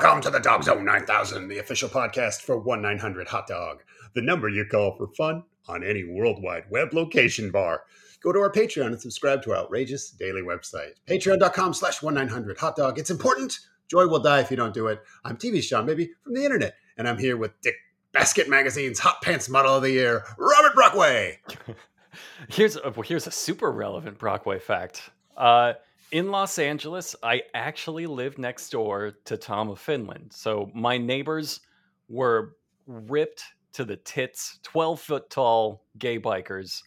[0.00, 3.82] Welcome to the Dogg Zzone 9000, the official podcast for 1 900 Hot Dog,
[4.14, 7.82] the number you call for fun on any worldwide web location bar.
[8.22, 10.92] Go to our Patreon and subscribe to our outrageous daily website.
[11.08, 13.00] Patreon.com slash 1 900 Hot Dog.
[13.00, 13.58] It's important.
[13.88, 15.00] Joy will die if you don't do it.
[15.24, 17.74] I'm TV Seanbaby, from the internet, and I'm here with Dick
[18.12, 21.38] Basket Magazine's Hot Pants Model of the Year, Robert Brockway.
[22.48, 25.10] Here's a, here's a super relevant Brockway fact.
[25.36, 25.74] Uh,
[26.12, 30.32] in Los Angeles, I actually lived next door to Tom of Finland.
[30.32, 31.60] So my neighbors
[32.08, 32.56] were
[32.86, 33.42] ripped
[33.74, 36.82] to the tits, 12 foot tall gay bikers.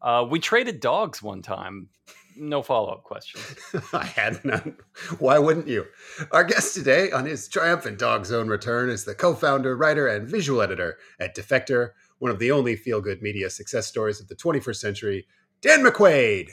[0.00, 1.88] Uh, we traded dogs one time.
[2.36, 3.40] No follow up question.
[3.92, 4.76] I had none.
[5.18, 5.86] Why wouldn't you?
[6.32, 10.26] Our guest today on his triumphant Dogg Zzone return is the co founder, writer, and
[10.26, 14.34] visual editor at Defector, one of the only feel good media success stories of the
[14.34, 15.26] 21st century,
[15.60, 16.48] Dan McQuade.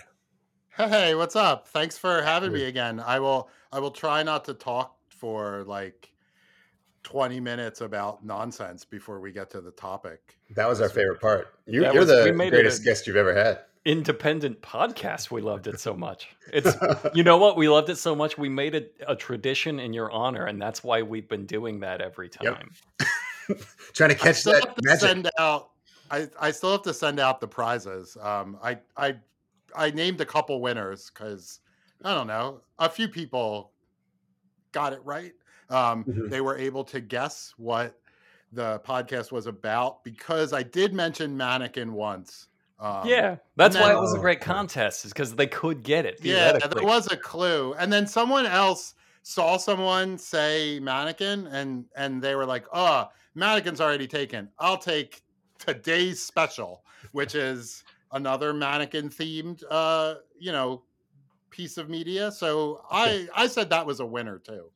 [0.77, 1.67] Hey, what's up?
[1.67, 2.99] Thanks for having me again.
[2.99, 6.11] I will I will try not to talk for like
[7.03, 10.37] 20 minutes about nonsense before we get to the topic.
[10.55, 11.55] That was our favorite part.
[11.65, 13.59] You, That you're was- the we made it greatest a- guest you've ever had.
[13.83, 15.31] Independent podcast.
[15.31, 16.29] We loved it so much.
[16.53, 16.75] It's
[17.15, 17.57] you know what?
[17.57, 18.37] We loved it so much.
[18.37, 21.99] We made it a tradition in your honor, and that's why we've been doing that
[22.01, 22.55] every Yep.
[22.55, 22.71] time.
[23.93, 25.01] Trying to I catch still that have to magic.
[25.01, 25.69] send out
[26.11, 28.15] I, I still have to send out the prizes.
[28.21, 29.15] Um I I
[29.75, 31.59] I named a couple winners because
[32.03, 33.73] I don't know, a few people
[34.73, 35.33] got it right.
[35.69, 36.31] Um Mhm.
[36.31, 37.99] they were able to guess what
[38.51, 42.47] the podcast was about because I did mention mannequin once.
[42.79, 45.83] Um, yeah, that's and why it was a Oh, great contest, is because they could
[45.83, 46.19] get it.
[46.19, 47.73] Yeah, there was a clue.
[47.73, 48.93] And then someone else
[49.23, 54.51] saw someone say mannequin and and they were like, "Oh, mannequin's already taken.
[54.59, 55.23] I'll take
[55.59, 60.83] today's special, which is another mannequin themed uh, you know,
[61.49, 64.71] piece of media." So I I said that was a winner too.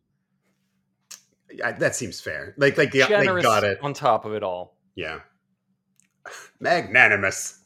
[1.52, 2.54] Yeah, that seems fair.
[2.58, 3.80] Like, like yeah, they got it.
[3.82, 4.78] on top of it all.
[4.96, 5.20] Yeah.
[6.60, 7.60] Magnanimous.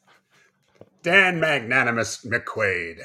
[1.01, 3.01] Dan Magnanimous McQuade.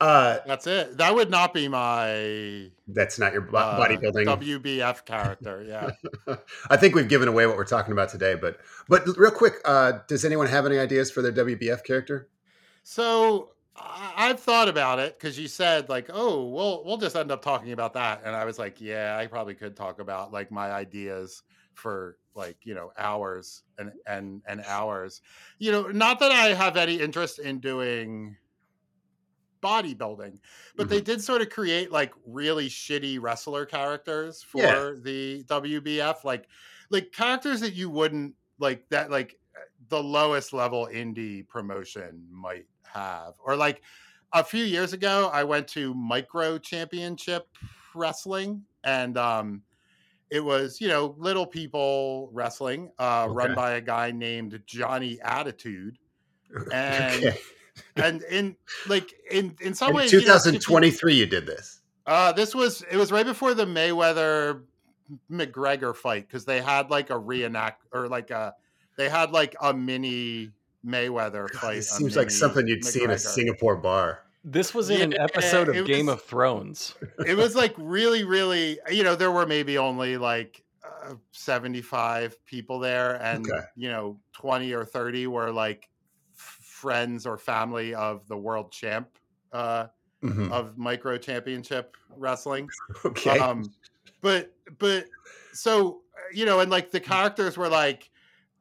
[0.00, 0.96] Uh, That's it.
[0.96, 4.24] That would not be my that's not your uh, bodybuilding.
[4.24, 5.62] WBF character.
[5.66, 6.36] Yeah.
[6.70, 9.98] I think we've given away what we're talking about today, but but real quick, uh,
[10.08, 12.28] does anyone have any ideas for their WBF character?
[12.82, 17.42] So I've thought about it because you said like, oh, we'll we'll just end up
[17.42, 20.72] talking about that, and I was like, yeah, I probably could talk about like my
[20.72, 21.42] ideas
[21.74, 25.20] for like you know hours and and and hours.
[25.58, 28.36] You know, not that I have any interest in doing
[29.62, 30.40] bodybuilding,
[30.76, 35.02] but they did sort of create like really shitty wrestler characters for Yeah.
[35.02, 36.48] the WBF, like
[36.90, 39.38] like characters that you wouldn't like that like
[39.88, 43.34] the lowest level indie promotion might have.
[43.38, 43.82] Or like
[44.32, 47.48] a few years ago, I went to micro championship
[47.94, 49.64] wrestling and um
[50.30, 55.98] it was, you know, little people wrestling, uh, run by a guy named Johnny Attitude.
[56.70, 57.40] And okay.
[57.96, 58.56] and in
[58.88, 61.80] like in in some In ways, you know, you- 2023, you did this.
[62.06, 64.62] uh, this was it was right before the Mayweather
[65.30, 68.54] McGregor fight because they had like a reenact or like a
[68.96, 70.50] they had like a mini
[70.86, 71.74] Mayweather God, fight.
[71.76, 74.22] this a seems like something you'd see in a Singapore bar.
[74.42, 76.94] This was in an episode of it Game of Thrones.
[77.26, 82.78] it was like really, really, you know, there were maybe only like uh, 75 people
[82.78, 83.60] there, and Okay.
[83.76, 85.89] you know, 20 or 30 were like f-
[86.80, 89.18] friends or family of the world champ
[89.52, 89.88] uh,
[90.22, 90.50] Mhm.
[90.52, 92.70] of micro championship wrestling.
[93.04, 93.38] Okay.
[93.40, 93.72] um
[94.20, 95.06] but but
[95.52, 98.10] so you know and like the characters were like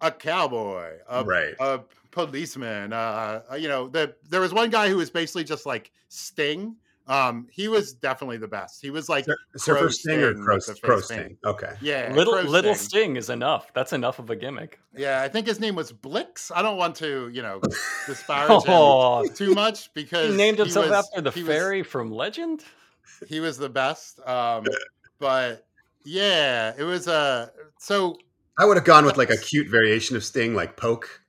[0.02, 1.56] a cowboy a, right.
[1.60, 1.82] a
[2.12, 5.92] policeman uh uh, you know the there was one guy who was basically just like
[6.08, 6.78] sting
[7.10, 10.44] um he was definitely the best he was like Sur- Surfer Crow Sting or Sting
[10.46, 11.38] Crow, with the Crow face Sting?
[11.44, 11.74] Okay.
[11.82, 12.88] yeah little Crow little Sting.
[12.90, 13.74] sting is enough.
[13.74, 14.80] That's enough of a gimmick.
[14.96, 17.60] yeah i think his name was blix i don't want to you know
[18.08, 21.50] disparage him Oh, too much because he named he himself was- after the he was-
[21.56, 22.64] fairy from Legend.
[23.28, 24.66] he was the best um
[25.20, 25.66] but
[26.06, 27.48] yeah it was uh
[27.80, 28.18] so
[28.58, 31.22] I would have gone with like a cute variation of Sting, like Poke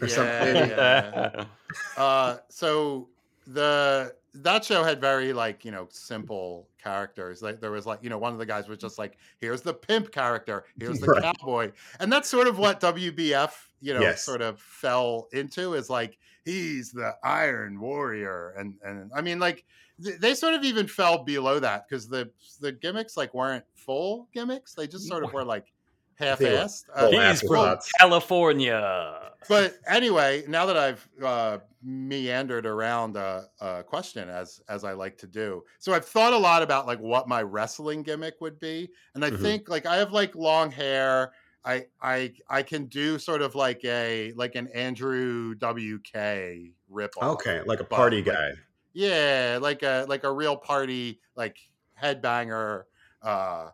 [0.00, 0.56] or something.
[0.56, 1.44] Yeah.
[1.98, 3.08] uh, so
[3.46, 5.92] the that show had very like you know mm.
[5.92, 8.82] simple characters like there was like you know one of the guys was mm.
[8.82, 11.22] just like here's the pimp character here's the Right.
[11.22, 14.22] cowboy and that's sort of what wbf you know Yes.
[14.22, 19.64] sort of fell into is like he's the iron warrior and and i mean like
[20.02, 22.30] th- they sort of even fell below that because the
[22.60, 25.72] the gimmicks like weren't full gimmicks they just sort of were like
[26.18, 27.78] half-assed Uh, He's from.
[27.98, 29.32] California.
[29.48, 35.16] but anyway, now that I've uh, meandered around a, a question as as I like
[35.18, 38.90] to do, so I've thought a lot about like what my wrestling gimmick would be,
[39.14, 39.38] and I Mhm.
[39.40, 41.32] think like I have like long hair.
[41.64, 47.62] I I I can do sort of like a like an Andrew WK rip Okay,
[47.66, 48.50] like a party guy.
[48.92, 51.58] Yeah, like a like a real party like
[52.00, 52.84] headbanger.
[53.22, 53.70] Uh,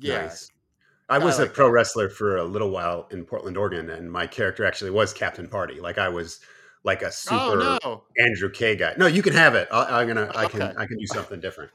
[0.00, 0.50] yeah, Nice.
[1.08, 1.72] I was I a like pro that.
[1.72, 5.80] wrestler for a little while in Portland, Oregon, and my character actually was Captain Party.
[5.80, 6.40] Like I was
[6.82, 8.02] like a super Oh no.
[8.18, 8.94] Andrew K guy.
[8.96, 9.68] No, you can have it.
[9.70, 10.30] I, I'm gonna.
[10.34, 10.62] I can.
[10.62, 11.70] I can do something different.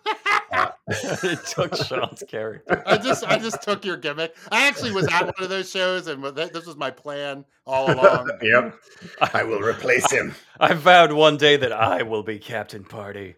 [0.53, 2.83] it took Sean's character.
[2.85, 4.35] I just I just took your gimmick.
[4.51, 8.29] I actually was at one of those shows, and this was my plan all along.
[8.41, 8.75] yep.
[9.33, 10.35] I will replace him.
[10.59, 13.35] I vowed one day that I will be Captain Party.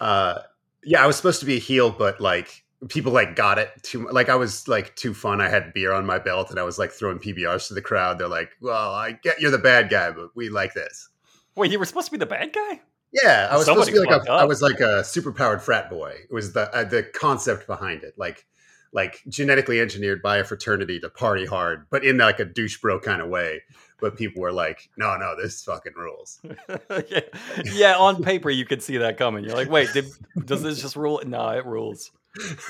[0.00, 0.38] uh,
[0.84, 4.08] yeah, I was supposed to be a heel, but like people like got it too.
[4.08, 5.40] Like I was like too fun.
[5.40, 8.18] I had beer on my belt, and I was like throwing PBRs to the crowd.
[8.18, 11.08] They're like, "Well, I get you're the bad guy, but we like this."
[11.56, 12.80] Wait, you were supposed to be the bad guy?
[13.12, 16.14] Yeah, I was supposed to be like a, I was like a superpowered frat boy.
[16.28, 18.46] It was the uh, the concept behind it, like
[18.92, 22.98] like genetically engineered by a fraternity to party hard, but in like a douche bro
[23.00, 23.62] kind of way.
[24.00, 26.40] But people were like, "No, no, this fucking rules."
[27.08, 27.20] yeah.
[27.64, 29.44] yeah, on paper you could see that coming.
[29.44, 30.06] You're like, wait, did,
[30.46, 31.20] does this just rule?
[31.26, 32.10] No, it rules.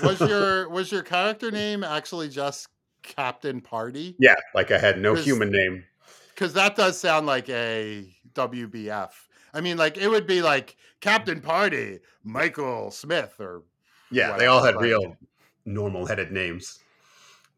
[0.02, 2.68] Was your was your character name actually just
[3.02, 4.16] Captain Party?
[4.18, 5.84] Yeah, like I had no human name.
[6.34, 9.10] Because that does sound like a WBF.
[9.52, 13.62] I mean, like it would be like Captain Party, Michael Smith, or
[14.10, 15.16] Yeah, they all had whatever, real
[15.64, 16.80] normal headed names.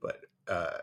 [0.01, 0.79] But uh,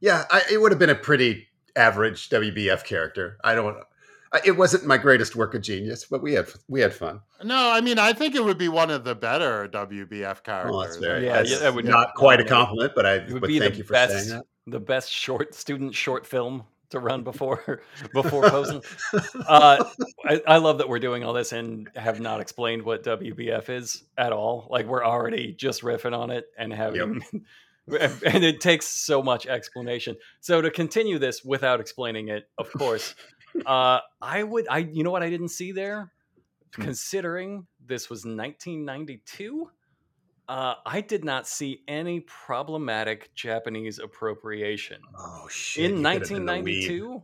[0.00, 3.38] yeah, I, it would have been a pretty average WBF character.
[3.42, 3.78] I don't.
[4.32, 7.20] I, it wasn't my greatest work of genius, but we had we had fun.
[7.42, 10.72] no, I mean, I think it would be one of the better WBF characters.
[10.74, 11.24] Oh, that's very.
[11.26, 13.14] Yeah, that's yeah, that would- not quite a compliment, but I.
[13.14, 14.44] It would but be thank you for best, saying that.
[14.66, 17.82] the best short student short film to run before
[18.12, 18.82] before posing.
[19.46, 19.84] Uh,
[20.24, 24.04] I, I love that we're doing all this and have not explained what WBF is
[24.16, 24.68] at all.
[24.70, 27.22] Like we're already just riffing on it and having,
[27.88, 30.16] and it takes so much explanation.
[30.40, 33.14] So to continue this without explaining it, of course,
[33.66, 34.68] uh, I would.
[34.68, 36.12] I you know what I didn't see there,
[36.76, 36.82] Hmm.
[36.84, 39.70] considering this was 1992.
[40.48, 45.96] Uh, I did not see any problematic Japanese appropriation oh shit!
[45.96, 47.06] in you could have been the lead.
[47.06, 47.22] 1992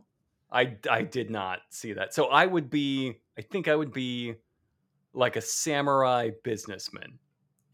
[0.51, 4.35] i i did not see that so i would be i think i would be
[5.13, 7.19] like a samurai businessman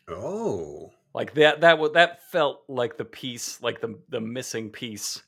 [0.07, 5.23] Oh, like that that would that felt like the piece like the the missing piece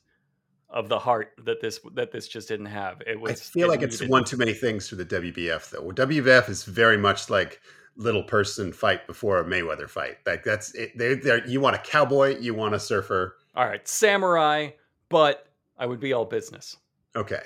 [0.76, 3.70] of the heart that this that this just didn't have it was I feel it
[3.70, 5.90] like it's one too many things for the WBF though.
[5.90, 7.60] WBF is very much like
[7.96, 10.18] little person fight before a Mayweather fight.
[10.26, 10.96] Like that's it.
[10.98, 13.36] They, they're, you want a cowboy, you want a surfer.
[13.56, 14.68] all right samurai
[15.08, 15.48] but
[15.78, 16.76] i would be all business
[17.16, 17.42] Okay.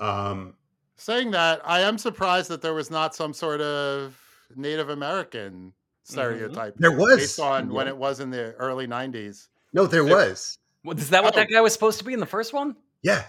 [0.00, 0.54] Um,
[0.96, 4.18] Saying that, I am surprised that there was not some sort of
[4.56, 9.46] Native American stereotype there was based on when it was in the early '90s.
[9.72, 10.58] no, there There- was.
[10.84, 11.40] Well, is that what Oh.
[11.40, 12.76] that guy was supposed to be in the first one?
[13.02, 13.24] Yeah.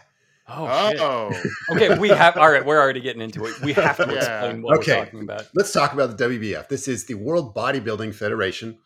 [0.48, 1.00] Oh, shit.
[1.00, 1.32] Oh,
[1.72, 4.18] okay we have all right we're already getting into it we have to Yeah.
[4.18, 4.98] explain what Okay.
[5.00, 6.68] we're talking about Let's talk about the WBF.
[6.68, 8.78] This is the World Bodybuilding Federation.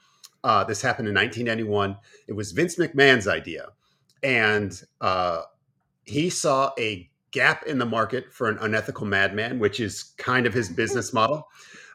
[0.44, 1.98] Uh, this happened in 1991.
[2.28, 3.70] It was Vince McMahon's idea,
[4.22, 5.42] and uh,
[6.04, 10.54] he saw a gap in the market for an unethical madman, which is kind of
[10.54, 11.48] his business model.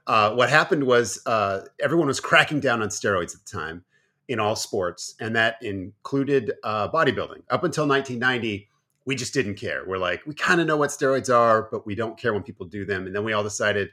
[0.09, 3.85] Uh, what happened was uh, everyone was cracking down on steroids at the time
[4.31, 7.43] in all sports, and that included uh, bodybuilding.
[7.51, 8.69] Up until 1990,
[9.05, 9.83] we just didn't care.
[9.85, 12.65] We're like, we kind of know what steroids are, but we don't care when people
[12.65, 13.07] do them.
[13.07, 13.91] And then we all decided,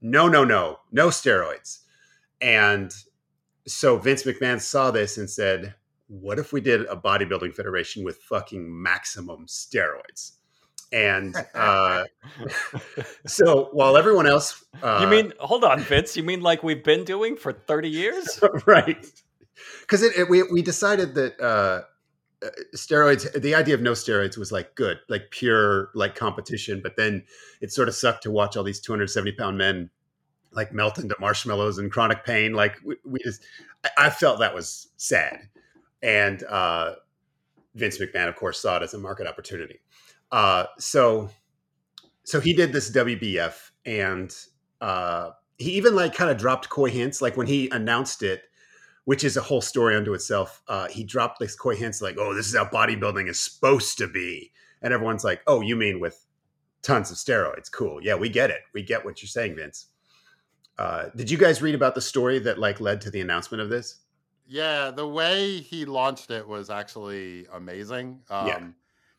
[0.00, 1.80] no, no, no, no steroids.
[2.40, 2.94] And
[3.66, 5.74] so Vince McMahon saw this and said,
[6.06, 10.34] what if we did a bodybuilding federation with fucking maximum steroids?
[10.92, 12.04] And uh,
[13.26, 16.16] so while everyone else, uh, you mean hold on, Vince?
[16.16, 18.38] You mean like we've been doing for thirty years?
[18.66, 19.06] right?
[19.82, 21.82] Because it, it, we we decided that uh,
[22.44, 26.80] uh, steroids, the idea of no steroids was like good, like pure like competition.
[26.82, 27.24] But then
[27.60, 29.90] it sort of sucked to watch all these 270 pound men
[30.52, 32.52] like melt into marshmallows and chronic pain.
[32.52, 33.44] Like we, we just,
[33.84, 35.48] I, I felt that was sad.
[36.02, 36.94] And uh,
[37.74, 39.80] Vince McMahon, of course, saw it as a market opportunity.
[40.30, 41.30] Uh, so
[42.24, 44.34] so he did this WBF, and
[44.80, 48.44] uh, he even like kind of dropped coy hints, like when he announced it,
[49.04, 50.62] which is a whole story unto itself.
[50.68, 54.06] Uh, he dropped like coy hints, like, "Oh, this is how bodybuilding is supposed to
[54.06, 56.24] be," and everyone's like, "Oh, you mean with
[56.82, 57.70] tons of steroids?
[57.70, 58.60] Cool, yeah, we get it.
[58.74, 59.86] We get what you're saying, Vince."
[60.78, 63.68] Uh, did you guys read about the story that like led to the announcement of
[63.68, 64.00] this?
[64.46, 68.20] Yeah, the way he launched it was actually amazing.
[68.30, 68.66] Um, Yeah.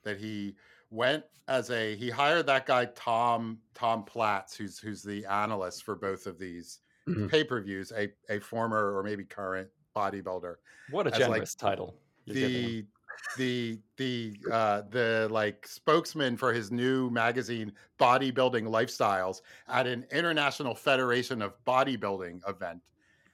[0.03, 0.57] That he
[0.89, 5.95] went as a he hired that guy Tom Tom Platz, who's who's the analyst for
[5.95, 7.27] both of these Mhm.
[7.27, 10.55] pay per views, a a former or maybe current bodybuilder.
[10.88, 11.95] What a As, like, generous title.
[12.25, 12.75] him.
[12.75, 12.88] The
[13.36, 20.75] the the uh the like spokesman for his new magazine bodybuilding lifestyles at an international
[20.75, 22.81] federation of bodybuilding event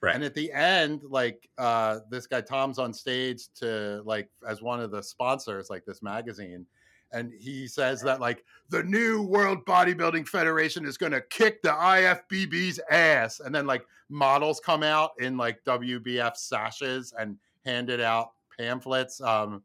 [0.00, 0.14] Right.
[0.14, 4.80] and at the end like uh this guy tom's on stage to like as one
[4.80, 6.66] of the sponsors like this magazine
[7.12, 11.70] and he says that like the new world bodybuilding federation is going to kick the
[11.70, 18.30] ifbb's ass and then like models come out in like wbf sashes and handed out
[18.58, 19.62] pamphlets um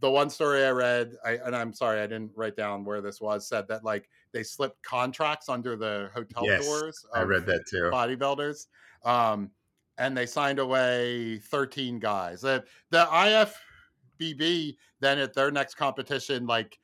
[0.00, 3.20] the one story i read I, and i'm sorry i didn't write down where this
[3.20, 7.66] was said that like they slipped contracts under the hotel Yes, doors I read that
[7.68, 7.90] too.
[7.92, 8.66] bodybuilders.
[9.04, 9.50] Um,
[9.98, 12.40] and they signed away 13 guys.
[12.40, 16.78] The, the IFBB then at their next competition, like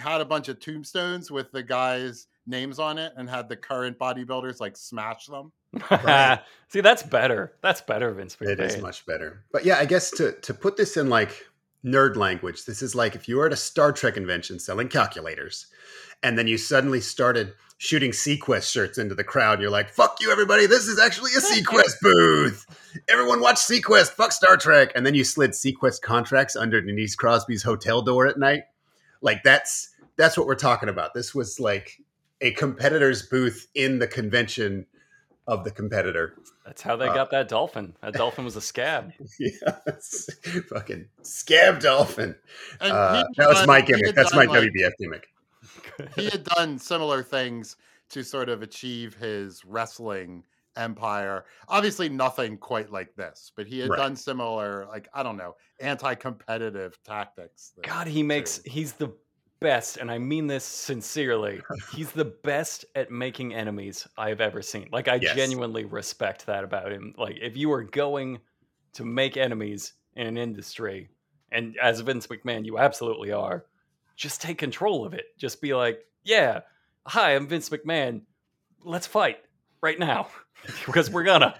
[0.00, 3.98] had a bunch of tombstones with the guys' names on it and had the current
[3.98, 5.52] bodybuilders like smash them.
[5.90, 6.40] Right.
[6.68, 7.54] See, that's better.
[7.62, 8.50] That's better, Vince McMahon.
[8.50, 9.44] It is much better.
[9.52, 11.46] But yeah, I guess to to put this in like
[11.84, 15.66] nerd language, this is like if you were at a Star Trek convention selling calculators,
[16.22, 20.18] and then you suddenly started shooting seaQuest shirts into the crowd, and you're like, "Fuck
[20.20, 20.66] you, everybody!
[20.66, 22.66] This is actually a seaQuest booth.
[23.08, 24.10] Everyone watch seaQuest.
[24.10, 28.38] Fuck Star Trek." And then you slid seaQuest contracts under Denise Crosby's hotel door at
[28.38, 28.62] night.
[29.22, 31.14] Like that's that's what we're talking about.
[31.14, 32.00] This was like
[32.40, 34.86] a competitor's booth in the convention
[35.46, 36.34] of the competitor.
[36.66, 37.94] That's how they Uh, got that dolphin.
[38.02, 39.12] That dolphin was a scab.
[39.40, 40.28] Yeah, it's
[40.68, 42.36] fucking scab dolphin.
[42.80, 44.14] And Uh, that was done- my gimmick.
[44.14, 45.28] That's my done, like- WBF gimmick.
[46.16, 47.76] he had done similar things
[48.10, 50.44] to sort of achieve his wrestling
[50.76, 51.44] empire.
[51.68, 53.96] Obviously, nothing quite like this, but he had Right.
[53.96, 57.72] done similar, like I don't know, anti-competitive tactics.
[57.82, 58.70] God, he makes too.
[58.70, 59.12] he's the
[59.60, 61.62] best, and I mean this sincerely.
[61.88, 64.88] He's the best at making enemies I've ever seen.
[64.92, 65.34] Like I Yes.
[65.34, 67.14] genuinely respect that about him.
[67.18, 68.40] Like if you are going
[68.94, 71.10] to make enemies in an industry,
[71.50, 73.66] and as Vince McMahon, you absolutely are,
[74.16, 75.26] just take control of it.
[75.38, 76.60] Just be like, yeah,
[77.06, 78.22] hi, I'm Vince McMahon.
[78.84, 79.38] Let's fight
[79.82, 80.28] right now.
[80.86, 81.58] because we're gonna.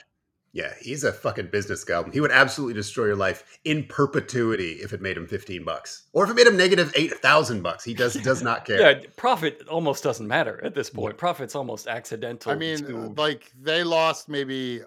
[0.55, 2.03] Yeah, he's a fucking business guy.
[2.13, 6.09] He would absolutely destroy your life in perpetuity if it made him 15 bucks.
[6.13, 7.83] Or if it made him negative 8,000 bucks.
[7.85, 8.79] He does does not care.
[8.81, 11.17] Yeah, profit almost doesn't matter at this point.
[11.17, 12.53] Profit's almost accidental.
[12.53, 14.83] I mean, to- uh, like they lost maybe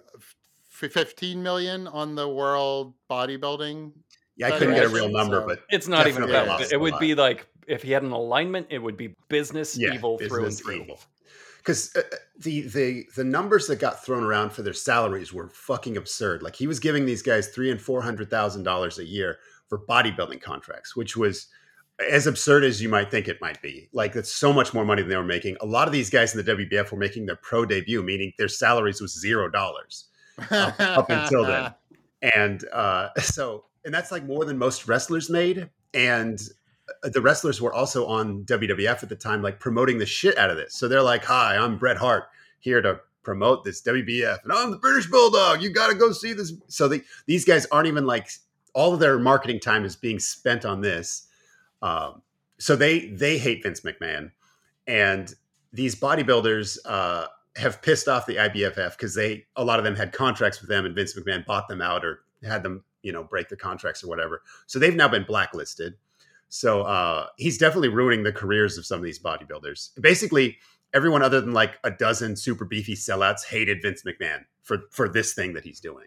[0.70, 3.90] 15 million on the world bodybuilding.
[4.36, 6.72] Yeah, I couldn't get a real number, so- but It's not even Definitely about lost
[6.72, 6.80] it.
[6.80, 7.00] would lot.
[7.00, 10.56] be like if he had an alignment, it would be business yeah, evil through and
[10.56, 10.82] through.
[10.82, 11.00] evil.
[11.66, 12.02] Because uh,
[12.38, 16.42] the the the numbers that got thrown around for their salaries were fucking absurd.
[16.42, 19.78] Like he was giving these guys three and four hundred thousand dollars a year for
[19.78, 21.48] bodybuilding contracts, which was
[22.10, 23.88] as absurd as you might think it might be.
[23.92, 25.56] Like that's so much more money than they were making.
[25.60, 28.48] A lot of these guys in the WBF were making their pro debut, meaning their
[28.48, 30.04] salaries was zero dollars.
[30.50, 31.74] Up- up until then.
[32.34, 36.52] and uh, so and that's like more than most wrestlers made and uh,
[37.12, 40.56] the wrestlers were also on WWF at the time like promoting the shit out of
[40.56, 42.24] this so they're like hi I'm Bret Hart
[42.60, 46.32] here to promote this WBF and I'm the British Bulldog you got to go see
[46.32, 48.28] this so the, these guys aren't even like
[48.74, 51.26] all of their marketing time is being spent on this
[51.82, 52.22] um,
[52.58, 54.30] so they they hate Vince McMahon
[54.86, 55.34] and
[55.72, 60.12] these bodybuilders uh, have pissed off the IBFF because they a lot of them had
[60.12, 63.48] contracts with them and Vince McMahon bought them out or had them you know break
[63.48, 64.42] the contracts or whatever.
[64.66, 65.94] So they've now been blacklisted.
[66.48, 69.90] So uh, he's definitely ruining the careers of some of these bodybuilders.
[70.00, 70.58] Basically,
[70.94, 75.34] everyone other than like a dozen super beefy sellouts hated Vince McMahon for for this
[75.34, 76.06] thing that he's doing.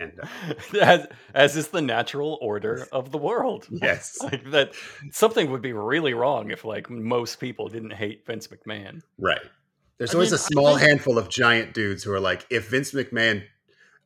[0.00, 3.66] And uh, as, as is the natural order of the world.
[3.70, 4.72] yes, Like that
[5.10, 9.02] something would be really wrong if like most people didn't hate Vince McMahon.
[9.18, 9.40] Right.
[9.98, 12.68] There's I always mean, a small think- handful of giant dudes who are like, if
[12.70, 13.42] Vince McMahon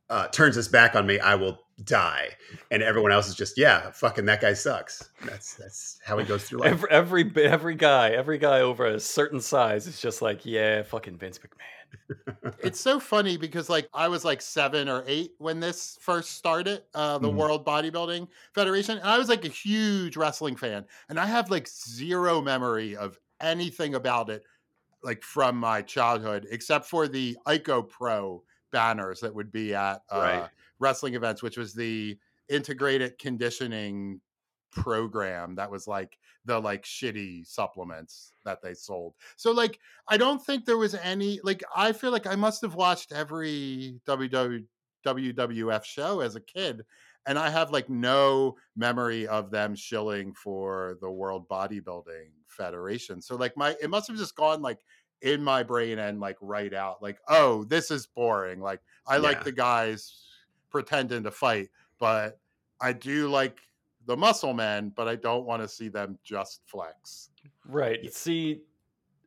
[0.09, 2.37] uh, turns his back on me, I will die.
[2.71, 5.11] And everyone else is just, yeah, fucking that guy sucks.
[5.25, 6.81] That's that's how he goes through life.
[6.91, 11.19] Every every every guy, every guy over a certain size is just like, yeah, fucking
[11.19, 12.55] Vince McMahon.
[12.62, 16.85] it's so funny because like I was like seven or eight when this first started,
[16.95, 17.31] uh, the Mhm.
[17.31, 21.67] World Bodybuilding Federation, and I was like a huge wrestling fan, and I have like
[21.69, 24.45] zero memory of anything about it
[25.03, 28.41] like from my childhood, except for the ICOPRO
[28.73, 30.51] banners that would be at uh, Right.
[30.83, 34.21] Wrestling events, which was the integrated conditioning
[34.73, 39.15] program that was like the like shitty supplements that they sold.
[39.37, 42.75] So like I don't think there was any like I feel like I must have
[42.75, 44.65] watched every WW
[45.07, 46.83] WWF show as a kid
[47.27, 53.21] and I have like no memory of them shilling for the World Bodybuilding Federation.
[53.21, 54.81] So like my it must have just gone like
[55.21, 58.61] in my brain and like right out like oh this is boring.
[58.61, 60.32] Like I like the guys
[60.73, 62.41] pretending to fight, but
[62.81, 63.61] I do like
[64.07, 67.31] the muscle men, but I don't want to see them just flex.
[67.67, 68.12] Right.
[68.12, 68.62] See,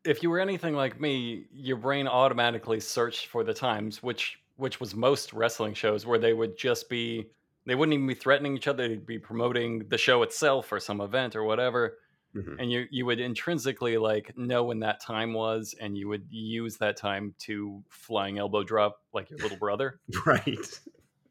[0.04, 4.80] if you were anything like me, your brain automatically searched for the times, which which
[4.80, 7.30] was most wrestling shows where they would just be
[7.66, 11.02] they wouldn't even be threatening each other, they'd be promoting the show itself or some
[11.02, 11.98] event or whatever.
[12.36, 12.56] Mhm.
[12.60, 16.78] And you you would intrinsically like know when that time was and you would use
[16.78, 20.00] that time to flying elbow drop like your little brother.
[20.25, 20.80] Right.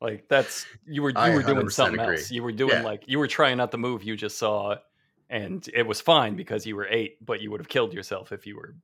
[0.04, 2.16] Like that's you were you were doing something agree.
[2.16, 2.30] else.
[2.30, 2.82] You were doing Yeah.
[2.82, 4.76] like you were trying out the move you just saw,
[5.30, 8.46] and it was fine because you were eight, but you would have killed yourself if
[8.46, 8.74] you were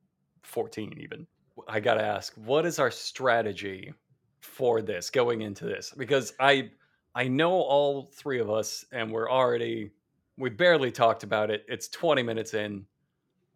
[0.43, 0.99] fourteen.
[0.99, 1.27] Even
[1.69, 3.93] I gotta ask, what is our strategy
[4.41, 5.93] for this going into this?
[5.95, 6.71] Because I
[7.15, 9.91] I know all three of us, and we're already
[10.39, 11.67] we barely talked about it.
[11.69, 12.87] It's twenty minutes in.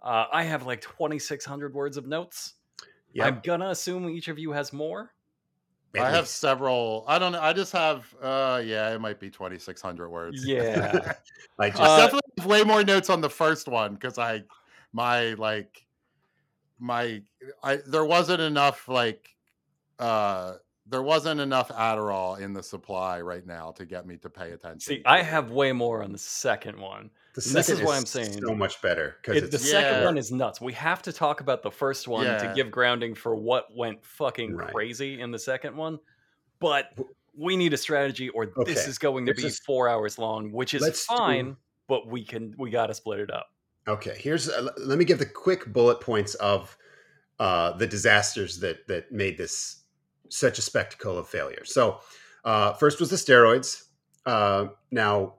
[0.02, 2.54] Uh, I have like twenty six hundred words of notes.
[3.14, 3.26] Yep.
[3.26, 5.13] I'm gonna assume each of you has more.
[6.00, 7.04] I have several.
[7.06, 7.40] I don't know.
[7.40, 8.12] I just have.
[8.20, 10.44] uh Yeah, it might be twenty six hundred words.
[10.44, 11.14] Yeah.
[11.58, 14.42] I just Uh, definitely have way more notes on the first one because I
[14.92, 15.84] my like
[16.78, 17.22] my
[17.62, 19.28] I there wasn't enough like
[19.98, 20.54] uh
[20.86, 24.80] there wasn't enough Adderall in the supply right now to get me to pay attention.
[24.80, 27.10] See, I have way more on the second one.
[27.34, 30.04] The and this second is why I'm saying- so much better because the it's second
[30.04, 30.60] one is nuts.
[30.60, 34.54] We have to talk about the first one to give grounding for what went fucking
[34.54, 34.72] Right.
[34.72, 35.98] crazy in the second one.
[36.60, 36.92] But
[37.36, 40.18] we need a strategy, or this is going to here's be a s- four hours
[40.18, 41.56] long, which is Let's do- fine.
[41.88, 43.48] But we can we got to split it up.
[43.86, 46.78] Okay, here's uh, let me give the quick bullet points of
[47.38, 49.82] uh, the disasters that that made this
[50.30, 51.64] such a spectacle of failure.
[51.66, 52.00] So,
[52.44, 53.82] uh, first was the steroids.
[54.24, 55.34] Uh, now,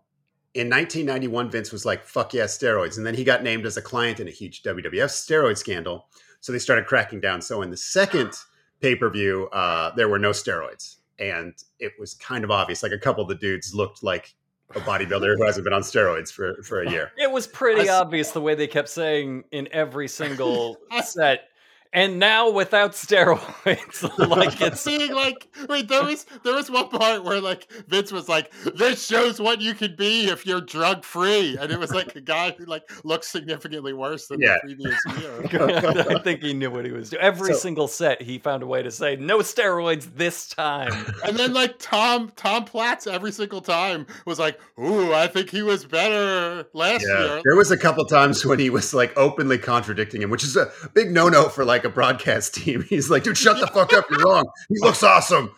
[0.56, 3.82] in 1991, Vince was like, "Fuck yeah, steroids," and then he got named as a
[3.82, 6.08] client in a huge WWF steroid scandal.
[6.40, 7.42] So they started cracking down.
[7.42, 8.32] So in the second
[8.80, 12.84] pay per view, uh, there were no steroids, and it was kind of obvious.
[12.84, 14.34] Like a couple of the dudes looked like
[14.74, 17.12] a bodybuilder who hasn't been on steroids for for a year.
[17.18, 21.50] It was pretty I obvious the way they kept saying in every single set.
[21.96, 27.24] And now without steroids, like it's seeing like wait there was there was one part
[27.24, 31.58] where like Vince was like this shows what you could be if you're drug free
[31.60, 34.58] and it was like a guy who like looks significantly worse than Yeah.
[34.64, 36.06] the previous year.
[36.18, 37.24] I think he knew what he was doing.
[37.24, 40.92] Every So- single set, he found a way to say no steroids this time.
[41.24, 45.62] And then like Tom Tom Platz every single time was like, "Ooh, I think he
[45.62, 49.58] was better last Yeah, year." there was a couple times when he was like openly
[49.58, 52.84] contradicting him, which is a big no-no for like a broadcast team.
[52.84, 54.06] He's like, "Dude, shut the fuck up!
[54.10, 54.46] You're wrong.
[54.70, 55.52] He looks awesome."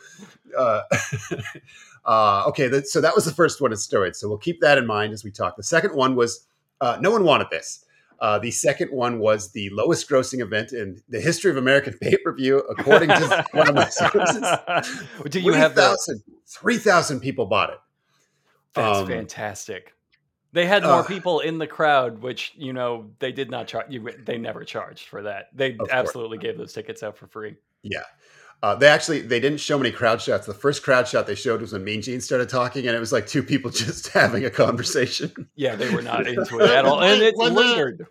[0.57, 0.81] Uh,
[2.05, 4.17] uh, okay, that, so that was the first one of steroids.
[4.17, 5.55] So we'll keep that in mind as we talk.
[5.55, 6.47] The second one was
[6.81, 7.83] uh, no one wanted this.
[8.19, 12.57] Uh, the second one was the lowest grossing event in the history of American pay-per-view,
[12.69, 14.43] according to one of my sources.
[15.29, 15.97] Do you have that?
[15.99, 17.77] 3,000 3,000 people bought it.
[18.73, 19.93] That's um, fantastic.
[20.53, 23.87] They had more uh, people in the crowd, which you know they did not charge.
[23.89, 25.49] You, they never charged for that.
[25.53, 27.55] They absolutely gave those tickets out for free.
[27.83, 28.03] Yeah.
[28.63, 30.47] Uh, they actually they didn't show many crowd shots.
[30.47, 33.11] The first crowd shot they showed was when Mean Gene started talking, and it was
[33.11, 35.31] like two people just having a conversation.
[35.55, 38.07] Yeah, they were not into it at all, and it When the- lingered.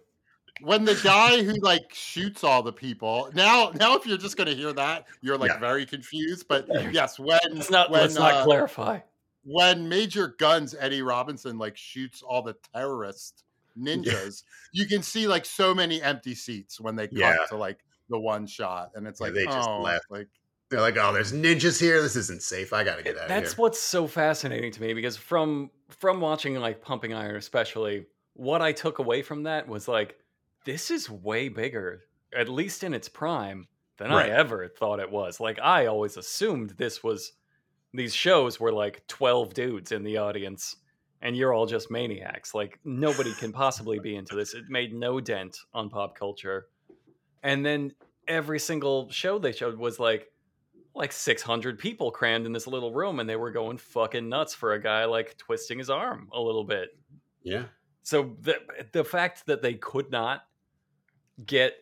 [0.61, 4.47] when the guy who like shoots all the people now now if you're just going
[4.49, 5.59] to hear that you're like Yeah.
[5.59, 9.01] very confused but yes when Let's not when, let's not uh, clarify.
[9.49, 13.45] When major guns eddie robinson like shoots all the terrorist
[13.79, 17.37] ninjas you can see like so many empty seats when they cut Yeah.
[17.49, 17.79] to like
[18.09, 20.05] the one shot and it's Yeah, like they just oh left.
[20.11, 20.29] like
[20.71, 22.03] They're like, "Oh, there's ninjas here.
[22.03, 22.73] This isn't safe.
[22.73, 25.71] I got to get out of That's here." what's so fascinating to me because from
[25.91, 30.17] from watching like Pumping Iron, especially, what I took away from that was like,
[30.65, 32.03] this is way bigger,
[32.35, 34.31] at least in its prime, than Right.
[34.31, 35.39] I ever thought it was.
[35.39, 37.33] Like I always assumed this was
[37.97, 40.77] these shows were like twelve dudes in the audience,
[41.23, 42.55] and you're all just maniacs.
[42.55, 44.55] Like nobody can possibly be into this.
[44.55, 46.67] It made no dent on pop culture,
[47.43, 47.93] and then
[48.29, 50.29] every single show they showed was like
[50.95, 54.73] like 600 people crammed in this little room and they were going fucking nuts for
[54.73, 56.89] a guy like twisting his arm a little bit
[57.43, 57.65] yeah,
[58.03, 58.57] so the
[58.93, 60.43] the fact that they could not
[61.45, 61.75] get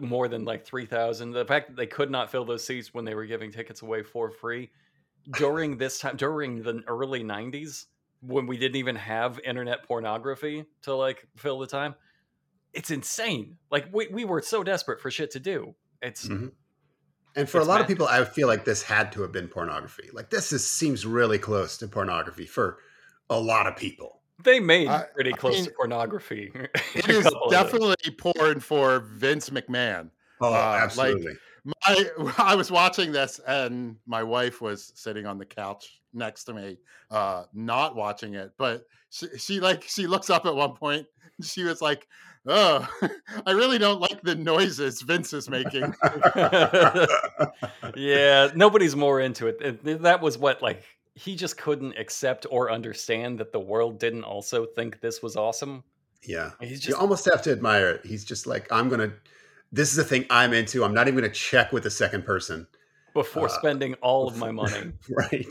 [0.00, 3.14] more than like 3000 the fact that they could not fill those seats when they
[3.14, 4.70] were giving tickets away for free
[5.32, 7.86] during this time during the early 90s
[8.22, 11.94] when we didn't even have internet pornography to like fill the time
[12.72, 16.52] it's insane like we, we were so desperate for shit to do it's Mhm.
[17.36, 19.46] And for It's a lot of people, I feel like this had to have been
[19.46, 20.08] pornography.
[20.12, 22.78] Like this is, seems really close to pornography for
[23.30, 24.20] a lot of people.
[24.42, 26.50] they made I- pretty I close mean, to pornography
[26.94, 27.62] It A is couple of them.
[27.62, 30.10] definitely porn for Vince McMahon.
[30.40, 31.34] Oh, Uh, like- absolutely.
[31.64, 36.54] My, I was watching this, and my wife was sitting on the couch next to
[36.54, 36.78] me,
[37.10, 38.52] uh, not watching it.
[38.58, 41.06] But she, she like she looks up at one point.
[41.38, 42.06] and She was like,
[42.46, 42.88] "Oh,
[43.46, 45.94] I really don't like the noises Vince is making."
[47.96, 49.58] yeah, nobody's more into it.
[49.84, 50.82] It- That was what like
[51.14, 55.82] he just couldn't accept or understand that the world didn't also think this was awesome.
[56.22, 56.52] yeah.
[56.60, 58.06] He's You almost have to admire it.
[58.06, 59.12] He's just like, I'm going to,
[59.72, 60.84] this is the thing I'm into.
[60.84, 62.66] I'm not even going to check with the second person.
[63.14, 64.92] before uh, spending all of my money.
[65.10, 65.46] Right.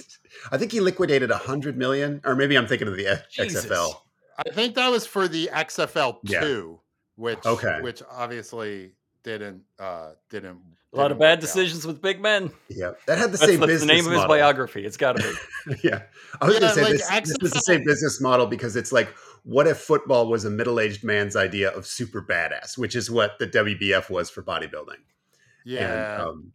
[0.52, 3.66] I think he liquidated a hundred million, or maybe I'm thinking of the F- Jesus.
[3.66, 3.94] XFL.
[4.38, 6.40] I think that was for the XFL Yeah.
[6.42, 6.80] two,
[7.16, 7.80] which Okay.
[7.82, 10.62] which obviously didn't uh didn't.
[10.94, 11.42] A lot of didn't bad work out.
[11.42, 12.52] decisions with big men.
[12.70, 12.94] Yeah.
[13.06, 14.36] That had the That's, same that's business the name of his model.
[14.36, 14.86] biography.
[14.86, 15.22] It's got to
[15.68, 15.76] be.
[15.84, 16.04] yeah.
[16.42, 16.92] I was Yeah, going to say like
[17.26, 19.10] this, this is the same business model because it's like,
[19.44, 23.40] what if football was a middle aged man's idea of super badass, which is what
[23.40, 25.00] the WBF was for bodybuilding.
[25.66, 26.14] Yeah.
[26.14, 26.54] And, um,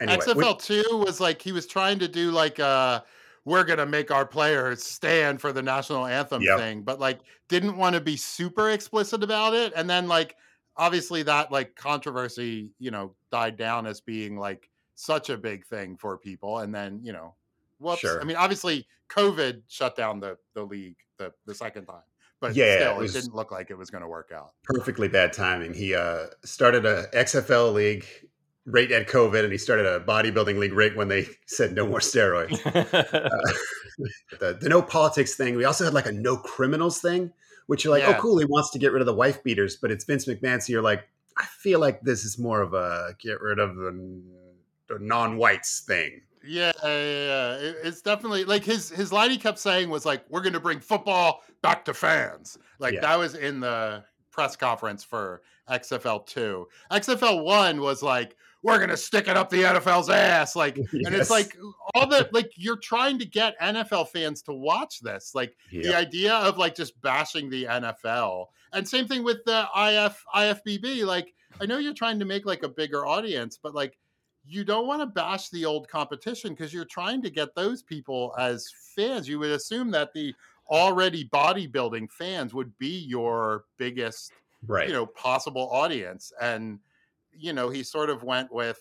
[0.00, 3.00] anyway, XFL two was like he was trying to do like uh
[3.44, 6.58] we're gonna make our players stand for the national anthem Yep.
[6.58, 9.72] thing, but like didn't want to be super explicit about it.
[9.74, 10.36] And then like
[10.76, 15.96] obviously that like controversy, you know, died down as being like such a big thing
[15.96, 16.58] for people.
[16.58, 17.34] And then, you know,
[17.80, 18.00] whoops.
[18.00, 18.20] Sure.
[18.20, 22.02] I mean, obviously COVID shut down the the league the the second time.
[22.40, 24.52] But Yeah, still, it it, didn't look like it was gonna work out.
[24.64, 25.74] perfectly bad timing.
[25.74, 28.06] He uh, started a XFL league
[28.64, 31.98] right at COVID, and he started a bodybuilding league right when they said no more
[31.98, 32.62] steroids.
[34.40, 35.56] the, the no politics thing.
[35.56, 37.32] We also had like a no criminals thing,
[37.66, 38.16] which you're like, Yeah.
[38.16, 38.38] oh, cool.
[38.38, 40.62] He wants to get rid of the wife beaters, but it's Vince McMahon.
[40.62, 44.22] So you're like, I feel like this is more of a get rid of the,
[44.88, 46.22] the non-whites thing.
[46.44, 47.52] Yeah, yeah, yeah.
[47.56, 50.60] It- it's definitely like his his line he kept saying was like, "We're going to
[50.60, 53.00] bring football back to fans." Like Yeah.
[53.02, 56.66] that was in the press conference for XFL two.
[56.90, 61.14] XFL one was like, "We're going to stick it up the NFL's ass." Like, and
[61.14, 61.56] it's like
[61.94, 65.32] all the like you're trying to get NFL fans to watch this.
[65.34, 70.24] Like the idea of like just bashing the NFL, and same thing with the IF
[70.34, 71.04] IFBB.
[71.04, 73.98] Like, I know you're trying to make like a bigger audience, but like
[74.46, 78.34] you don't want to bash the old competition because you're trying to get those people
[78.38, 79.28] as fans.
[79.28, 80.34] You would assume that the
[80.68, 84.32] already bodybuilding fans would be your biggest,
[84.66, 84.86] right.
[84.88, 86.32] you know, possible audience.
[86.40, 86.78] And,
[87.32, 88.80] you know, he sort of went with,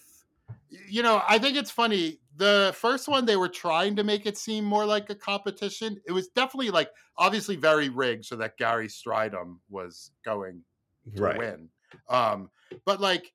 [0.69, 2.19] you know, I think it's funny.
[2.37, 5.99] The first one, they were trying to make it seem more like a competition.
[6.07, 10.61] It was definitely like obviously very rigged so that Gary Strydom was going
[11.15, 11.37] to right.
[11.37, 11.69] win.
[12.07, 12.49] Um,
[12.85, 13.33] but like,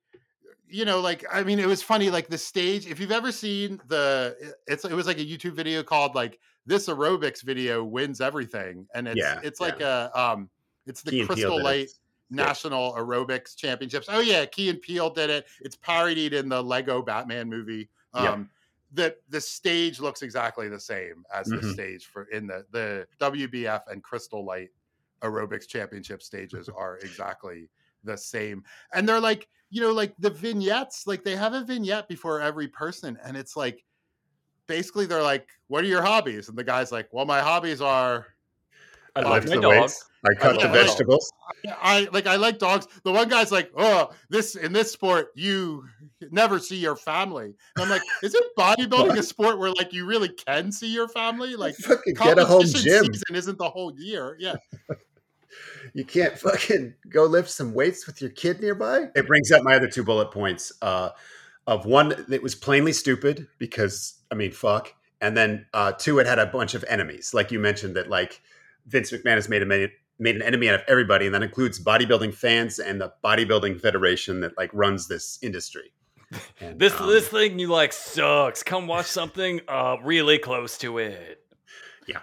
[0.67, 2.09] you know, like I mean, it was funny.
[2.09, 5.83] Like the stage, if you've ever seen the, it's it was like a YouTube video
[5.83, 10.49] called like this aerobics video wins everything, and it's Yeah, it's like a um,
[10.85, 11.61] it's the Key Crystal.
[11.61, 11.89] Light
[12.37, 12.51] Yeah.
[12.53, 14.07] National Aerobics Championships.
[14.09, 15.45] Oh yeah, Key and Peele did it.
[15.61, 17.89] It's parodied in the Lego Batman movie.
[18.13, 18.49] Um,
[18.91, 21.63] the the stage looks exactly the same as the Mhm.
[21.63, 24.69] stage for in the the WBF and Crystal Light
[25.21, 27.69] aerobics championship stages are exactly
[28.03, 28.63] the same.
[28.93, 32.69] And they're like, you know, like the vignettes, like they have a vignette before every
[32.69, 33.83] person, and it's like
[34.67, 36.47] basically they're like, What are your hobbies?
[36.47, 38.27] And the guy's like, Well, my hobbies are
[39.17, 39.65] I love the dog.
[39.65, 40.05] weights.
[40.25, 41.29] I cut the vegetables.
[41.81, 42.87] I like I like dogs.
[43.03, 45.83] The one guy's like, oh, this in this sport, you
[46.31, 47.53] never see your family.
[47.75, 51.57] And I'm like, isn't bodybuilding a sport where like you really can see your family?
[51.57, 51.75] Like
[52.15, 53.05] get a home gym.
[53.13, 54.37] season isn't the whole year.
[54.39, 54.55] Yeah.
[55.95, 59.07] You can't fucking go lift some weights with your kid nearby.
[59.15, 60.71] It brings up my other two bullet points.
[60.81, 61.09] Uh,
[61.67, 66.27] of one that was plainly stupid because I mean, fuck, and then uh, two, it
[66.27, 68.41] had a bunch of enemies, like you mentioned that like
[68.85, 71.83] Vince McMahon has made a made, made an enemy out of everybody, and that includes
[71.83, 75.91] bodybuilding fans and the bodybuilding federation that like runs this industry.
[76.59, 78.61] And, This um, this thing you like sucks.
[78.63, 81.41] Come watch something uh really close to it.
[82.07, 82.19] Yeah.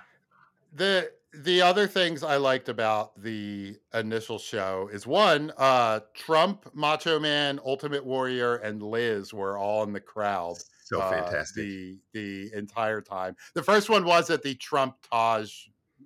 [0.74, 7.18] The the other things I liked about the initial show is one, uh Trump, Macho
[7.18, 10.56] Man, Ultimate Warrior, and Liz were all in the crowd.
[10.84, 11.64] so uh, fantastic.
[11.64, 13.36] the the entire time.
[13.54, 15.52] The first one was at the Trump Taj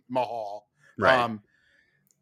[0.09, 0.67] Mahal.
[0.99, 1.19] right.
[1.19, 1.43] Um,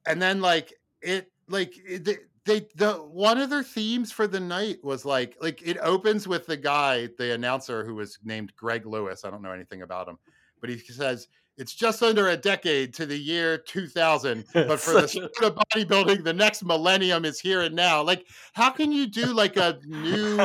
[0.06, 4.40] and then like it like it, the, they the one of their themes for the
[4.40, 8.86] night was like like it opens with the guy the announcer who was named greg
[8.86, 10.18] lewis i don't know anything about him
[10.60, 15.08] but he says it's just under a decade to the year 2000 but for the
[15.08, 19.26] sport of bodybuilding the next millennium is here and now like how can you do
[19.26, 20.36] like a new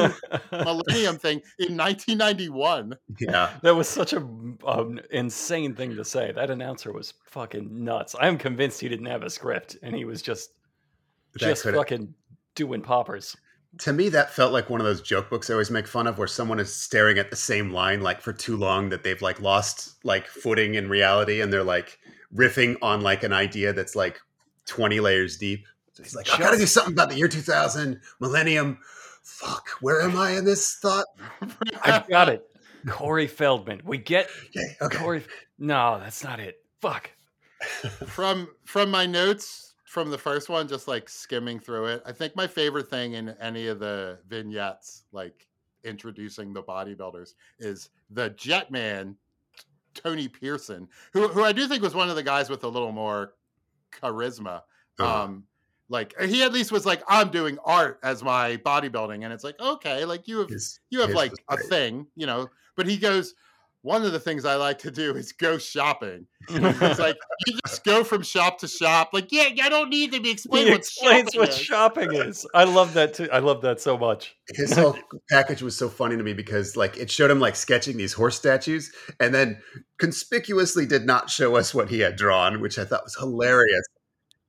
[0.51, 3.53] millennium thing in 1991 Yeah.
[3.63, 4.17] that was such a
[4.65, 6.31] um, insane thing to say.
[6.31, 8.15] That announcer was fucking nuts.
[8.19, 10.51] I'm convinced he didn't have a script and he was just
[11.33, 12.13] That just fucking
[12.55, 13.35] doing poppers.
[13.77, 16.17] To me, that felt like one of those joke books I always make fun of,
[16.17, 19.39] where someone is staring at the same line like for too long that they've like
[19.41, 21.99] lost like footing in reality, and they're like
[22.35, 24.19] riffing on like an idea that's like
[24.65, 25.65] twenty layers deep.
[25.93, 28.79] So he's like, I gotta do something about the year two thousand millennium.
[29.23, 31.05] Fuck, where am I in this thought?
[31.83, 32.43] I got it.
[32.87, 33.81] Corey Feldman.
[33.83, 34.97] We get Okay, okay.
[34.97, 35.25] Corey.
[35.57, 36.55] No, that's not it.
[36.81, 37.11] Fuck.
[38.07, 42.03] from from my notes from the first one just like skimming through it.
[42.05, 45.47] I think my favorite thing in any of the vignettes like
[45.83, 49.15] introducing the bodybuilders is the jetman
[49.95, 52.91] tony pearson who, who i do think was one of the guys with a little
[52.91, 53.33] more
[53.91, 54.61] charisma.
[54.99, 55.23] Uh-huh.
[55.23, 55.43] um
[55.87, 59.59] like he at least was like i'm doing art as my bodybuilding and it's like
[59.59, 62.47] okay like you have His- you have like a thing you know?
[62.75, 63.33] But he goes
[63.81, 67.83] one of the things i like to do is go shopping it's like you just
[67.83, 69.09] go from shop to shop.
[69.13, 71.57] Like, yeah, I don't need to be explained he what explains shopping what is.
[71.57, 72.47] shopping is.
[72.53, 73.29] I love that too.
[73.31, 74.35] I love that so much.
[74.55, 74.97] his whole
[75.29, 78.35] package was so funny to me because like it showed him like sketching these horse
[78.35, 79.61] statues and then
[79.97, 83.85] conspicuously did not show us what he had drawn which i thought was hilarious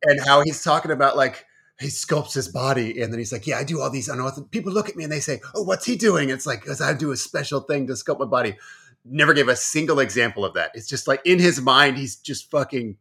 [0.04, 1.44] and how he's talking about like
[1.80, 4.72] he sculpts his body and then he's like yeah i do all these unorthodox people
[4.72, 7.10] look at me and they say oh what's he doing it's like because i do
[7.10, 8.56] a special thing to sculpt my body
[9.04, 12.50] never gave a single example of that it's just like in his mind he's just
[12.50, 12.96] fucking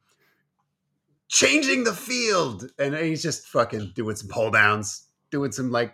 [1.28, 5.94] changing the field and he's just fucking doing some pull downs doing some like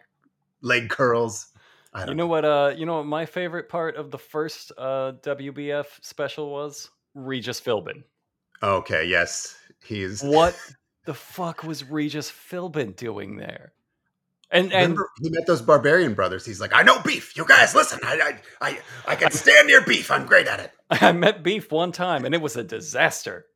[0.62, 1.48] leg curls
[1.96, 2.44] I You don't know what?
[2.44, 3.06] Uh, you know what?
[3.06, 8.04] My favorite part of the first uh WBF special was Regis Philbin.
[8.62, 10.22] Okay, yes, he's.
[10.22, 10.60] What
[11.06, 13.72] the fuck was Regis Philbin doing there?
[14.52, 16.46] And and he met those barbarian brothers.
[16.46, 17.36] He's like, I know beef.
[17.36, 18.00] You guys, listen.
[18.04, 20.12] I, I, I, I can stand near beef.
[20.12, 20.72] I'm great at it.
[20.90, 23.48] I met Beef one time, and it was a disaster.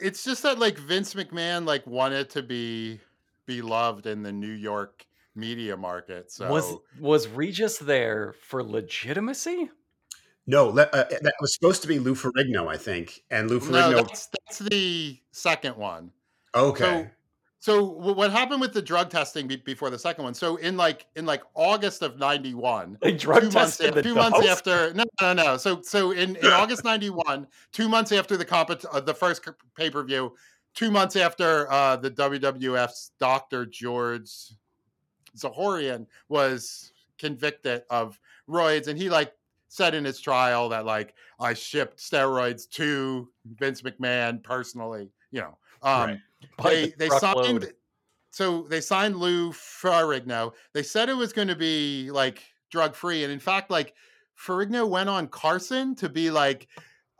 [0.00, 3.00] It's just that like Vince McMahon like wanted to be
[3.46, 6.32] beloved in the New York media market.
[6.32, 9.70] So Was was Regis there for legitimacy?
[10.46, 13.96] No, uh, that was supposed to be Lou Ferrigno, I think, and Lou no, Ferrigno.
[13.96, 16.10] that's that's the second one.
[16.54, 17.10] okay, So
[17.86, 20.34] wh- what happened with the drug testing be- before the second one?
[20.34, 24.14] So in like in like August of '91, They drug two months, tested the two
[24.14, 24.48] months dose?
[24.48, 28.84] after no no no so so in, in august 91 two months after the compet-
[28.92, 30.34] uh, the first pay-per-view
[30.74, 34.30] two months after uh the wwf's dr george
[35.36, 39.32] zahorian was convicted of roids and he like
[39.68, 45.56] said in his trial that like i shipped steroids to vince mcmahon personally you know
[45.82, 46.18] um Right.
[46.62, 47.72] They the they signed
[48.32, 50.54] so they signed Lou Ferrigno.
[50.74, 53.94] They said it was going to be like drug free, and in fact, like
[54.38, 56.68] Ferrigno went on Carson to be like,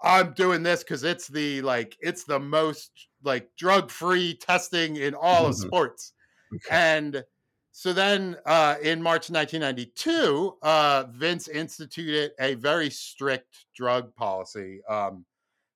[0.03, 5.15] "I'm doing this because it's the like it's the most like drug free testing in
[5.15, 5.57] all of Mhm.
[5.57, 6.13] sports."
[6.55, 6.77] Okay.
[6.77, 7.25] And
[7.73, 14.83] so then uh, in March 1992, uh, Vince instituted a very strict drug policy.
[14.89, 15.27] Um,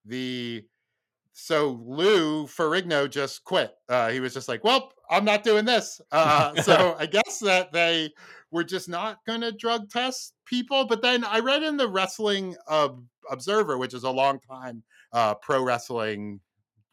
[0.04, 0.66] the
[1.40, 3.72] so Lou Ferrigno just quit.
[3.88, 7.72] Uh, he was just like, "Well, I'm not doing this." Uh, so I guess that
[7.72, 8.10] they
[8.50, 10.84] were just not going to drug test people.
[10.84, 12.88] But then I read in the Wrestling uh,
[13.30, 16.40] Observer, which is a long time uh, pro wrestling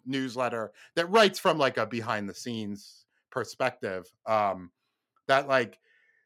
[0.06, 4.06] newsletter that writes from like a behind the scenes perspective.
[4.28, 4.70] Um,
[5.28, 5.80] that like,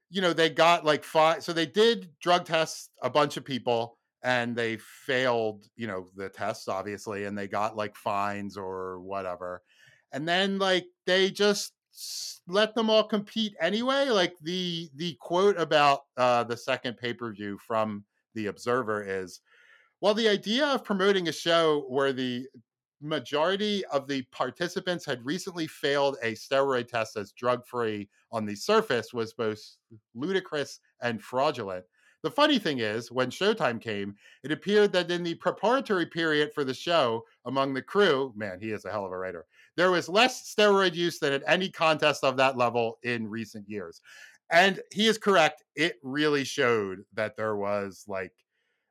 [0.10, 1.42] you know, they got like five.
[1.42, 6.30] So they did drug test a bunch of people and they failed, you know, the
[6.30, 9.62] tests obviously, and they got like fines or whatever.
[10.12, 11.74] And then like they just
[12.48, 14.10] let them all compete anyway.
[14.10, 18.06] Like the the quote about uh the second pay-per-view from
[18.36, 19.42] the Observer is
[20.02, 22.48] well, the idea of promoting a show where the
[23.02, 28.56] majority of the participants had recently failed a steroid test as drug free on the
[28.56, 29.60] surface was both
[30.16, 31.86] ludicrous and fraudulent.
[32.22, 36.64] The funny thing is, when Showtime came, it appeared that in the preparatory period for
[36.64, 39.46] the show among the crew, man, he is a hell of a writer,
[39.78, 44.02] there was less steroid use than at any contest of that level in recent years.
[44.52, 45.64] And he is correct.
[45.76, 48.34] It really showed that there was like,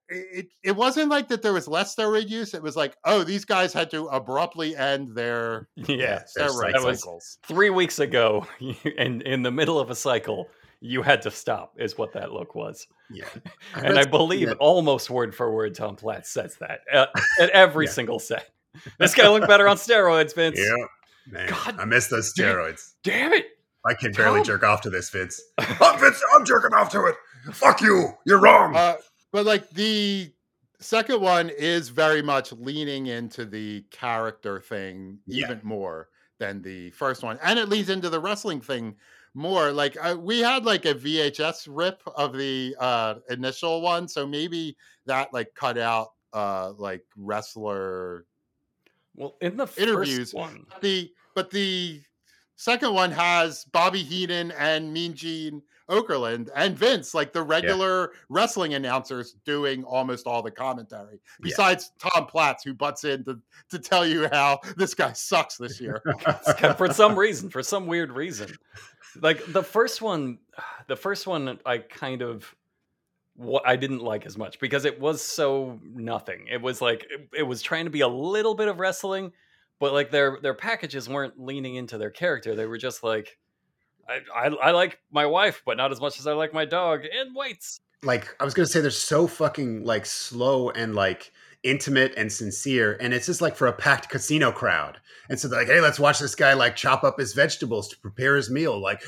[0.09, 2.55] it it wasn't like that there was less steroid use.
[2.55, 7.39] It was like, oh, these guys had to abruptly end their Yeah, steroid cycles.
[7.43, 8.47] three weeks ago,
[8.99, 10.49] and in the middle of a cycle,
[10.81, 11.75] you had to stop.
[11.79, 13.25] Is what that look was, Yeah.
[13.75, 17.07] and I believe that- almost word for word, Tom Platz says that uh,
[17.41, 17.93] at every Yeah.
[17.93, 18.51] single set.
[18.99, 20.59] This guy looked better on steroids, Vince.
[20.59, 20.87] Yeah.
[21.31, 22.93] Man, God I miss those steroids.
[23.03, 23.47] Damn it!
[23.85, 25.41] I can barely Tom- jerk off to this, Vince.
[25.59, 26.23] I'm Vince.
[26.37, 27.17] I'm jerking off to it.
[27.53, 28.11] Fuck you.
[28.27, 28.77] You're wrong.
[28.77, 28.97] Uh,
[29.33, 30.33] but like the
[30.81, 35.47] second one is very much leaning into the character thing Yeah.
[35.47, 38.95] even more than the first one, and it leads into the wrestling thing
[39.39, 39.73] more.
[39.73, 44.77] Like uh, we had like a VHS rip of the uh, initial one, so maybe
[45.07, 48.27] that like cut out uh like wrestler
[49.15, 50.33] Well, in the Interviews.
[50.33, 52.03] first one, the but the
[52.57, 58.75] second one has Bobby Heenan and Mean Gene Okerlund and Vince, like the regular wrestling
[58.75, 61.19] announcers, doing almost all the commentary.
[61.41, 65.81] Besides Tom Platz, who butts in to, to tell you how this guy sucks this
[65.81, 66.03] year.
[66.77, 68.51] for some reason, for some weird reason,
[69.21, 70.39] like the first one,
[70.87, 72.55] the first one, I kind of
[73.35, 76.47] what I didn't like as much because it was so nothing.
[76.51, 79.33] It was like it, it was trying to be a little bit of wrestling,
[79.79, 82.55] but like their their packages weren't leaning into their character.
[82.55, 83.39] They were just like,
[84.09, 87.05] I I, I like my wife, but not as much as I like my dog
[87.05, 87.81] and whites.
[88.03, 92.97] like I was gonna say they're so fucking like slow and like intimate and sincere,
[93.01, 94.99] and it's just like for a packed casino crowd.
[95.31, 97.99] And so they're like, hey, let's watch this guy like chop up his vegetables to
[97.99, 98.81] prepare his meal.
[98.81, 99.03] Like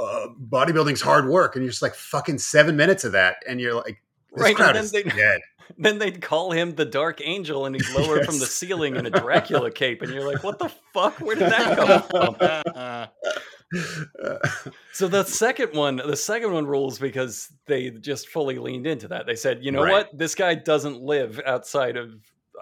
[0.00, 3.74] uh, bodybuilding's hard work, and you're just like fucking seven minutes of that, and you're
[3.74, 4.02] like,
[4.34, 5.40] this Right, crowd then is they- dead.
[5.78, 9.10] Then they'd call him the Dark Angel, and he's lowered from the ceiling in a
[9.10, 11.18] Dracula cape, and you're like, what the fuck?
[11.20, 11.76] Where did that
[12.12, 13.08] come from?
[14.92, 19.26] So the second one, the second one rules because they just fully leaned into that.
[19.26, 19.92] They said, you know Right.
[19.92, 22.14] what, this guy doesn't live outside of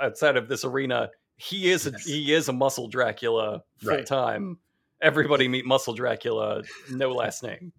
[0.03, 1.11] outside of this arena.
[1.37, 2.05] He is a, Yes.
[2.05, 4.07] he is a muscle Dracula full Right.
[4.07, 4.59] time.
[5.01, 7.73] Everybody meet muscle Dracula, no last name.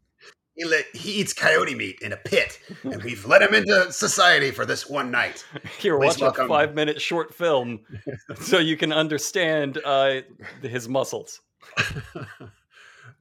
[0.55, 4.51] he, let, he eats coyote meat in a pit, and we've let him into society
[4.51, 5.43] for this one night.
[5.79, 7.79] Here, Please watch welcome- a five minute short film
[8.39, 10.21] so you can understand uh,
[10.61, 11.41] his muscles.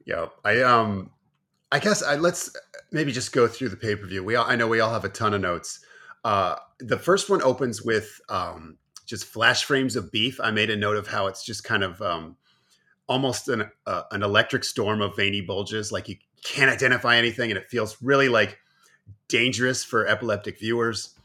[0.05, 1.09] Yo, I um,
[1.71, 2.55] I guess I let's
[2.91, 4.23] maybe just go through the pay per view.
[4.23, 5.79] We all, I know we all have a ton of notes.
[6.23, 10.39] Uh, the first one opens with um, just flash frames of beef.
[10.39, 12.37] I made a note of how it's just kind of um,
[13.07, 15.91] almost an uh, an electric storm of veiny bulges.
[15.91, 18.59] Like you can't identify anything, and it feels really like
[19.27, 21.15] dangerous for epileptic viewers.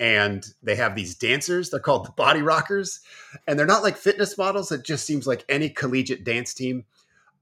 [0.00, 1.70] And they have these dancers.
[1.70, 3.00] They're called the body rockers,
[3.48, 4.70] and they're not like fitness models.
[4.70, 6.84] It just seems like any collegiate dance team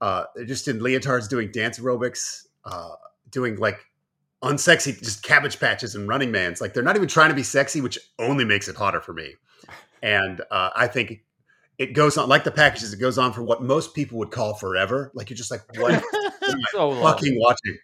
[0.00, 2.90] uh, just in leotards doing dance aerobics, uh,
[3.30, 3.78] doing like
[4.42, 6.60] unsexy, just cabbage patches and running mans.
[6.60, 9.34] Like they're not even trying to be sexy, which only makes it hotter for me.
[10.02, 11.22] And uh, I think
[11.78, 12.92] it goes on like the packages.
[12.92, 15.10] It goes on for what most people would call forever.
[15.14, 16.02] Like you're just like, what am
[16.42, 17.02] I So long.
[17.02, 17.78] fucking watching?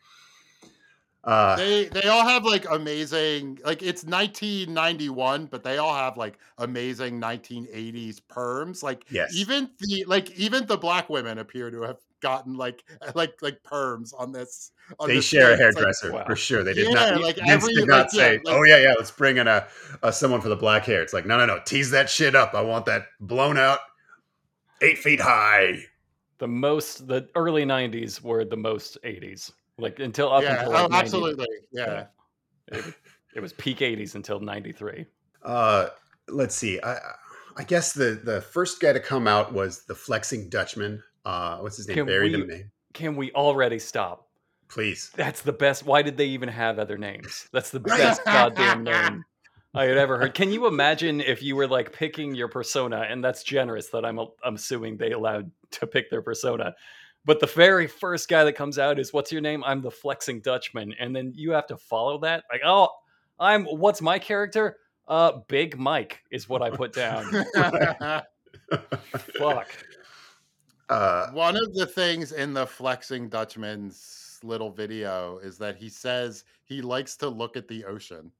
[1.24, 6.36] Uh, they they all have like amazing like it's 1991 but they all have like
[6.58, 9.32] amazing 1980s perms like Yes.
[9.32, 12.82] even the like even the black women appear to have gotten like
[13.14, 15.66] like like perms on this on they this share a thing.
[15.68, 16.24] It's like, hairdresser wow.
[16.26, 16.64] for sure.
[16.64, 17.20] They did Yeah, not.
[17.20, 19.46] like Vince every- did not like, yeah, say, like- "Oh yeah, yeah, let's bring in
[19.46, 19.66] a,
[20.02, 22.52] a someone for the black hair." It's like, no, no, no, tease that shit up.
[22.54, 23.78] I want that blown out,
[24.80, 25.84] eight feet high.
[26.38, 29.52] the most the early 90s were the most 80s
[29.82, 32.04] like until up yeah until oh, like 90 absolutely yeah
[32.68, 32.84] it,
[33.34, 35.06] it was peak 80s until 93
[35.44, 35.88] Uh,
[36.28, 36.80] let's see.
[36.82, 36.98] I
[37.56, 41.02] I guess the the first guy to come out was the flexing Dutchman.
[41.24, 41.96] Uh, what's his name?
[41.96, 42.70] Can Berry we- the name.
[42.94, 44.28] can we already stop
[44.68, 45.10] Please.
[45.14, 49.22] that's the best why did they even have other names that's the best goddamn name
[49.74, 53.22] i had ever heard can you imagine if you were like picking your persona and
[53.22, 56.74] that's generous that i'm i'm assuming they allowed to pick their persona
[57.24, 59.62] but the very first guy that comes out is what's your name?
[59.64, 60.94] I'm the flexing dutchman.
[60.98, 62.88] And then you have to follow that like oh
[63.38, 64.76] i'm what's my character?
[65.08, 67.24] Uh big mike is what i put down.
[69.38, 69.68] Fuck.
[70.88, 76.44] Uh, One of the things in the flexing Dutchman's little video is that he says
[76.64, 78.30] he likes to look at the ocean,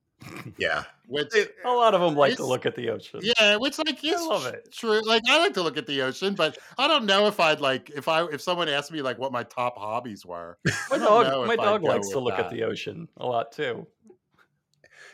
[0.58, 0.84] yeah.
[1.06, 1.32] which
[1.64, 4.46] a lot of them like to look at the ocean yeah, which like is love
[4.46, 4.72] it.
[4.72, 5.00] true.
[5.06, 7.90] Like I like to look at the ocean, but I don't know if I'd like
[7.90, 10.58] if I if someone asked me like what my top hobbies were.
[10.64, 12.62] my I don't know dog my I'd dog go likes to with look at the
[12.64, 13.86] ocean a lot too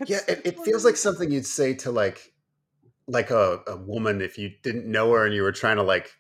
[0.07, 2.33] Yeah, it, it feels like something you'd say to like
[3.07, 6.13] like a, a woman if you didn't know her and you were trying to like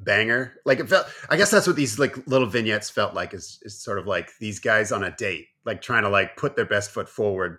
[0.00, 0.54] bang her.
[0.64, 3.80] Like it felt I guess that's what these like little vignettes felt like is, is
[3.80, 6.90] sort of like these guys on a date, like trying to like put their best
[6.90, 7.58] foot forward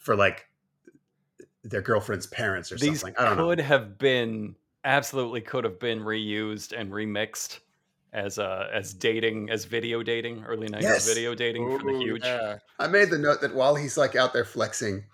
[0.00, 0.48] for like
[1.62, 3.14] their girlfriend's parents or These something.
[3.18, 3.48] I don't know.
[3.48, 7.60] could have been absolutely could have been reused and remixed
[8.14, 11.06] as uh as dating as video dating early 90s Yes.
[11.06, 12.58] video dating for the huge yeah.
[12.78, 15.04] I made the note that while he's like out there flexing,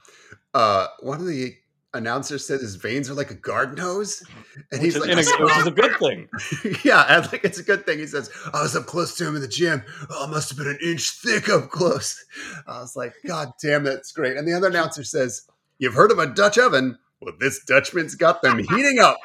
[0.55, 1.57] uh, one of the
[1.97, 4.23] announcers said his veins are like a garden hose,
[4.71, 6.29] and which he's like, a- which is a good thing
[6.85, 7.99] yeah, I think it's a good thing.
[7.99, 9.83] He says, I was up close to him in the gym.
[10.11, 12.25] Oh, it must have been an inch thick up close.
[12.67, 14.37] I was like, God damn, that's great.
[14.37, 15.43] And the other announcer says,
[15.79, 16.99] You've heard of a Dutch oven?
[17.21, 19.17] Well, this Dutchman's got them heating up.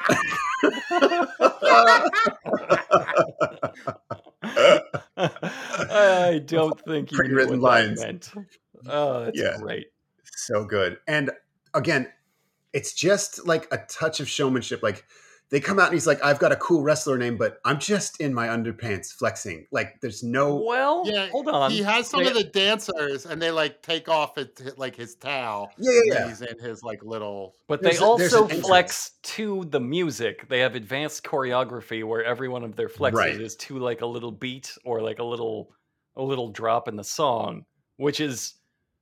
[4.44, 8.00] I don't think Pre-written lines.
[8.00, 8.30] meant.
[8.86, 9.56] Oh, that's Yeah.
[9.58, 9.86] great.
[10.34, 10.98] so good.
[11.06, 11.30] And
[11.74, 12.08] again,
[12.72, 14.82] it's just like a touch of showmanship.
[14.82, 15.04] Like
[15.50, 18.22] they come out and he's like, I've got a cool wrestler name, but I'm just
[18.22, 19.66] in my underpants flexing.
[19.70, 21.70] Like there's no Well, Yeah, hold on.
[21.70, 25.14] He has some They- of the dancers, and they like take off it like his
[25.14, 25.70] towel.
[25.76, 26.28] Yeah, yeah, then yeah.
[26.28, 27.54] He's in his like little.
[27.68, 30.48] But There's they a- also flex to the music.
[30.48, 33.38] They have advanced choreography where every one of their flexes Right.
[33.40, 35.74] is to like a little beat or like a little
[36.16, 37.66] a little drop in the song,
[37.96, 38.54] which is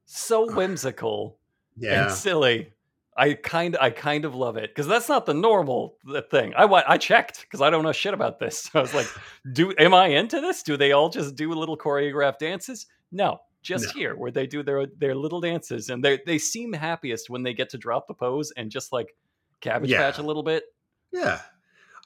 [0.06, 1.38] so whimsical
[1.76, 2.06] Yeah.
[2.06, 2.72] and silly.
[3.20, 5.96] I kind I kind of love it because that's not the normal
[6.30, 6.54] thing.
[6.56, 8.62] I I checked because I don't know shit about this.
[8.72, 9.06] So I was like,
[9.52, 10.62] do am I into this?
[10.62, 12.86] Do they all just do little choreographed dances?
[13.12, 13.92] No, just No.
[14.00, 17.52] here where they do their their little dances and they they seem happiest when they
[17.52, 19.14] get to drop the pose and just like
[19.60, 19.98] cabbage Yeah.
[19.98, 20.64] patch a little bit.
[21.12, 21.40] Yeah.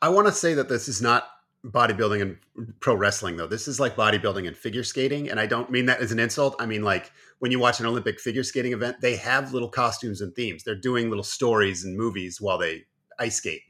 [0.03, 1.29] I want to say that this is not
[1.65, 2.37] bodybuilding and
[2.81, 3.47] pro wrestling, though.
[3.47, 5.31] This is like bodybuilding and figure skating.
[5.31, 6.57] And I don't mean that as an insult.
[6.59, 10.21] I mean, like when you watch an Olympic figure skating event, they have little costumes
[10.21, 10.65] and themes.
[10.65, 12.85] They're doing little stories and movies while they
[13.19, 13.62] ice skate.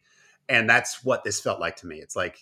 [0.49, 1.97] And that's what this felt like to me.
[1.97, 2.38] It's like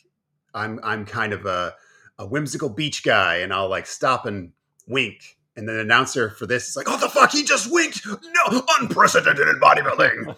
[0.54, 1.74] I'm I'm kind of a,
[2.18, 4.52] a whimsical beach guy and I'll like stop and
[4.86, 5.38] wink.
[5.54, 8.06] And then the announcer for this is like, oh, the fuck, he just winked.
[8.06, 10.34] No, unprecedented in bodybuilding.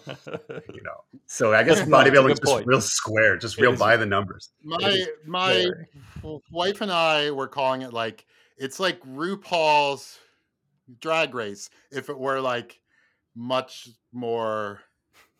[0.75, 1.03] you know.
[1.25, 2.67] So I guess bodybuilding is just point.
[2.67, 4.49] real square, just It real is- by the numbers.
[4.63, 5.53] My my
[6.23, 6.39] Very.
[6.51, 8.25] wife and I were calling it like
[8.57, 10.19] it's like RuPaul's
[10.99, 12.79] Drag Race if it were like
[13.35, 14.81] much more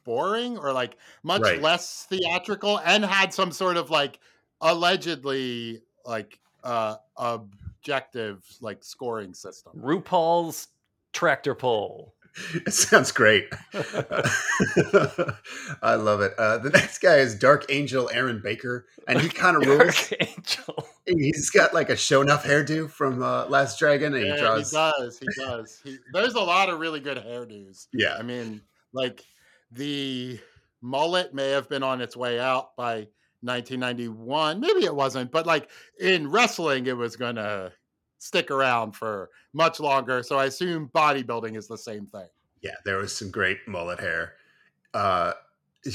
[0.06, 1.62] boring or like much Right.
[1.62, 4.20] less theatrical and had some sort of like
[4.62, 6.96] allegedly like uh
[7.86, 9.72] objective like scoring system.
[9.80, 10.70] RuPaul's
[11.14, 12.14] tractor pull.
[12.54, 13.48] It sounds great.
[15.82, 16.34] I love it.
[16.38, 19.80] Uh, the next guy is Dark Angel Aaron Baker, and he kind of rules.
[20.12, 20.86] Archangel.
[21.06, 24.70] He's got like a Sho'nuff hairdo from uh, Last Dragon, and he Yeah, draws.
[24.70, 25.18] he does.
[25.20, 25.82] He does.
[25.82, 27.88] He, there's a lot of really good hairdos.
[27.94, 28.60] Yeah, I mean,
[28.92, 29.24] like
[29.72, 30.38] the
[30.82, 33.08] mullet may have been on its way out by
[33.46, 34.60] 1991.
[34.60, 35.70] Maybe it wasn't, but like
[36.00, 37.72] in wrestling, it was going to
[38.18, 40.24] stick around for much longer.
[40.24, 42.28] So I assume bodybuilding is the same thing.
[42.62, 44.34] yeah, there was some great mullet hair.
[44.94, 45.34] Uh,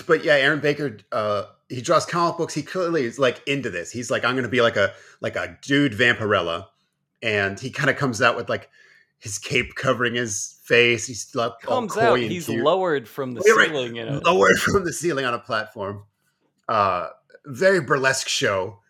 [0.07, 2.55] but yeah, Aaron Baker, uh, he draws comic books.
[2.55, 3.90] He clearly is like into this.
[3.90, 6.66] He's like, I'm going to be like a like a dude vampirella,
[7.22, 8.68] and he kind of comes out with like
[9.18, 11.07] his cape covering his face.
[11.07, 12.18] He's like Comes out.
[12.20, 12.62] He's cute.
[12.62, 13.68] lowered from the Oh, you're right.
[13.68, 16.05] ceiling in lowered from the ceiling on a platform.
[16.68, 17.09] Uh,
[17.47, 18.80] very burlesque show.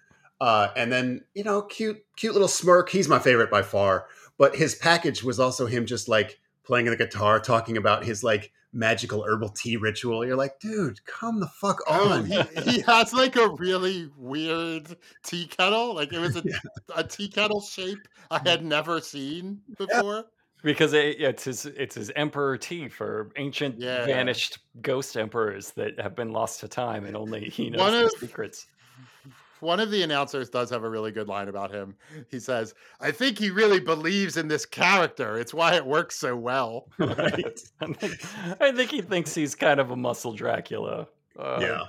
[0.41, 2.89] Uh, and then you know, cute, cute little smirk.
[2.89, 4.07] He's my favorite by far.
[4.39, 8.53] But his package was also him just like playing the guitar, talking about his like
[8.73, 10.25] magical herbal tea ritual.
[10.25, 12.25] You're like, dude, come the fuck Oh, on.
[12.25, 15.95] he, he has like a really weird tea kettle.
[15.95, 16.57] Like it was a, Yeah.
[16.97, 17.99] a tea kettle shape
[18.31, 20.25] I had never seen before.
[20.63, 24.05] Because it, it's his it's his emperor tea for ancient Yeah.
[24.07, 28.05] vanished ghost emperors that have been lost to time and only he knows One the
[28.07, 28.67] of- secrets.
[29.61, 31.95] One of the announcers does have a really good line about him.
[32.31, 35.37] He says, I think he really believes in this character.
[35.39, 36.89] It's why it works so well.
[36.99, 37.61] right?
[37.83, 38.25] I think,
[38.59, 41.09] I think he thinks he's kind of a muscle Dracula.
[41.39, 41.81] Uh, yeah.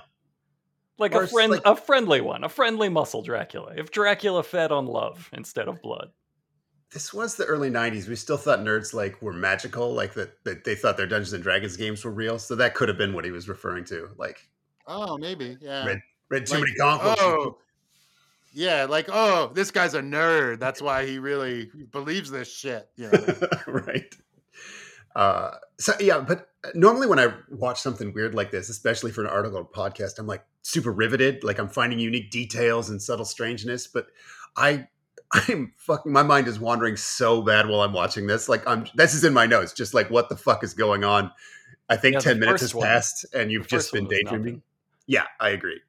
[0.98, 3.72] like Or a friend, like- a friendly one, a friendly muscle Dracula.
[3.74, 6.10] If Dracula fed on love instead of blood,
[6.92, 8.08] This was the early '90s.
[8.08, 10.44] We still thought nerds like were magical, like that.
[10.44, 12.38] That they thought their Dungeons and Dragons games were real.
[12.38, 14.10] So that could have been what he was referring to.
[14.16, 14.48] Like
[14.86, 15.56] Oh, maybe.
[15.60, 15.86] Yeah.
[15.86, 17.22] Red- read too Like, many comic books.
[17.22, 17.58] Oh,
[18.52, 18.86] yeah.
[18.88, 20.60] Like, oh, this guy's a nerd.
[20.60, 22.88] That's why he really believes this shit.
[22.96, 23.34] You know?
[23.66, 24.14] right.
[25.14, 29.26] Uh, so yeah, but normally when I watch something weird like this, especially for an
[29.26, 31.44] article or podcast, I'm like super riveted.
[31.44, 33.86] Like I'm finding unique details and subtle strangeness.
[33.86, 34.06] But
[34.56, 34.88] I,
[35.32, 36.12] I'm fucking.
[36.12, 38.48] My mind is wandering so bad while I'm watching this.
[38.48, 38.86] Like I'm.
[38.94, 39.72] This is in my notes.
[39.72, 41.30] Just like what the fuck is going on?
[41.88, 44.62] I think Yeah, ten minutes has one- passed, and you've just been daydreaming.
[45.06, 45.80] Yeah, I agree.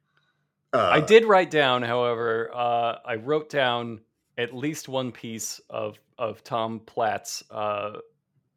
[0.72, 4.00] Uh, I did write down, however, uh, I wrote down
[4.36, 7.98] at least one piece of of Tom Platz's uh,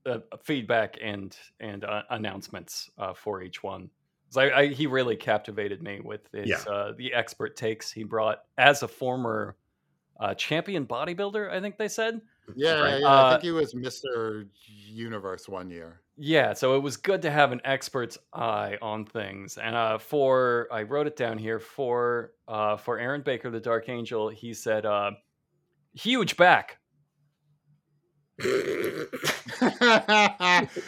[0.06, 3.90] uh, feedback and and uh, announcements uh, for each one.
[4.30, 6.58] 'Cause I, I, he really captivated me with his Yeah.
[6.70, 9.56] uh, the expert takes he brought as a former
[10.20, 11.50] uh, champion bodybuilder.
[11.52, 12.22] I think they said.
[12.56, 13.00] Yeah, Right.
[13.02, 13.08] yeah.
[13.08, 14.48] I Uh, think he was Mr.
[14.90, 16.02] Universe one year.
[16.20, 19.58] Yeah, so it was good to have an expert's eye on things.
[19.58, 23.88] And uh, for I wrote it down here for uh, for Aaron Baker, the Dark
[23.90, 24.30] Angel.
[24.30, 25.12] He said, uh,
[25.94, 26.80] "Huge back."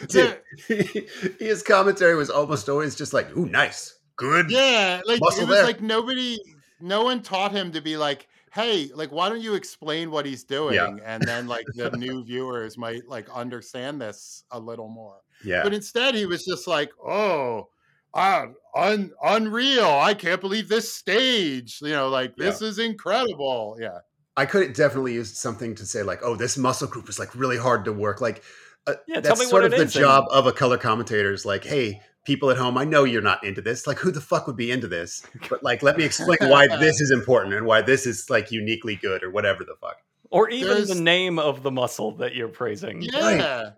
[0.08, 0.40] Dude,
[1.38, 5.56] his commentary was almost always just like, "Ooh, nice, good." yeah, like Muscle it was
[5.56, 5.64] there.
[5.64, 6.38] like nobody,
[6.80, 10.44] no one taught him to be like, hey, like why don't you explain what he's
[10.44, 15.18] doing, and then like the new viewers might like understand this a little more.
[15.44, 15.62] Yeah.
[15.62, 17.68] But instead, he was just like, oh.
[18.12, 19.86] Uh, un- unreal!
[19.86, 21.78] I can't believe this stage.
[21.80, 23.76] You know, like this is incredible.
[23.80, 23.98] Yeah,
[24.36, 27.32] I could have definitely used something to say like, "Oh, this muscle group is like
[27.36, 28.42] really hard to work." Like,
[28.88, 30.52] uh, Yeah, tell that's me sort what of it the is and- job of a
[30.52, 31.32] color commentator.
[31.32, 33.86] Is like, "Hey, people at home, I know you're not into this.
[33.86, 35.26] Like, who the fuck would be into this?
[35.48, 38.96] But like, let me explain why this is important and why this is like uniquely
[38.96, 39.96] good or whatever the fuck."
[40.30, 43.70] Or even the name of the muscle that you're praising yeah.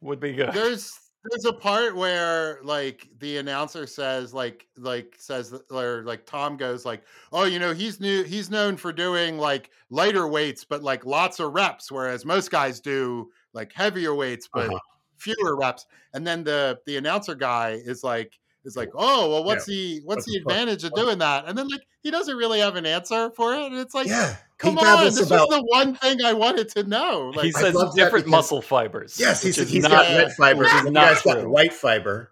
[0.00, 0.52] would be good.
[0.52, 0.96] there's
[1.30, 6.84] there's a part where like the announcer says like like says or like Tom goes
[6.84, 11.04] like oh you know he's new he's known for doing like lighter weights but like
[11.04, 14.78] lots of reps whereas most guys do like heavier weights but Uh-huh.
[15.18, 19.64] Fewer reps and then the the announcer guy is like is like oh well what's
[19.66, 20.52] the what's What the the fuck?
[20.52, 23.66] advantage of doing that and then like he doesn't really have an answer for it
[23.66, 26.32] and it's like yeah, come he on babbles this about was the one thing I
[26.32, 29.18] wanted to know like he says different because- muscle fibers.
[29.18, 30.72] Yes, he says is he's not, got red fibers.
[30.72, 32.30] which is not got white fiber,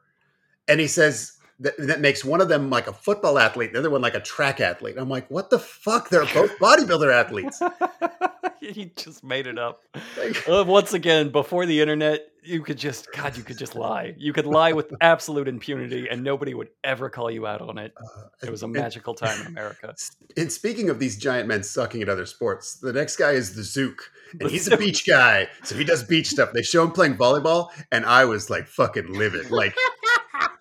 [0.69, 3.91] and he says that, that makes one of them like a football athlete, the other
[3.91, 4.97] one like a track athlete.
[4.99, 6.09] I'm like, what the fuck?
[6.11, 7.63] They're both bodybuilder athletes.
[8.61, 9.83] he just made it up.
[10.19, 14.15] Like, Uh, once again, before the internet, you could just God, you could just lie.
[14.19, 17.95] You could lie with absolute impunity, and nobody would ever call you out on it.
[17.97, 19.95] uh, It was a magical time in America.
[20.37, 23.63] And speaking of these giant men sucking at other sports, the next guy is the
[23.63, 24.11] Zook.
[24.35, 25.47] The And he's a beach guy.
[25.63, 26.53] So he does beach stuff.
[26.53, 29.53] They show him playing volleyball, and I was like fucking livid.
[29.53, 29.77] Like,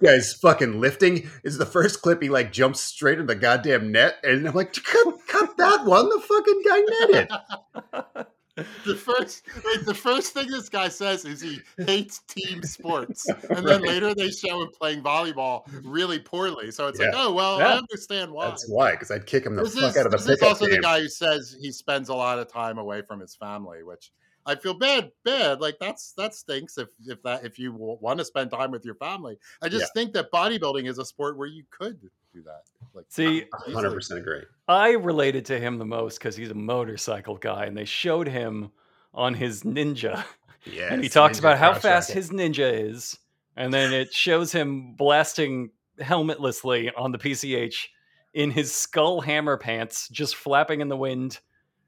[0.04, 1.30] guys fucking lifting.
[1.44, 4.16] Is the first clip he like jumps straight in the goddamn net.
[4.24, 6.10] And I'm like, cut, cut that one.
[6.10, 8.26] The fucking guy netted.
[8.86, 13.68] the first like, the first thing this guy says is he hates team sports and
[13.68, 13.90] then Right.
[13.90, 17.68] later they show him playing volleyball really poorly so it's like oh well Yeah.
[17.70, 20.12] i understand why That's why, because I'd kick him the this fuck is, out of
[20.12, 20.76] the this is also game.
[20.76, 24.12] the guy who says he spends a lot of time away from his family which
[24.46, 28.26] i feel bad bad like that's that stinks if if that if you want to
[28.26, 30.02] spend time with your family i just Yeah.
[30.02, 32.00] think that bodybuilding is a sport where you could
[32.34, 32.64] do that
[32.94, 33.84] like See, easily.
[33.90, 34.42] 100% agree.
[34.68, 38.72] I related to him the most because he's a motorcycle guy, and they showed him
[39.14, 40.24] on his ninja,
[40.66, 40.94] Yeah.
[40.94, 43.18] and he talks about how fast his ninja is,
[43.56, 47.88] and then it shows him blasting helmetlessly on the PCH
[48.34, 51.40] in his skull hammer pants, just flapping in the wind.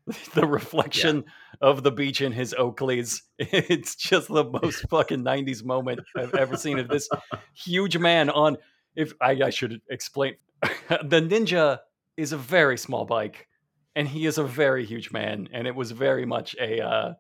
[0.33, 1.25] The reflection
[1.61, 3.21] of the beach in his Oakleys.
[3.39, 7.09] It's just the most fucking 90s moment I've ever seen of this
[7.53, 8.57] huge man on.
[8.95, 11.79] If I, I should explain, the Ninja
[12.15, 13.47] is a very small bike,
[13.95, 17.13] and he is a very huge man, and it was very much a uh,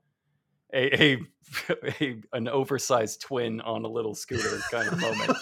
[0.73, 1.17] a, a,
[2.01, 5.37] a an oversized twin on a little scooter kind of moment.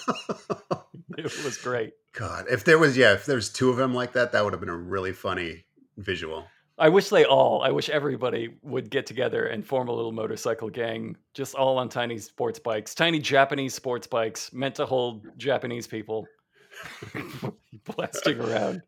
[1.17, 1.93] it was great.
[2.13, 4.59] God, if there was, yeah, if there's two of them like that, that would have
[4.59, 5.65] been a really funny
[5.97, 6.47] visual.
[6.77, 10.69] I wish they all, I wish everybody would get together and form a little motorcycle
[10.69, 15.85] gang, just all on tiny sports bikes, tiny Japanese sports bikes meant to hold Japanese
[15.85, 16.27] people
[17.85, 18.81] blasting around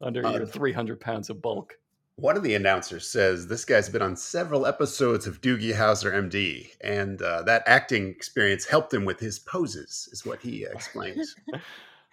[0.00, 1.78] under Uh, your 300 pounds of bulk.
[2.18, 6.70] One of the announcers says this guy's been on several episodes of Doogie Howser MD,
[6.80, 11.36] and uh, that acting experience helped him with his poses, is what he explains.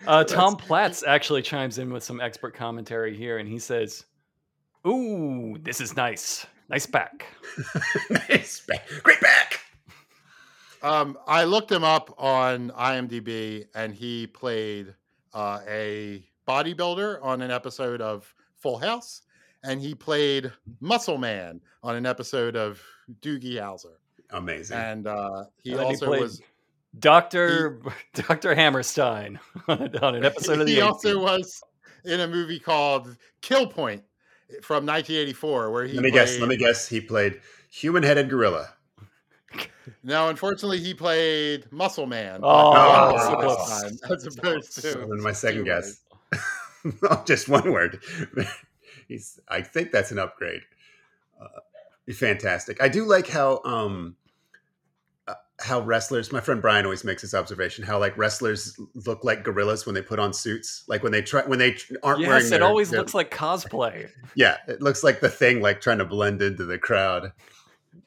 [0.05, 4.03] Uh, Tom Platz actually chimes in with some expert commentary here, and he says,
[4.85, 6.45] Ooh, this is nice.
[6.69, 7.25] Nice back.
[8.29, 8.87] nice back.
[9.03, 9.61] Great back.
[10.81, 14.93] Um, I looked him up on IMDb, and he played
[15.33, 19.21] uh, a bodybuilder on an episode of Full House,
[19.63, 22.81] and he played Muscle Man on an episode of
[23.21, 23.95] Doogie Howser,
[24.31, 24.77] Amazing.
[24.77, 26.41] and uh, he And then he also played was
[26.99, 27.81] Dr.
[28.13, 28.53] Dr.
[28.53, 31.61] Hammerstein on, on an episode of the he A also was
[32.03, 34.03] in a movie called Kill Point
[34.61, 36.39] from 1984, where he let me guess.
[36.39, 36.87] Let me guess.
[36.87, 38.69] He played human-headed gorilla.
[40.03, 42.39] No, unfortunately, he played Muscle Man.
[42.43, 43.81] Oh, Oh, one so word this close.
[43.81, 46.01] time, as opposed to So then my second guess.
[47.25, 48.01] just one word.
[49.07, 49.39] He's.
[49.49, 50.61] I think that's an upgrade.
[51.41, 52.81] Uh, fantastic.
[52.81, 54.15] I do like how um,
[55.63, 56.31] how wrestlers.
[56.31, 60.01] My friend Brian always makes this observation: how like wrestlers look like gorillas when they
[60.01, 60.83] put on suits.
[60.87, 62.43] Like when they try when they aren't wearing.
[62.43, 64.09] Yes, it their- always their- looks like cosplay.
[64.35, 67.31] Yeah, it looks like the thing like trying to blend into the crowd.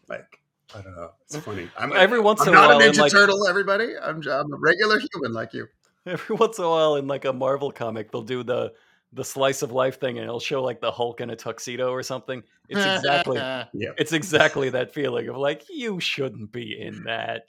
[0.09, 0.41] Like
[0.75, 1.11] I don't know.
[1.25, 1.69] It's funny.
[1.79, 3.49] I'm Every once I'm in a while not while, a in Ninja like Turtle.
[3.49, 5.67] Everybody, I'm I'm a regular human like you.
[6.07, 8.73] every once in a while in like a Marvel comic, they'll do the
[9.17, 12.03] the slice of life thing, and it'll show like the Hulk in a tuxedo or
[12.03, 12.43] something.
[12.69, 13.65] It's uh, uh, exactly uh.
[13.73, 13.91] yeah.
[13.99, 17.47] it's exactly that feeling of like you shouldn't be in that,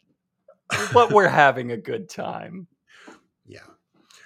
[0.93, 2.67] but we're having a good time.
[3.45, 3.59] Yeah.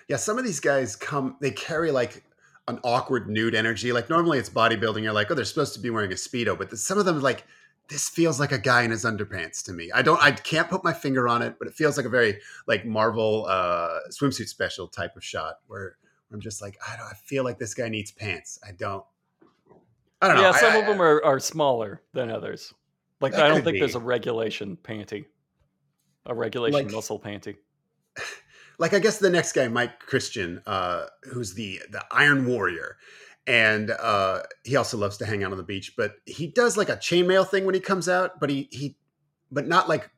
[0.07, 0.17] Yeah.
[0.17, 2.23] Some of these guys come, they carry like
[2.67, 3.91] an awkward nude energy.
[3.91, 5.03] Like normally it's bodybuilding.
[5.03, 7.45] You're like, oh, they're supposed to be wearing a Speedo, but some of them like,
[7.89, 9.91] this feels like a guy in his underpants to me.
[9.93, 12.39] I don't, I can't put my finger on it, but it feels like a very
[12.65, 15.97] like Marvel uh, swimsuit special type of shot where
[16.34, 18.59] I'm just like, I don't, I feel like this guy needs pants.
[18.67, 19.03] I don't,
[20.21, 20.43] I don't know.
[20.43, 22.73] Yeah, some I- of them are, are smaller than others.
[23.19, 25.25] Like I don't think there's a regulation panty,
[26.25, 27.55] a regulation Like- muscle panty.
[28.79, 32.97] like I guess the next guy, Mike Christian, uh, who's the the Iron Warrior,
[33.45, 35.93] and uh, he also loves to hang out on the beach.
[35.95, 38.97] But he does like a chainmail thing when he comes out, but he he,
[39.51, 40.09] but not like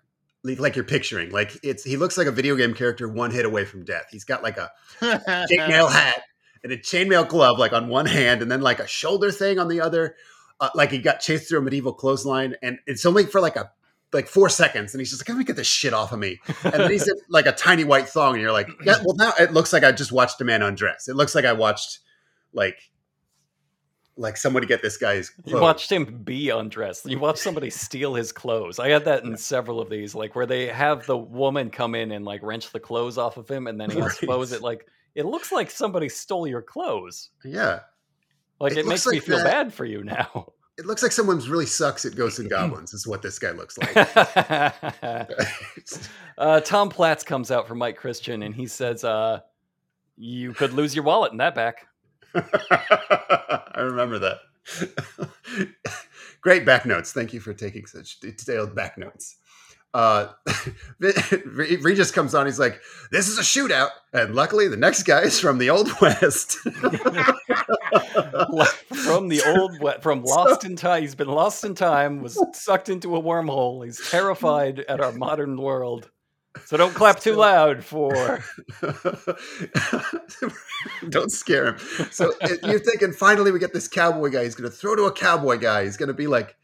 [0.44, 1.32] like you're picturing.
[1.32, 4.08] Like it's he looks like a video game character one hit away from death.
[4.12, 4.72] He's got like a
[5.02, 6.24] chainmail hat
[6.64, 9.68] and a chainmail glove like on one hand, and then like a shoulder thing on
[9.68, 10.16] the other.
[10.60, 13.72] Uh, like he got chased through a medieval clothesline, and it's only for like a
[14.12, 16.40] like four seconds, and he's just like, "Let me get this shit off of me."
[16.64, 19.34] And then he's in like a tiny white thong, and you're like, "Yeah, well now
[19.40, 21.08] it looks like I just watched a man undress.
[21.08, 22.00] It looks like I watched
[22.54, 22.92] like
[24.16, 25.52] like somebody get this guy's clothes.
[25.54, 27.06] You watched him be undressed.
[27.10, 28.78] You watched somebody steal his clothes.
[28.80, 32.12] I had that in several of these, like where they have the woman come in
[32.12, 34.86] and like wrench the clothes off of him, and then he has to it like
[35.16, 37.30] it looks like somebody stole your clothes.
[37.44, 37.80] yeah,
[38.60, 40.52] Like It it, makes me feel that- bad for you now.
[40.78, 42.94] it looks like someone really sucks at Ghosts and Goblins.
[42.94, 43.96] Is what this guy looks like.
[46.38, 49.40] uh, Tom Platz comes out for Mike Christian and he says, uh,
[50.18, 51.88] "You could lose your wallet in that back."
[52.72, 54.40] I remember that.
[56.42, 57.14] Great back notes.
[57.14, 59.38] Thank you for taking such detailed back notes.
[59.94, 60.30] Uh,
[61.00, 62.48] Regis comes on.
[62.48, 62.82] He's like,
[63.12, 66.58] "This is a shootout," and luckily, the next guy is from the Old West.
[69.04, 72.90] from the old we- from lost in time he's been lost in time was sucked
[72.90, 76.10] into a wormhole he's terrified at our modern world
[76.66, 78.44] so don't clap too loud for
[81.10, 81.78] Don't scare him.
[82.12, 82.34] So
[82.64, 84.44] you're thinking, finally, we get this cowboy guy.
[84.44, 85.84] He's going to throw to a cowboy guy.
[85.84, 86.56] He's going to be like,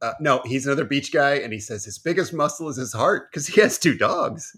[0.00, 3.30] uh, no, he's another beach guy, and he says his biggest muscle is his heart
[3.30, 4.56] because he has two dogs.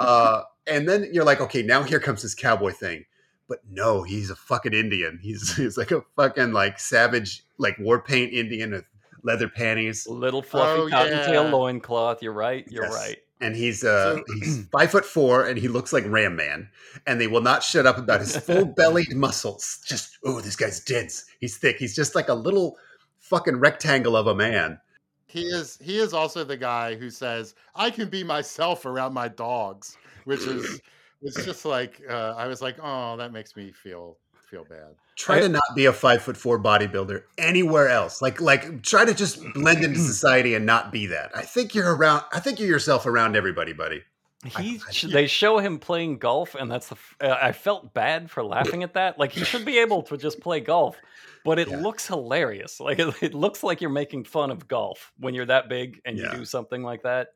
[0.00, 3.04] Uh, and then you're like, okay, now here comes this cowboy thing.
[3.48, 5.18] But no, he's a fucking Indian.
[5.22, 8.88] He's he's like a fucking like savage, like war paint Indian with
[9.22, 10.06] leather panties.
[10.08, 11.50] little fluffy Oh, cottontail yeah.
[11.52, 12.94] loincloth you're right you're Yes.
[12.94, 16.68] right and he's uh So- he's five foot four and he looks like Ram Man,
[17.06, 19.80] and they will not shut up about his full bellied muscles.
[19.86, 21.26] Just oh, this guy's dense.
[21.40, 21.76] He's thick.
[21.78, 22.78] He's just like a little
[23.18, 24.78] fucking rectangle of a man.
[25.26, 29.28] He is he is also the guy who says, I can be myself around my
[29.28, 30.80] dogs, which is
[31.22, 34.18] it's just like uh, I was like, oh, that makes me feel
[34.52, 34.94] feel bad.
[35.16, 38.20] Try I- to not be a five foot four bodybuilder anywhere else.
[38.22, 41.30] Like like try to just blend into society and not be that.
[41.34, 42.22] I think you're around.
[42.32, 44.02] I think you're yourself around everybody, buddy.
[44.44, 48.28] He I- sh- they show him playing golf and that's the uh, i felt bad
[48.28, 50.96] for laughing at that like he should be able to just play golf
[51.44, 51.76] but it Yeah.
[51.78, 55.68] looks hilarious like it, it looks like you're making fun of golf when you're that
[55.68, 56.32] big and Yeah.
[56.32, 57.28] you do something like that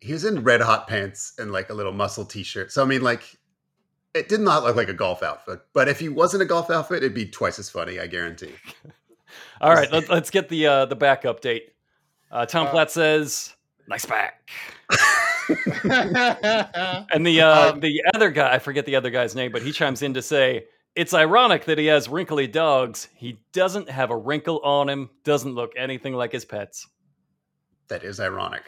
[0.00, 2.72] He was in red hot pants and like a little muscle t shirt.
[2.72, 3.38] So I mean, like.
[4.14, 6.98] It did not look like a golf outfit, but if he wasn't a golf outfit,
[6.98, 8.52] it'd be twice as funny, I guarantee.
[9.60, 11.62] All right, let, let's get the uh, the back update.
[12.32, 13.54] Uh, Tom Uh, Platz says,
[13.86, 14.50] "Nice back,"
[15.84, 19.70] and the uh, Um, the other guy, I forget the other guy's name, but he
[19.72, 23.08] chimes in to say, "It's ironic that he has wrinkly dogs.
[23.14, 25.10] He doesn't have a wrinkle on him.
[25.24, 26.88] Doesn't look anything like his pets."
[27.88, 28.62] That is ironic.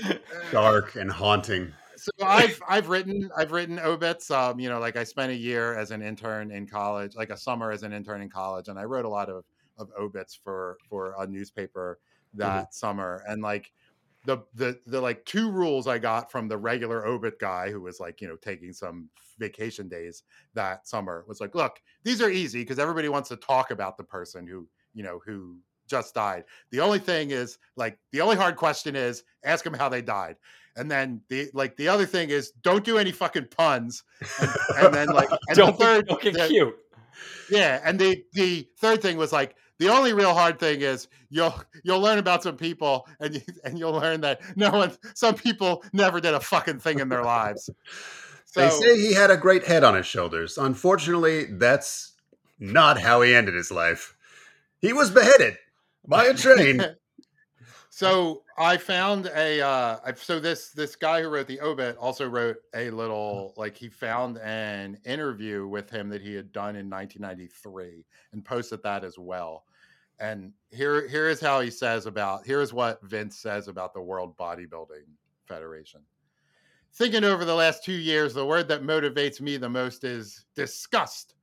[0.52, 1.72] dark and haunting.
[1.96, 4.30] so I've I've written I've written obits.
[4.30, 7.36] Um, you know, like I spent a year as an intern in college, like a
[7.36, 9.44] summer as an intern in college, and I wrote a lot of
[9.78, 11.98] of obits for for a newspaper
[12.30, 12.40] mm-hmm.
[12.40, 13.22] that summer.
[13.26, 13.72] And like
[14.24, 18.00] the the the like two rules I got from the regular obit guy who was
[18.00, 19.08] like you know taking some
[19.38, 20.22] vacation days
[20.54, 24.04] that summer was like, look, these are easy because everybody wants to talk about the
[24.04, 26.44] person who you know who just died.
[26.70, 30.36] The only thing is like the only hard question is ask them how they died.
[30.76, 34.02] And then the like the other thing is don't do any fucking puns.
[34.40, 36.76] And, and then like and don't, the third don't get the- cute.
[37.50, 41.54] yeah, and the the third thing was like the only real hard thing is you'll
[41.82, 45.84] you'll learn about some people and you, and you'll learn that no one some people
[45.92, 47.68] never did a fucking thing in their lives.
[48.46, 50.58] So they say he had a great head on his shoulders.
[50.58, 52.12] Unfortunately, that's
[52.60, 54.14] not how he ended his life.
[54.78, 55.58] He was beheaded
[56.06, 56.84] by a train.
[57.90, 62.58] so I found a uh so this this guy who wrote the obit also wrote
[62.74, 68.04] a little like he found an interview with him that he had done in 1993
[68.32, 69.64] and posted that as well.
[70.20, 74.00] And here here is how he says about here is what Vince says about the
[74.00, 75.08] World Bodybuilding
[75.46, 76.02] Federation.
[76.92, 81.34] Thinking over the last 2 years the word that motivates me the most is disgust.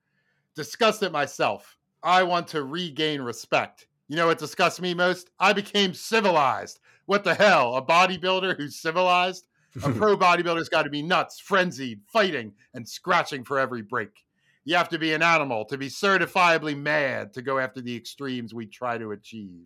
[0.55, 1.77] Disgust at myself.
[2.03, 3.87] I want to regain respect.
[4.07, 5.29] You know what disgusts me most?
[5.39, 6.79] I became civilized.
[7.05, 7.75] What the hell?
[7.75, 9.47] A bodybuilder who's civilized?
[9.83, 14.25] A pro bodybuilder's got to be nuts, frenzied, fighting, and scratching for every break.
[14.63, 18.53] You have to be an animal to be certifiably mad to go after the extremes
[18.53, 19.65] we try to achieve.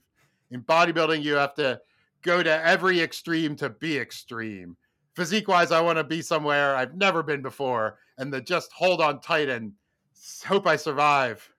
[0.52, 1.82] In bodybuilding, you have to
[2.22, 4.78] go to every extreme to be extreme.
[5.14, 9.02] Physique wise, I want to be somewhere I've never been before, and to just hold
[9.02, 9.74] on tight and
[10.46, 11.50] hope I survive.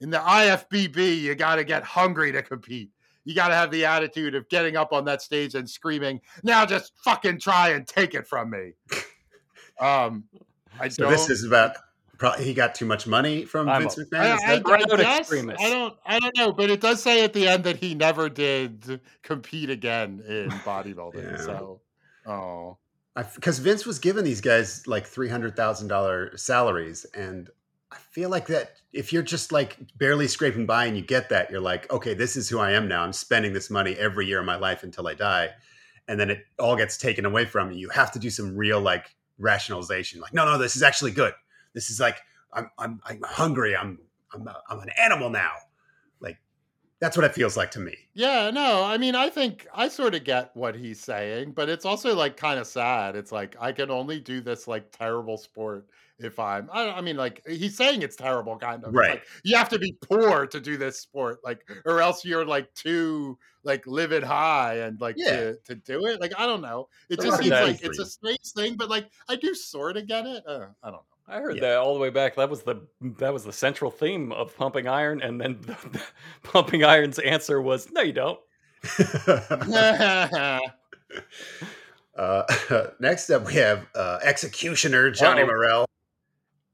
[0.00, 2.90] In the IFBB, you got to get hungry to compete.
[3.30, 6.66] You got to have the attitude of getting up on that stage and screaming, "Now
[6.66, 8.72] just fucking try and take it from me."
[9.80, 10.24] Um,
[10.78, 11.12] I so don't.
[11.12, 11.74] this is about
[12.18, 14.20] probably he got too much money from I'm Vince McMahon.
[14.20, 15.32] I, Is I, that- Proud I guess.
[15.32, 15.96] I don't.
[16.04, 19.70] I don't know, but it does say at the end that he never did compete
[19.70, 21.32] again in bodybuilding.
[21.32, 21.42] Yeah.
[21.42, 21.80] So,
[22.26, 22.76] oh,
[23.34, 27.48] because Vince was giving these guys like three hundred thousand dollar salaries, and
[27.92, 31.50] I feel like that if you're just like barely scraping by and you get that,
[31.50, 33.02] you're like, okay, this is who I am now.
[33.02, 35.50] I'm spending this money every year of my life until I die,
[36.08, 37.78] and then it all gets taken away from you.
[37.78, 41.34] You have to do some real like rationalization, like, no, no, this is actually good.
[41.72, 42.18] This is like
[42.52, 43.76] I'm I'm I'm hungry.
[43.76, 43.98] I'm
[44.32, 45.52] I'm a, I'm an animal now.
[46.20, 46.38] Like
[47.00, 47.96] that's what it feels like to me.
[48.14, 51.84] Yeah, no, I mean, I think I sort of get what he's saying, but it's
[51.84, 53.16] also like kind of sad.
[53.16, 55.88] It's like I can only do this like terrible sport
[56.22, 56.68] if I'm.
[56.72, 58.94] I, I mean, like he's saying it's terrible, kind of.
[58.94, 59.10] Right.
[59.12, 62.72] like, you have to be poor to do this sport, like, or else you're like
[62.74, 65.30] too like livid high and like Yeah.
[65.36, 66.20] to, to do it.
[66.20, 66.88] Like I don't know.
[67.08, 70.06] It It's just seems like it's a strange thing, but like I do sort of
[70.06, 70.42] get it.
[70.46, 71.04] Uh, I don't know.
[71.28, 71.60] I heard Yeah.
[71.62, 72.34] that all the way back.
[72.36, 72.86] That was the
[73.18, 76.02] that was the central theme of Pumping Iron, and then the,
[76.42, 78.38] Pumping Iron's answer was, "No, you don't."
[82.16, 82.42] Uh,
[83.00, 85.46] next up, we have uh, Executioner Johnny Uh-oh.
[85.46, 85.86] Morrell.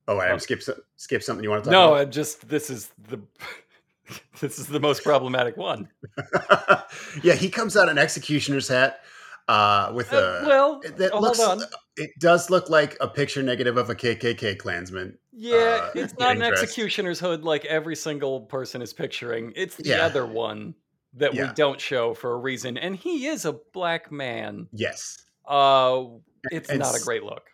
[0.09, 0.39] Oh, I Oh.
[0.39, 0.63] skip
[0.97, 1.95] skip something you want to talk No, about?
[1.97, 3.21] No, I just this is the
[4.41, 5.89] this is the most problematic one.
[7.23, 9.01] yeah, he comes out in Executioner's hat
[9.49, 10.47] uh, with Uh, a.
[10.47, 11.63] well, it- that hold looks, on.
[11.97, 15.17] It does look like a picture negative of a KKK Klansman.
[15.33, 16.63] Yeah, uh, it's not an dressed.
[16.63, 19.53] executioner's hood like every single person is picturing.
[19.57, 20.05] It's the Yeah.
[20.05, 20.75] other one
[21.15, 24.69] that we don't show for a reason, and he is a black man.
[24.73, 25.17] Yes.
[25.49, 26.05] Uh,
[26.53, 27.45] it's And not a great look.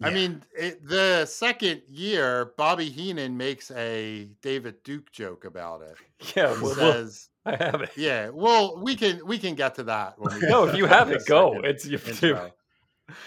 [0.00, 5.96] I mean, it, the second year, Bobby Heenan makes a David Duke joke about it.
[6.36, 7.08] Yeah, He well, well,
[7.46, 7.90] I have it.
[7.96, 11.10] "Yeah, well, we can we can get to that when we No, if you have
[11.10, 11.60] it, go.
[11.62, 12.52] It's you intro.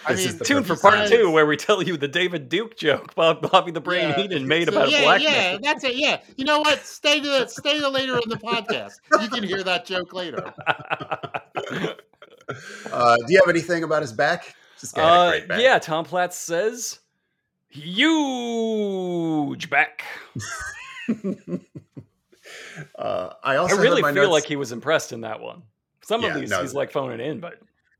[0.06, 1.08] I This mean, the tune for part time.
[1.10, 4.14] two where we tell you the David Duke joke Bob Bobby the Brain Yeah.
[4.16, 5.60] Heenan made So, about yeah, a black yeah, man.
[5.62, 5.96] that's it.
[5.96, 6.84] Yeah, you know what?
[6.86, 8.92] Stay to the, stay to later in the podcast.
[9.20, 10.52] You can hear that joke later.
[12.92, 14.54] Uh, do you have anything about his back?
[14.82, 15.60] This guy had a Uh, great back.
[15.62, 16.98] yeah, Tom Platz says
[17.68, 20.04] huge back.
[22.98, 25.62] uh, I I also have really feel notes- like he was impressed in that one.
[26.02, 26.60] Some Yeah, of these no.
[26.62, 27.54] he's like phoning in, but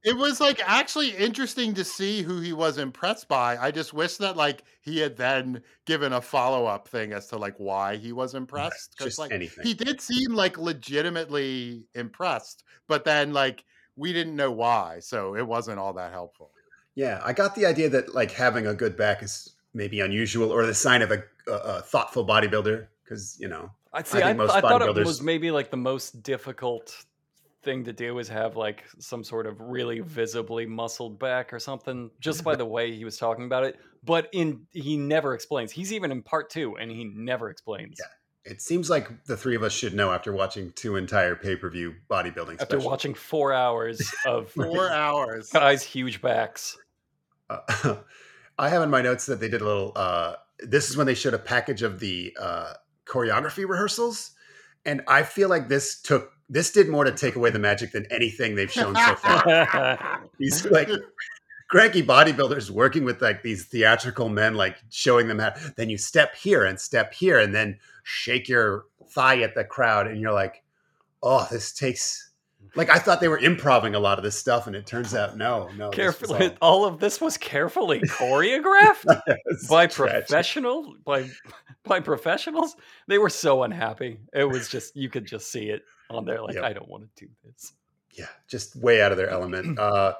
[0.05, 3.57] It was like actually interesting to see who he was impressed by.
[3.57, 7.37] I just wish that like he had then given a follow up thing as to
[7.39, 8.93] like why he was impressed.
[8.99, 9.65] Because just like anything.
[9.65, 13.65] he did seem like legitimately impressed, but then like
[13.95, 16.51] we didn't know why, so it wasn't all that helpful.
[16.95, 20.67] Yeah, I got the idea that like having a good back is maybe unusual or
[20.67, 24.39] the sign of a, a, a thoughtful bodybuilder because you know I'd say I, think
[24.39, 26.95] most I thought it bodybuilders- was maybe like the most difficult
[27.63, 32.11] thing to do is have like some sort of really visibly muscled back or something
[32.21, 35.93] just by the way he was talking about it but in he never explains he's
[35.93, 38.07] even in part two and he never explains Yeah.
[38.45, 41.71] It seems like the three of us should know after watching two entire pay per
[41.71, 42.85] view bodybuilding after specials.
[42.85, 45.51] watching four hours of Four hours.
[45.51, 46.77] guys huge backs
[47.53, 47.97] Uh,
[48.59, 49.93] I have in my notes that they did a little.
[49.97, 52.75] Uh, this is when they showed a package of the uh,
[53.07, 54.33] choreography rehearsals,
[54.85, 58.07] and I feel like this took this did more to take away the magic than
[58.11, 60.29] anything they've shown so far.
[60.39, 60.91] These like
[61.73, 65.55] cranky bodybuilders working with like these theatrical men, like showing them how.
[65.77, 70.07] Then you step here and step here, and then shake your thigh at the crowd,
[70.07, 70.63] and you're like,
[71.23, 72.31] "Oh, this takes."
[72.75, 75.37] Like I thought they were improving a lot of this stuff, and it turns out
[75.37, 75.91] no, no.
[75.91, 79.05] carefully all- all of this was carefully choreographed
[79.69, 80.27] by tragic.
[80.29, 81.29] professional by
[81.85, 82.77] by professionals
[83.09, 86.55] they were so unhappy it was just you could just see it on there like
[86.55, 86.65] Yep.
[86.65, 87.73] i don't want to do this
[88.15, 89.79] yeah, just way out of their element.
[89.79, 90.13] Uh,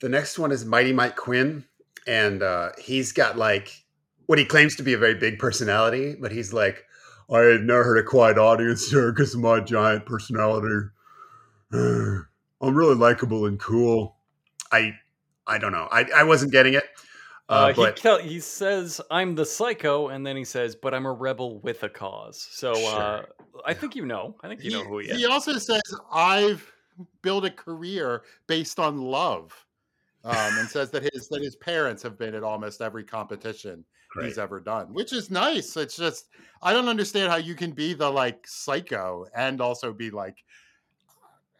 [0.00, 1.64] the next one is Mighty Mike Quinn,
[2.06, 3.84] and uh, he's got like
[4.26, 6.84] what he claims to be a very big personality, but he's like,
[7.30, 10.88] I had never heard a quiet audience here because of my giant personality.
[12.60, 14.16] I'm really likable and cool.
[14.72, 14.92] I
[15.46, 15.88] I don't know.
[15.90, 16.84] I, I wasn't getting it.
[17.48, 20.94] Uh, Uh, but he tell, he says I'm the psycho, and then he says, "But
[20.94, 23.28] I'm a rebel with a cause." So uh, Sure.
[23.66, 24.34] I think you know.
[24.42, 25.18] I think you know who he is.
[25.18, 26.70] he also says, I've
[27.22, 29.52] built a career based on love.
[30.24, 34.28] Um, and says that his that his parents have been at almost every competition great.
[34.28, 35.76] he's ever done, which is nice.
[35.76, 36.28] It's just
[36.62, 40.42] I don't understand how you can be the like psycho and also be like,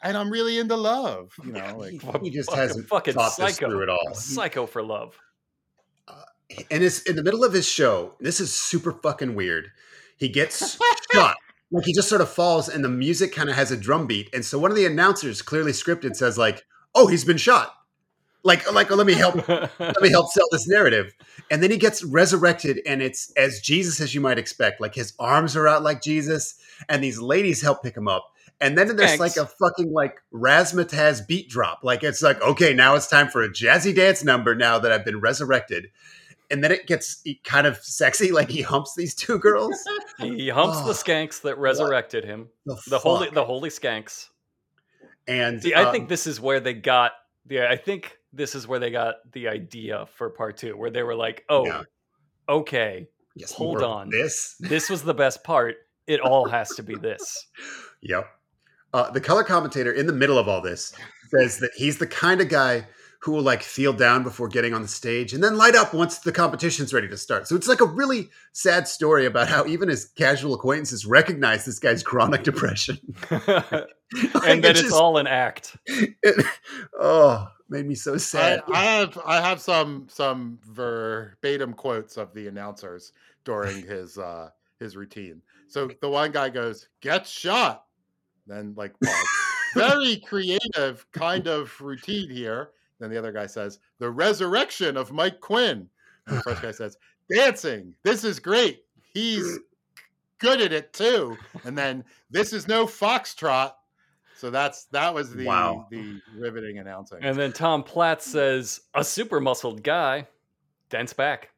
[0.05, 1.33] and I'm really into love.
[1.45, 3.69] You know, like he just Fucking- hasn't fucking thought this psycho.
[3.71, 4.15] through at all.
[4.15, 5.19] Psycho for love.
[6.07, 6.15] Uh,
[6.71, 8.15] and it's in the middle of his show.
[8.21, 9.69] This is super fucking weird.
[10.17, 10.79] He gets
[11.13, 11.37] shot.
[11.73, 14.33] Like he just sort of falls, and the music kind of has a drum beat.
[14.33, 16.63] And so one of the announcers, clearly scripted, says like,
[16.95, 17.73] "Oh, he's been shot."
[18.45, 19.49] Like, like let me help.
[19.49, 21.13] Let me help sell this narrative.
[21.51, 24.81] And then he gets resurrected, and it's as Jesus as you might expect.
[24.81, 26.55] Like his arms are out like Jesus,
[26.89, 28.31] and these ladies help pick him up.
[28.61, 29.21] And then there's Thanks.
[29.21, 31.81] like a fucking like razzmatazz beat drop.
[31.83, 34.55] Like it's like, okay, now it's time for a jazzy dance number.
[34.55, 35.89] Now that I've been resurrected,
[36.51, 38.31] and then it gets kind of sexy.
[38.31, 39.77] Like he humps these two girls.
[40.19, 42.49] he humps Oh, the skanks that resurrected him.
[42.65, 44.29] The, The holy, the holy skanks.
[45.27, 47.13] and See, I um, think this is where they got
[47.47, 47.69] the.
[47.69, 51.17] I think this is where they got the idea for part two, where they were
[51.17, 51.83] like, "Oh, Yeah.
[52.49, 54.11] okay, yes, hold on.
[54.11, 55.77] This, this was the best part.
[56.07, 57.47] It all has to be this."
[58.07, 58.27] Yep.
[58.95, 60.95] Uh, the color commentator in the middle of all this
[61.29, 62.87] says that he's the kind of guy
[63.19, 66.19] who will like feel down before getting on the stage and then light up once
[66.21, 67.49] the competition's ready to start.
[67.49, 71.79] So it's like a really sad story about how even his casual acquaintances recognize this
[71.81, 72.99] guy's chronic depression.
[73.31, 73.49] Like,
[74.45, 75.77] and then it it's just- all an act.
[75.87, 76.47] it-
[77.01, 78.63] oh, made me so I, sad.
[78.73, 83.11] I have I have some some verbatim quotes of the announcers
[83.45, 85.43] during his uh his routine.
[85.67, 87.87] So the one guy goes, "Get shot,"
[88.47, 89.27] then like pause.
[89.75, 92.71] Very creative kind of routine here.
[93.01, 95.89] Then the other guy says, "The resurrection of Mike Quinn."
[96.27, 96.97] And the first guy says,
[97.33, 97.95] "Dancing.
[98.05, 98.85] This is great.
[99.13, 99.59] He's
[100.39, 103.73] good at it too." And then this is no foxtrot.
[104.37, 105.87] So that's that was the Wow.
[105.91, 107.19] the riveting announcing.
[107.23, 110.29] And then Tom Platz says, "A super muscled guy,
[110.89, 111.51] dense back."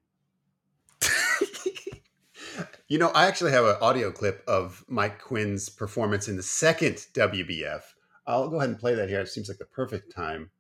[2.89, 7.07] You know, I actually have an audio clip of Mike Quinn's performance in the second
[7.15, 7.83] WBF.
[8.27, 9.21] I'll go ahead and play that here.
[9.21, 10.51] It seems like the perfect time.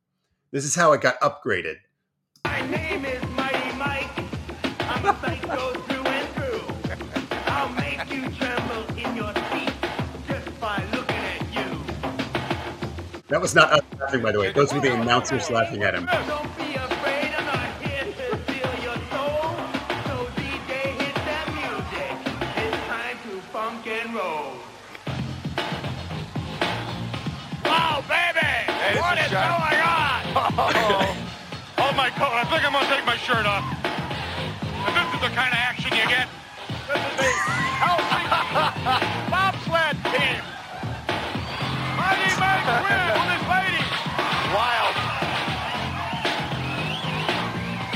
[0.50, 1.76] This is how it got upgraded.
[2.44, 4.10] My name is Mighty Mike.
[4.80, 7.36] I'm a psycho through and through.
[7.46, 9.72] I'll make you tremble in your seat
[10.26, 11.84] just by looking at you.
[13.28, 14.52] That was not us laughing, by the way.
[14.52, 16.08] Those were the announcers laughing at him.
[33.26, 33.66] Shirt off.
[33.82, 36.28] If this is the kind of action you get.
[36.86, 38.22] This is the healthy
[39.34, 40.38] bobsled team.
[41.98, 43.90] Mighty Mike Quinn with his ladies.
[44.54, 44.94] Wild.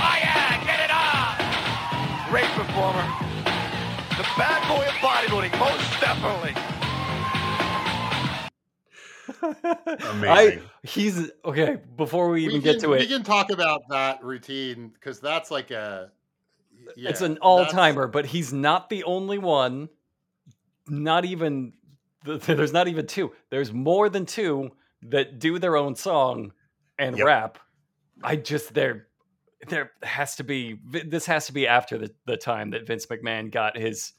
[0.03, 1.39] Oh yeah, get it on!
[2.29, 3.07] Great performer.
[4.19, 6.70] The bad boy of bodybuilding, most definitely.
[9.43, 10.29] Amazing.
[10.29, 11.79] I he's okay.
[11.97, 14.89] Before we we even can, get to we it, we can talk about that routine
[14.89, 16.11] because that's like a
[16.97, 18.07] it's an all timer.
[18.07, 19.89] But he's not the only one
[20.89, 21.73] not even
[22.25, 23.33] there's not even two.
[23.49, 24.73] There's more than two
[25.03, 26.53] that do their own song
[26.99, 27.27] and Yep.
[27.27, 27.59] rap.
[28.23, 29.07] I just there
[29.69, 33.51] there has to be this has to be after the, the time that Vince McMahon
[33.51, 34.13] got his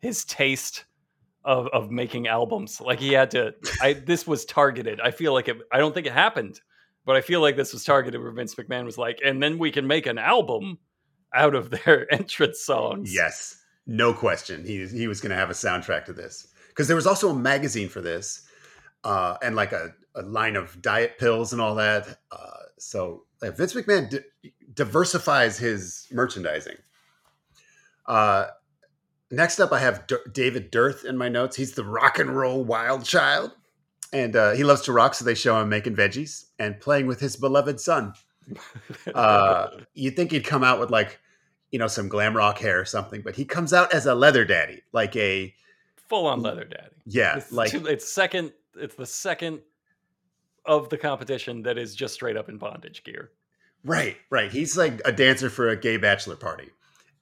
[0.00, 0.84] his taste
[1.46, 2.80] of of making albums.
[2.80, 5.00] Like he had to I this was targeted.
[5.00, 6.60] I feel like it I don't think it happened,
[7.06, 9.70] but I feel like this was targeted where Vince McMahon was like, and then we
[9.70, 10.78] can make an album
[11.32, 13.14] out of their entrance songs.
[13.14, 14.64] Yes, no question.
[14.64, 17.34] He he was going to have a soundtrack to this because there was also a
[17.34, 18.42] magazine for this,
[19.04, 22.18] uh, and like a, a line of diet pills and all that.
[22.32, 26.76] Uh, so like, Vince McMahon di- diversifies his merchandising.
[28.06, 28.46] Uh,
[29.30, 31.56] next up, I have D- David Dearth in my notes.
[31.56, 33.52] He's the rock and roll wild child,
[34.12, 35.14] and uh, he loves to rock.
[35.14, 38.12] So they show him making veggies and playing with his beloved son
[39.14, 41.18] uh, you'd think he'd come out with like,
[41.70, 44.44] you know, some glam rock hair or something, but he comes out as a leather
[44.44, 45.52] daddy, like a
[46.08, 46.94] Full on leather daddy.
[47.06, 48.52] yeah, It's, like two- it's second.
[48.76, 49.60] It's the second
[50.64, 53.30] of the competition that is just straight up in bondage gear.
[53.84, 54.52] right, right.
[54.52, 56.68] He's like a dancer for a gay bachelor party,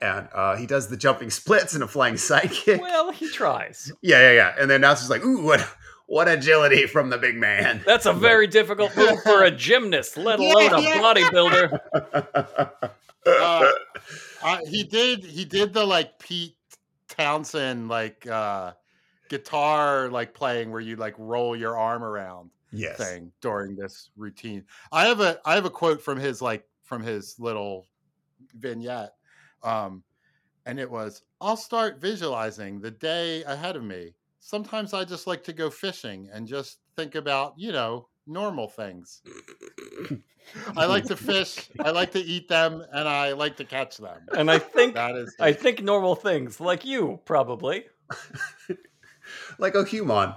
[0.01, 2.81] and uh, he does the jumping splits and a flying sidekick.
[2.81, 3.93] Well, he tries.
[4.03, 4.55] yeah, yeah, yeah.
[4.59, 5.61] And then now it's like, ooh, what
[6.07, 7.83] what agility from the big man.
[7.87, 10.99] That's a very difficult move for a gymnast, let alone a Yeah.
[10.99, 12.91] bodybuilder.
[13.27, 13.73] Uh,
[14.43, 16.57] uh, he did he did the like Pete
[17.09, 18.73] Townshend like uh
[19.31, 24.65] guitar like playing where you like roll your arm around yes, thing during this routine.
[24.93, 27.87] I have a I have a quote from his like from his little
[28.55, 29.15] vignette.
[29.65, 30.05] Um
[30.67, 34.15] and it was I'll start visualizing the day ahead of me.
[34.41, 39.23] Sometimes I just like to go fishing and just think about, you know, normal things.
[40.77, 44.21] I like to fish, I like to eat them, and I like to catch them.
[44.37, 47.87] And I think That is I think normal things, like you probably.
[49.59, 50.35] like a human,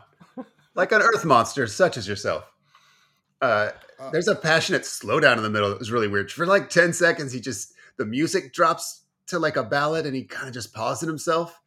[0.76, 2.50] like an earth monster such as yourself.
[3.42, 6.32] Uh, Uh, there's a passionate slowdown in the middle that was really weird.
[6.32, 10.24] For like 10 seconds, he just, the music drops to like a ballad and he
[10.24, 11.62] kind of just paused in himself.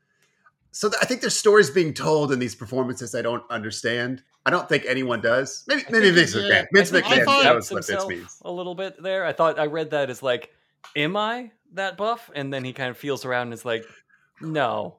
[0.73, 4.23] So th- I think there's stories being told in these performances I don't understand.
[4.47, 5.65] I don't think anyone does.
[5.67, 6.67] Maybe, maybe think Vince he- McMahon.
[6.73, 8.39] Vince I McMahon thought- knows doubts what this himself means.
[8.45, 9.25] a little bit there.
[9.25, 10.51] I thought I read that as like,
[10.97, 12.31] am I that buff?
[12.35, 13.85] And then he kind of feels around and is like,
[14.41, 14.97] no,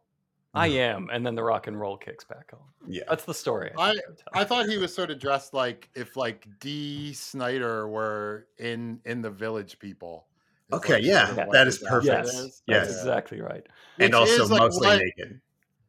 [0.54, 0.78] I mm-hmm.
[0.78, 1.10] am.
[1.12, 2.60] And then the rock and roll kicks back on.
[2.88, 3.04] Yeah.
[3.10, 3.72] That's the story.
[3.78, 7.88] I- think they're I thought he was sort of dressed like if like Dee Snider
[7.88, 10.28] were in in the Village People.
[10.72, 12.06] Is, Okay, like, yeah, sort of what that his is perfect.
[12.14, 12.62] yes, is.
[12.68, 12.88] Yes.
[12.88, 13.66] that's exactly right.
[14.00, 15.42] And Which also like, mostly what- naked.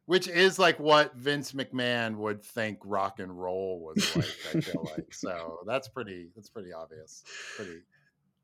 [0.05, 4.25] which is like what Vince McMahon would think rock and roll was like.
[4.53, 7.23] I feel like so that's pretty that's pretty obvious.
[7.55, 7.79] Pretty.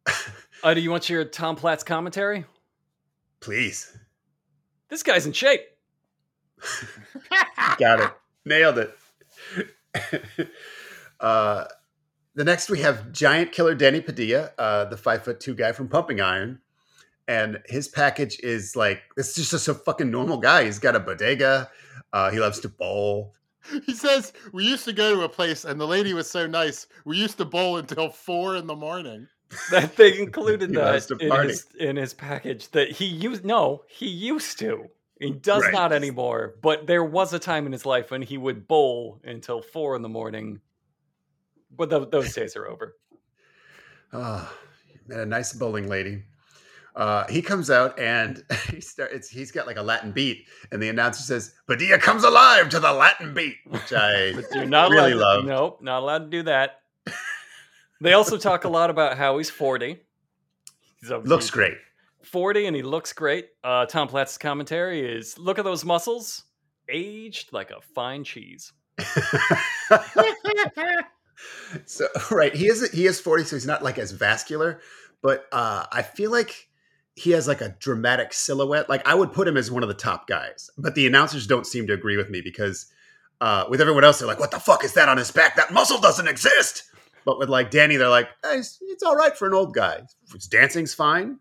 [0.63, 2.43] Uh, do you want your Tom Platz commentary?
[3.39, 3.95] Please.
[4.89, 5.61] This guy's in shape.
[7.77, 8.11] Got it.
[8.43, 10.49] Nailed it.
[11.19, 11.65] uh,
[12.35, 15.87] the next we have giant killer Danny Padilla, uh, the five foot two guy from
[15.87, 16.59] Pumping Iron.
[17.27, 20.63] And his package is like, it's just a, so fucking normal guy.
[20.65, 21.69] He's got a bodega.
[22.11, 23.33] Uh, he loves to bowl.
[23.85, 26.87] He says we used to go to a place and the lady was so nice.
[27.05, 29.27] We used to bowl until four in the morning.
[29.71, 33.43] That they included that in his, in his package that he used.
[33.43, 34.89] No, he used to.
[35.19, 35.73] He does Right.
[35.73, 36.55] not anymore.
[36.61, 40.01] But there was a time in his life when he would bowl until four in
[40.03, 40.61] the morning.
[41.75, 42.95] But tho- those days are over.
[44.11, 44.51] Oh,
[45.07, 46.23] met a nice bowling lady.
[46.95, 50.81] Uh, he comes out and he start, it's, he's got like a Latin beat, and
[50.81, 55.13] the announcer says, "Padilla comes alive to the Latin beat," which I But not really
[55.13, 55.45] love.
[55.45, 56.81] Nope, not allowed to do that.
[58.01, 59.99] they also talk a lot about how he's 40.
[61.01, 61.77] He's looks great.
[62.23, 63.47] 40 and he looks great.
[63.63, 66.43] Uh, Tom Platz's commentary is look at those muscles,
[66.89, 68.73] aged like a fine cheese.
[71.85, 74.81] so right, he is he is forty, so he's not like as vascular,
[75.21, 76.69] but uh, I feel like
[77.15, 78.89] he has like a dramatic silhouette.
[78.89, 81.65] Like I would put him as one of the top guys, but the announcers don't
[81.67, 82.87] seem to agree with me because
[83.41, 85.55] uh, with everyone else, they're like, "What the fuck is that on his back?
[85.55, 86.83] That muscle doesn't exist."
[87.25, 90.01] But with like Danny, they're like, hey, it's, it's all right for an old guy.
[90.31, 91.37] His dancing's fine.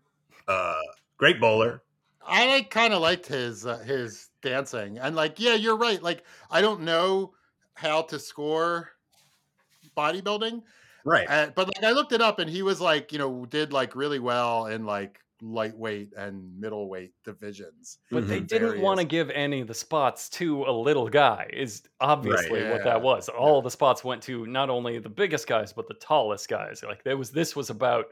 [0.47, 0.81] Uh,
[1.17, 1.81] great bowler.
[2.25, 6.01] I like kind of liked his uh, his dancing and like yeah, you're right.
[6.01, 7.33] Like I don't know
[7.73, 8.91] how to score
[9.99, 10.61] bodybuilding,
[11.05, 11.27] Right.
[11.29, 13.95] uh, but like I looked it up and he was like you know did like
[13.95, 17.99] really well in like lightweight and middleweight divisions.
[18.11, 18.47] But they Mhm.
[18.47, 22.79] didn't want to give any of the spots to a little guy, is obviously what
[22.79, 22.83] Yeah.
[22.83, 23.29] that was.
[23.29, 26.83] All the spots went to not only the biggest guys, but the tallest guys.
[26.83, 28.07] Like there was this was about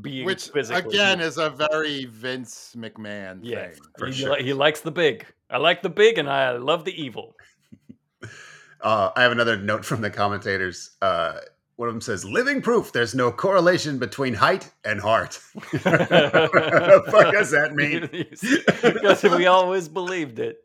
[0.00, 3.80] being Which physically again is a very Vince McMahon yeah, thing.
[3.98, 4.36] For he, sure.
[4.36, 5.26] he likes the big.
[5.50, 7.36] I like the big, and I love the evil.
[8.82, 10.90] Uh, I have another note from the commentators.
[11.00, 11.38] Uh,
[11.76, 17.02] one of them says, "Living proof there's no correlation between height and heart." what the
[17.10, 18.08] fuck does that mean?
[18.82, 20.58] because we always believed it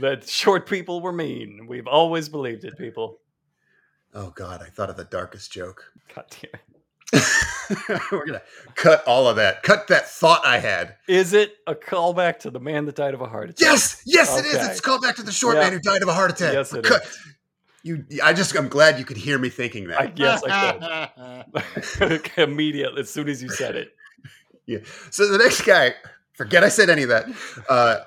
[0.00, 1.66] that short people were mean.
[1.66, 3.18] We've always believed it, people.
[4.14, 5.84] Oh God, I thought of the darkest joke.
[6.14, 6.71] God damn it.
[8.12, 8.42] We're gonna
[8.74, 9.62] cut all of that.
[9.62, 10.96] Cut that thought I had.
[11.08, 13.60] Is it a callback to the man that died of a heart attack?
[13.60, 14.56] Yes, yes, it is.
[14.56, 14.66] Okay.
[14.66, 15.62] It's called back to the short Yeah.
[15.62, 16.54] man who died of a heart attack.
[16.54, 17.18] Yes, it Cut- is.
[17.84, 20.00] You, I just, I'm glad you could hear me thinking that.
[20.00, 21.42] I, yes, I
[21.98, 22.30] could.
[22.36, 23.94] Immediately, as soon as you said it.
[24.66, 24.78] Yeah.
[25.10, 25.94] So the next guy,
[26.32, 27.26] forget I said any of that,
[27.68, 28.00] uh,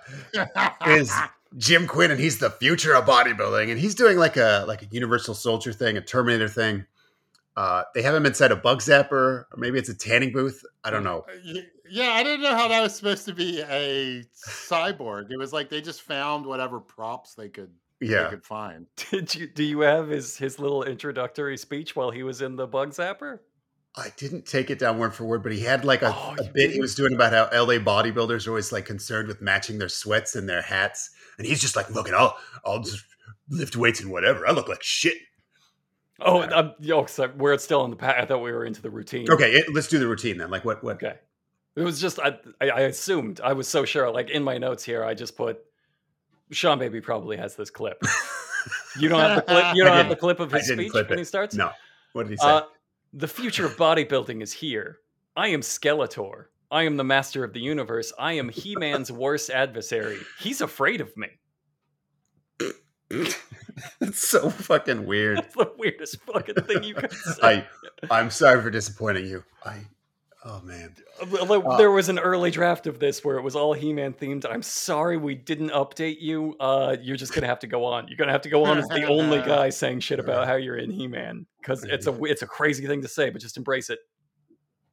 [0.88, 1.14] is
[1.58, 4.86] Jim Quinn, and he's the future of bodybuilding, and he's doing like a like a
[4.86, 6.86] Universal Soldier thing, a Terminator thing.
[7.56, 10.62] Uh, they have him inside a bug zapper, or maybe it's a tanning booth.
[10.84, 11.26] I don't know.
[11.89, 15.32] Yeah, I didn't know how that was supposed to be a cyborg.
[15.32, 17.72] It was like they just found whatever props they could
[18.03, 18.88] they Yeah, could find.
[19.12, 22.68] Did you do you have his his little introductory speech while he was in the
[22.68, 23.39] bug zapper?
[23.97, 26.43] I didn't take it down word for word, but he had like a, Oh, a
[26.43, 26.82] bit he didn't?
[26.82, 30.49] was doing about how LA bodybuilders are always like concerned with matching their sweats and
[30.49, 33.06] their hats, and he's just like, "Look, I'll I'll just
[33.49, 34.45] lift weights and whatever.
[34.47, 35.18] I look like shit."
[36.20, 38.16] Oh, I'm, yo, so we're still in the path.
[38.18, 39.30] I thought we were into the routine.
[39.30, 40.49] Okay, it, let's do the routine then.
[40.49, 41.16] Like what what Okay.
[41.76, 44.09] It was just I, I I assumed I was so sure.
[44.09, 45.59] Like in my notes here, I just put
[46.51, 48.01] Seanbaby probably has this clip.
[48.97, 49.76] You don't have the clip.
[49.76, 51.18] You don't have the clip of his speech when it.
[51.18, 51.55] he starts.
[51.55, 51.72] No.
[52.13, 52.47] What did he say?
[52.47, 52.61] Uh,
[53.13, 54.99] the future of bodybuilding is here.
[55.36, 56.45] I am Skeletor.
[56.72, 58.11] I am the master of the universe.
[58.18, 60.18] I am He Man's worst adversary.
[60.39, 61.28] He's afraid of me.
[64.01, 65.38] it's so fucking weird.
[65.38, 67.41] That's the weirdest fucking thing you could say.
[67.41, 67.67] I
[68.09, 69.43] I'm sorry for disappointing you.
[69.65, 69.80] I
[70.43, 70.95] oh man.
[71.39, 74.45] Although there was an early draft of this where it was all He-Man themed.
[74.49, 76.55] I'm sorry we didn't update you.
[76.59, 78.07] Uh, you're just gonna have to go on.
[78.07, 80.78] You're gonna have to go on as the only guy saying shit about how you're
[80.78, 83.99] in He-Man because it's a it's a crazy thing to say, but just embrace it.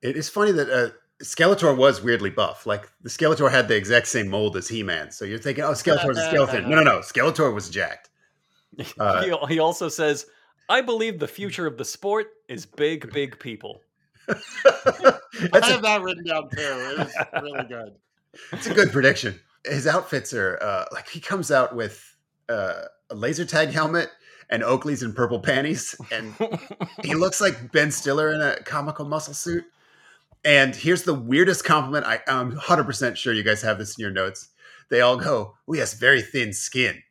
[0.00, 0.90] It is funny that uh,
[1.22, 2.66] Skeletor was weirdly buff.
[2.66, 5.12] Like the Skeletor had the exact same mold as He-Man.
[5.12, 6.68] So you're thinking, oh, Skeletor's a skeleton.
[6.68, 6.98] No, no, no.
[6.98, 8.10] Skeletor was jacked.
[8.98, 10.26] Uh, he, he also says,
[10.68, 13.82] "I believe the future of the sport is big, big people."
[14.28, 14.34] I
[15.52, 16.56] That's a, have that written down too.
[16.58, 17.94] It was really good.
[18.52, 19.38] it's a good prediction.
[19.64, 22.16] His outfits are uh, like he comes out with
[22.48, 24.10] uh, a laser tag helmet
[24.50, 26.34] and Oakley's and purple panties, and
[27.02, 29.64] he looks like Ben Stiller in a comical muscle suit.
[30.44, 32.04] And here's the weirdest compliment.
[32.04, 34.48] I, I'm 100% sure you guys have this in your notes.
[34.90, 37.02] They all go, Oh, he has very thin skin.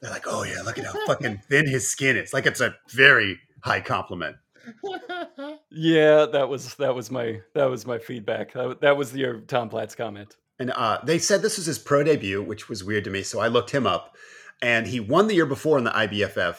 [0.00, 2.32] They're like, Oh, yeah, look at how fucking thin his skin is.
[2.32, 4.36] Like it's a very high compliment.
[5.70, 8.52] yeah, that was that was my that was my feedback.
[8.52, 10.36] That, that was your Tom Platz comment.
[10.58, 13.22] And uh, they said this was his pro debut, which was weird to me.
[13.22, 14.16] So I looked him up,
[14.62, 16.56] and he won the year before in the IBFF,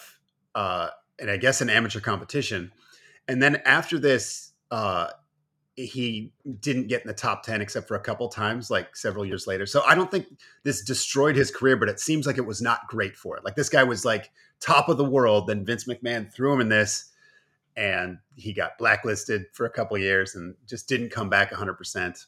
[0.53, 2.71] uh, and I guess an amateur competition.
[3.27, 5.07] And then after this, uh,
[5.75, 9.45] he didn't get in the top ten except for a couple times, like several years
[9.45, 9.65] later.
[9.65, 10.27] So I don't think
[10.63, 13.43] this destroyed his career, but it seems like it was not great for it.
[13.43, 16.69] Like this guy was like top of the world, then Vince McMahon threw him in
[16.69, 17.11] this,
[17.75, 22.25] and he got blacklisted for a couple years and just didn't come back hundred percent.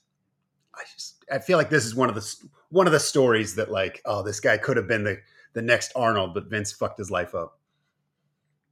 [0.76, 2.36] I just I feel like this is one of the
[2.70, 5.20] one of the stories that like oh this guy could have been the
[5.54, 7.57] the next Arnold, but Vince fucked his life up.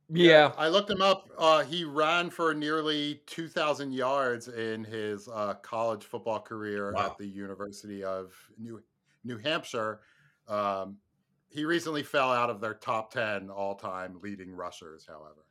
[0.09, 1.29] Yeah, I looked him up.
[1.37, 7.07] Uh, he ran for nearly 2,000 yards in his uh, college football career Wow.
[7.07, 8.81] at the University of New
[9.23, 10.01] New Hampshire.
[10.47, 10.97] Um,
[11.49, 15.45] he recently fell out of their top 10 all time leading rushers, however.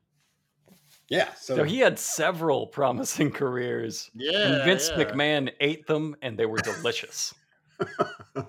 [1.08, 4.10] Yeah, so, so he had several promising careers.
[4.14, 4.38] Yeah.
[4.38, 5.04] and Vince yeah.
[5.04, 7.34] McMahon ate them, and they were delicious.
[8.36, 8.44] uh,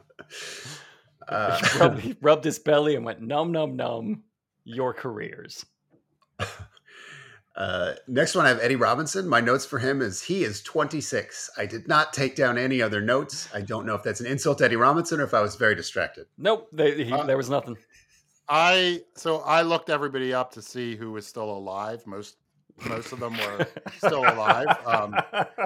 [1.73, 4.23] he, rubbed, he rubbed his belly and went num num num.
[4.63, 5.65] Your careers.
[7.55, 9.27] uh, next one I have Eddie Robinson.
[9.27, 11.49] My notes for him is he is 26.
[11.57, 13.49] I did not take down any other notes.
[13.53, 15.75] I don't know if that's an insult to Eddie Robinson or if I was very
[15.75, 16.27] distracted.
[16.37, 17.77] Nope, they, he, Uh, there was nothing.
[18.47, 22.05] I so I looked everybody up to see who was still alive.
[22.05, 22.37] Most
[22.87, 23.67] most of them were
[23.97, 24.67] still alive.
[24.85, 25.15] Um,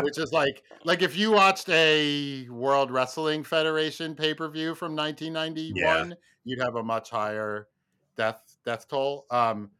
[0.01, 4.95] which is like like if you watched a World Wrestling Federation pay per view from
[4.95, 6.15] 1991,
[6.45, 7.67] you'd have a much higher
[8.15, 9.25] death death toll.
[9.29, 9.71] Um,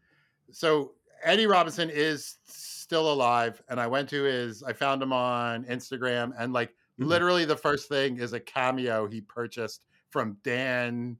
[0.52, 4.64] so Eddie Robinson is still alive, and I went to his.
[4.64, 6.70] I found him on Instagram, and like
[7.00, 7.08] Mhm.
[7.08, 11.18] literally the first thing is a cameo he purchased from Dan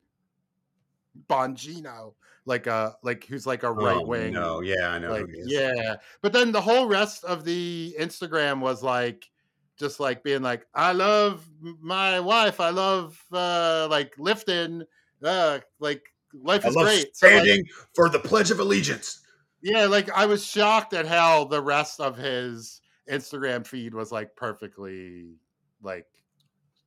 [1.28, 2.16] Bongino,
[2.46, 5.12] like a like who's like a right wing Oh, No, yeah, I know.
[5.12, 5.52] like who he is.
[5.52, 9.30] yeah but then the whole rest of the instagram was like
[9.78, 12.60] just like being like, I love my wife.
[12.60, 14.84] I love uh like lifting.
[15.24, 16.04] Uh like
[16.34, 17.16] life I is love great.
[17.16, 17.66] So, like, standing
[17.96, 19.22] for the Pledge of Allegiance.
[19.62, 24.36] yeah, like I was shocked at how the rest of his Instagram feed was like
[24.36, 25.36] perfectly
[25.82, 26.06] like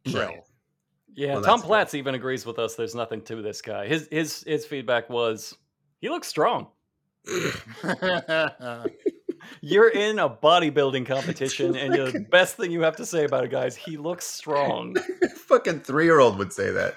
[0.07, 0.21] chill.
[0.21, 0.41] Right.
[1.15, 1.99] Yeah, Well, Tom that's good.
[1.99, 2.75] Even agrees with us.
[2.75, 3.87] There's nothing to this guy.
[3.87, 5.55] His his his feedback was
[6.01, 6.69] he looks strong.
[9.61, 13.49] You're in a bodybuilding competition, and the best thing you have to say about a
[13.49, 14.97] guy is he looks strong,
[15.47, 16.95] Fucking three year old would say that.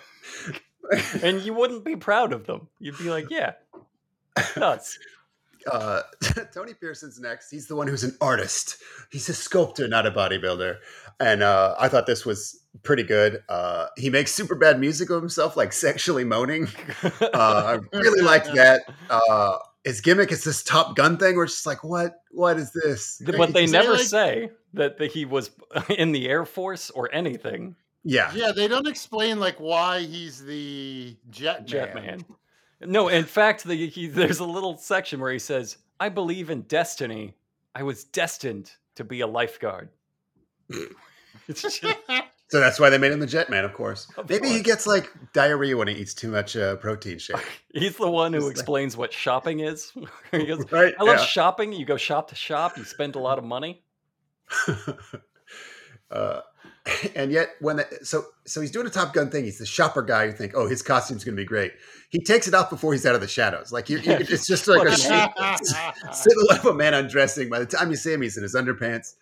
[1.22, 2.68] And you wouldn't be proud of them.
[2.80, 3.54] You'd be like, yeah,
[4.58, 4.98] nuts.
[5.72, 6.02] uh,
[6.54, 7.50] Tony Pearson's next.
[7.50, 8.78] He's the one who's an artist.
[9.12, 10.78] He's a sculptor, not a bodybuilder.
[11.20, 13.42] And uh, I thought this was pretty good.
[13.48, 16.68] Uh, he makes super bad music of himself, like sexually moaning.
[17.22, 18.84] Uh, I really liked that.
[19.10, 22.22] Uh, his gimmick is this Top Gun thing, where it's just like, what?
[22.32, 23.22] What is this?
[23.26, 25.52] but they never like- say that, that he was
[25.90, 27.76] in the Air Force or anything.
[28.08, 32.06] Yeah, yeah, they don't explain like why he's the jet, Jet man.
[32.06, 32.26] Man.
[32.82, 36.64] No, in fact, the, he, there's a little section where he says, "I believe in
[36.64, 37.34] destiny.
[37.74, 39.90] I was destined to be a lifeguard."
[41.48, 41.82] it's just,
[42.50, 44.08] so that's why they made him the Jet Man, of course.
[44.18, 47.38] Of Maybe he gets like diarrhea when he eats too much uh, protein shake.
[47.74, 49.94] he's the one who Just like- explains what shopping is.
[50.32, 50.94] he goes, Right?
[51.00, 51.26] "I love Yeah.
[51.26, 51.72] shopping.
[51.74, 52.78] You go shop to shop.
[52.78, 53.84] You spend a lot of money."
[56.12, 56.42] uh,
[57.16, 59.44] and yet when the, so so he's doing a Top Gun thing.
[59.46, 60.26] He's the shopper guy.
[60.26, 61.74] You think, oh, his costume's going to be great.
[62.10, 63.72] He takes it off before he's out of the shadows.
[63.72, 67.50] Like you, you it's just like a Fucking shape- silhouette of a man undressing.
[67.50, 69.16] By the time you see him, he's in his underpants.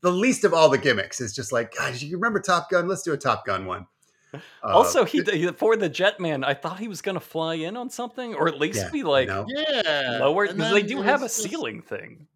[0.00, 2.88] The least of all the gimmicks is just like, guys, you remember Top Gun?
[2.88, 3.86] Let's do a Top Gun one.
[4.34, 7.76] Uh, also, he, he for the Jetman, I thought he was going to fly in
[7.76, 9.44] on something, or at least Yeah, be like no.
[9.46, 12.26] yeah, lower because they do have a was just- ceiling thing.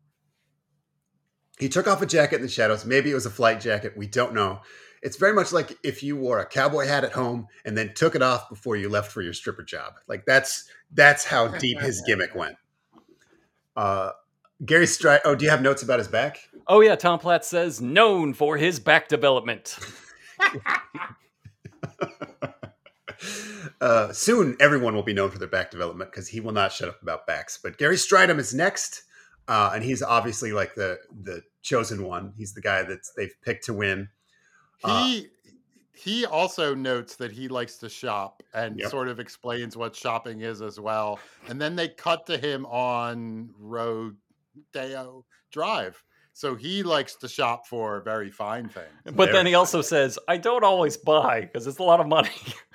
[1.58, 2.84] He took off a jacket in the shadows.
[2.84, 3.96] Maybe it was a flight jacket.
[3.96, 4.60] We don't know.
[5.02, 8.14] It's very much like if you wore a cowboy hat at home and then took
[8.14, 9.94] it off before you left for your stripper job.
[10.08, 12.56] Like that's that's how deep his gimmick went.
[13.76, 14.12] Uh,
[14.64, 15.20] Gary Stry.
[15.24, 16.48] Oh, do you have notes about his back?
[16.66, 19.78] Oh yeah, Tom Platz says known for his back development.
[23.80, 26.88] Uh, soon, everyone will be known for their back development because he will not shut
[26.88, 27.58] up about backs.
[27.62, 29.02] But Gary Strydom is next,
[29.48, 32.32] uh, and he's obviously like the the chosen one.
[32.36, 34.08] He's the guy that they've picked to win.
[34.84, 35.30] Uh, He
[35.94, 38.90] he also notes that he likes to shop and Yep.
[38.90, 41.20] sort of explains what shopping is as well.
[41.48, 46.04] And then they cut to him on Rodeo Drive.
[46.36, 49.16] So he likes to shop for very fine things.
[49.16, 52.28] But then he also says, "I don't always buy because it's a lot of money."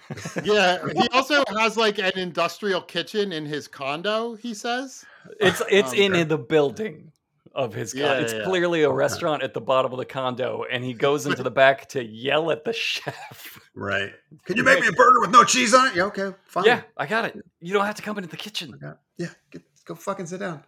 [0.44, 5.06] Yeah, he also has like an industrial kitchen in his condo, he says.
[5.40, 6.24] it's it's in Okay.
[6.24, 7.14] the building
[7.56, 8.08] of his condo.
[8.08, 8.44] Yeah, it's yeah.
[8.44, 11.88] clearly a restaurant at the bottom of the condo, and he goes into the back
[11.90, 13.60] to yell at the chef.
[13.74, 14.12] Right.
[14.44, 15.96] Can you make me a burger with no cheese on it?
[15.96, 16.66] Yeah, okay, fine.
[16.66, 17.46] yeah, I got it.
[17.62, 18.78] You don't have to come into the kitchen.
[18.82, 19.30] Yeah, yeah.
[19.52, 20.64] Get, go fucking sit down.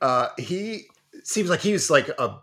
[0.00, 0.86] Uh, he
[1.26, 2.38] seems like he was like a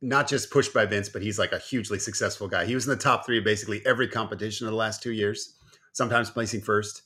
[0.00, 2.64] not just pushed by Vince, but he's like a hugely successful guy.
[2.64, 5.56] He was in the top three of basically every competition of the last two years,
[5.92, 7.02] sometimes placing first.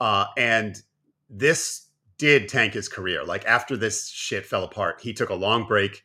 [0.00, 0.80] Uh, and
[1.28, 1.86] this
[2.16, 3.24] did tank his career.
[3.24, 6.04] Like after this shit fell apart, he took a long break.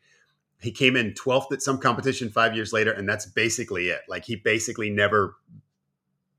[0.60, 4.02] He came in 12th at some competition five years later, and that's basically it.
[4.08, 5.36] Like he basically never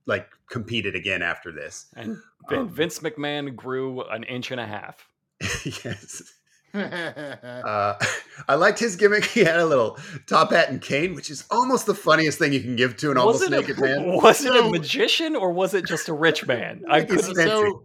[0.06, 1.86] like competed again after this.
[1.96, 2.18] And
[2.48, 5.08] Um, Vince McMahon grew an inch and a half.
[5.64, 6.34] yes.
[6.74, 7.94] Uh,
[8.48, 9.24] I liked his gimmick.
[9.34, 12.60] He had a little top hat and cane, which is almost the funniest thing you
[12.60, 14.06] can give to an was almost naked a, man.
[14.22, 16.82] Was it a magician or was it just a rich man?
[16.88, 17.34] I couldn't.
[17.34, 17.84] so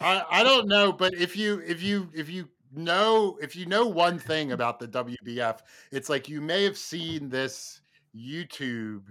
[0.00, 3.86] I, I don't know, but if you if you if you know if you know
[3.86, 5.60] one thing about the WBF,
[5.92, 7.80] it's like you may have seen this
[8.16, 9.02] YouTube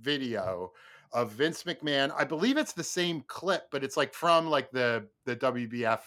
[0.00, 0.72] video
[1.12, 2.12] of Vince McMahon.
[2.16, 6.04] I believe it's the same clip, but it's like from like the the WBF t-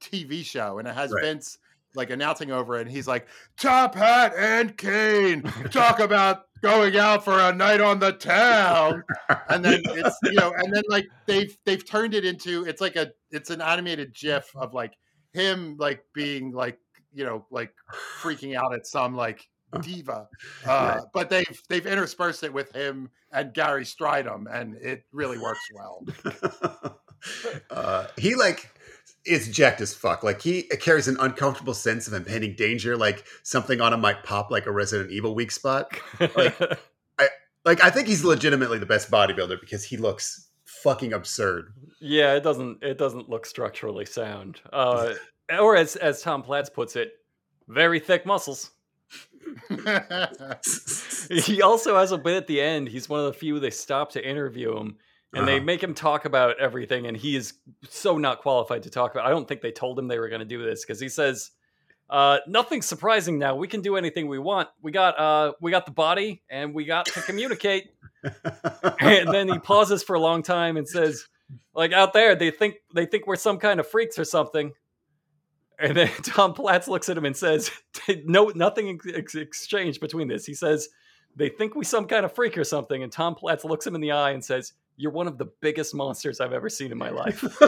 [0.00, 1.22] TV show, and it has Right.
[1.24, 1.58] Vince
[1.94, 7.22] like announcing over it, and he's like, "Top hat and cane, talk about." Going out
[7.22, 9.04] for a night on the town,
[9.50, 12.96] and then it's you know and then like they've they've turned it into it's like
[12.96, 14.94] a it's an animated gif of like
[15.34, 16.78] him like being like
[17.12, 17.74] you know like
[18.22, 19.46] freaking out at some like
[19.82, 20.26] diva
[20.66, 21.02] uh Right.
[21.12, 26.04] but they've they've interspersed it with him and gary strydom and it really works well
[27.70, 28.70] uh, he like
[29.26, 30.22] is jacked as fuck.
[30.22, 34.50] Like he carries an uncomfortable sense of impending danger, like something on him might pop
[34.50, 35.92] like a Resident Evil weak spot.
[36.36, 36.54] Like
[37.82, 41.72] I think he's legitimately the best bodybuilder because he looks fucking absurd.
[42.00, 42.82] yeah, it doesn't.
[42.82, 44.60] It doesn't look structurally sound.
[44.72, 45.14] Uh,
[45.58, 47.14] or as as Tom Platz puts it,
[47.68, 48.70] very thick muscles.
[51.30, 52.88] he also has a bit at the end.
[52.88, 54.96] He's one of the few they stop to interview him,
[55.36, 55.64] and they Uh-huh.
[55.64, 57.54] make him talk about everything, and he is
[57.88, 59.26] so not qualified to talk about.
[59.26, 61.50] I don't think they told him they were going to do this because he says,
[62.10, 63.54] uh, "Nothing surprising now.
[63.56, 64.68] We can do anything we want.
[64.82, 67.90] We got, uh, we got the body, and we got to communicate."
[69.00, 71.26] and then he pauses for a long time and says,
[71.74, 74.72] "Like out there, they think they think we're some kind of freaks or something."
[75.78, 77.70] And then Tom Platz looks at him and says,
[78.24, 80.88] "No, nothing ex- exchanged between this." He says,
[81.36, 84.00] "They think we some kind of freak or something." And Tom Platz looks him in
[84.00, 87.10] the eye and says, "You're one of the biggest monsters I've ever seen in my
[87.10, 87.44] life."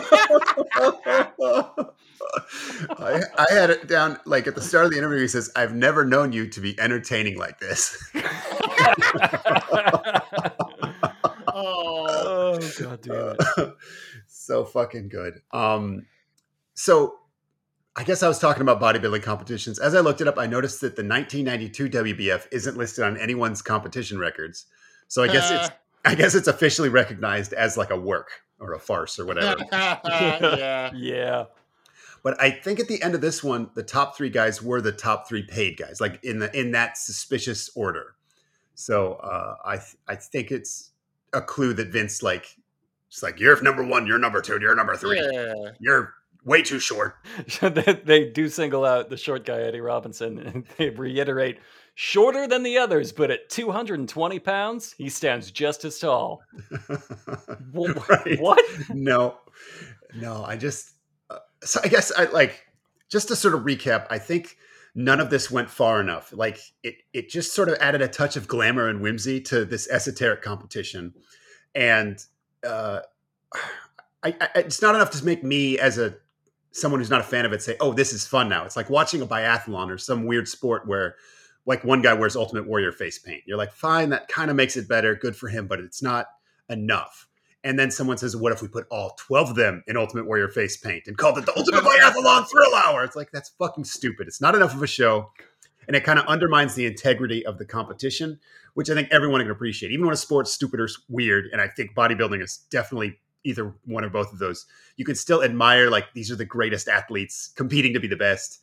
[2.91, 5.21] I, I had it down like at the start of the interview.
[5.21, 8.11] He says, "I've never known you to be entertaining like this."
[11.49, 13.75] oh, oh god damn it!
[14.27, 15.41] so fucking good.
[15.53, 16.07] Um,
[16.75, 17.19] so
[17.99, 19.81] I guess I was talking about bodybuilding competitions.
[19.81, 23.61] As I looked it up, I noticed that the 1992 WBF isn't listed on anyone's
[23.61, 24.67] competition records.
[25.09, 25.71] So I guess it's
[26.09, 29.57] I guess it's officially recognized as like a work or a farce or whatever.
[29.73, 30.91] yeah.
[30.95, 31.45] Yeah,
[32.23, 34.93] But I think at the end of this one, the top three guys were the
[34.93, 38.15] top three paid guys, like in the in that suspicious order.
[38.75, 40.91] So uh, I th- I think it's
[41.33, 42.57] a clue that Vince like
[43.09, 45.73] it's like you're number one, you're number two, you're number three, Yeah.
[45.79, 46.15] you're
[46.45, 47.17] way too short.
[47.61, 51.59] they, do single out the short guy Eddie Robinson, and they reiterate.
[51.95, 56.43] Shorter than the others, but at 220 pounds, he stands just as tall.
[57.75, 58.41] Right.
[58.41, 58.65] What?
[58.95, 59.39] no,
[60.15, 60.45] no.
[60.45, 60.95] I just
[61.31, 62.67] uh, so I guess I like
[63.09, 64.07] just to sort of recap.
[64.11, 64.57] I think
[64.95, 66.33] none of this went far enough.
[66.33, 69.89] Like it, it just sort of added a touch of glamour and whimsy to this
[69.91, 71.15] esoteric competition,
[71.75, 72.25] and
[72.67, 73.01] uh,
[74.23, 76.17] I, I, it's not enough to make me as a
[76.81, 78.91] someone who's not a fan of it say, "Oh, this is fun now." It's like
[78.91, 81.17] watching a biathlon or some weird sport where.
[81.67, 83.43] Like one guy wears Ultimate Warrior face paint.
[83.45, 85.15] You're like, fine, that kind of makes it better.
[85.15, 86.29] Good for him, but it's not
[86.71, 87.29] enough.
[87.65, 90.49] And then someone says, What if we put all 12 of them in Ultimate Warrior
[90.49, 93.05] face paint and called it the Ultimate Biathlon Thrill Hour?
[93.05, 94.29] It's like, that's fucking stupid.
[94.29, 95.33] It's not enough of a show.
[95.87, 98.39] And it kind of undermines the integrity of the competition,
[98.75, 99.91] which I think everyone can appreciate.
[99.91, 104.05] Even when a sport's stupid or weird, and I think bodybuilding is definitely either one
[104.05, 104.67] or both of those,
[104.97, 108.61] you can still admire, like, these are the greatest athletes competing to be the best.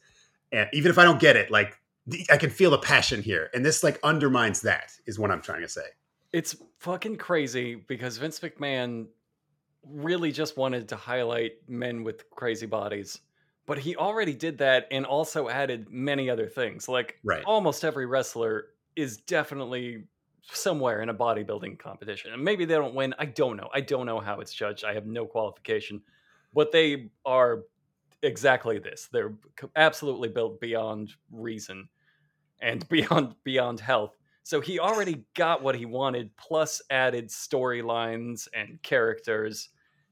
[0.52, 3.50] And even if I don't get it, like, the- I can feel the passion here.
[3.54, 5.86] And this, like, undermines that, is what I'm trying to say.
[6.34, 9.08] It's fucking crazy because Vince McMahon
[9.88, 13.20] really just wanted to highlight men with crazy bodies.
[13.66, 16.88] But he already did that and also added many other things.
[16.88, 17.44] Like Right.
[17.46, 20.04] almost every wrestler is definitely
[20.52, 22.34] somewhere in a bodybuilding competition.
[22.34, 23.14] And maybe they don't win.
[23.20, 23.70] I don't know.
[23.74, 24.84] I don't know how it's judged.
[24.84, 26.02] I have no qualification.
[26.54, 27.64] But they are
[28.24, 29.08] exactly this.
[29.12, 29.36] They're
[29.76, 31.90] absolutely built beyond reason
[32.62, 34.18] and beyond beyond health.
[34.44, 39.70] So he already got what he wanted, plus added storylines and characters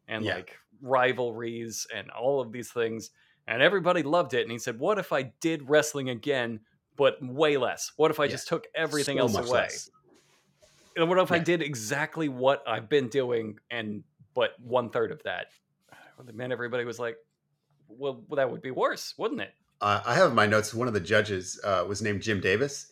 [0.07, 0.35] and Yeah.
[0.35, 3.11] like rivalries and all of these things.
[3.47, 4.41] And everybody loved it.
[4.43, 6.61] And he said, What if I did wrestling again,
[6.95, 7.91] but way less?
[7.97, 8.27] What if I Yeah.
[8.27, 9.51] just took everything So else away?
[9.51, 9.89] less.
[10.95, 14.03] And what if I did exactly what I've been doing and
[14.33, 15.47] but one third of that?
[16.33, 17.17] Man, everybody was like,
[17.87, 19.53] Well, that would be worse, wouldn't it?
[19.81, 22.87] Uh, I have in my notes one of the judges uh, was named Jim Davis.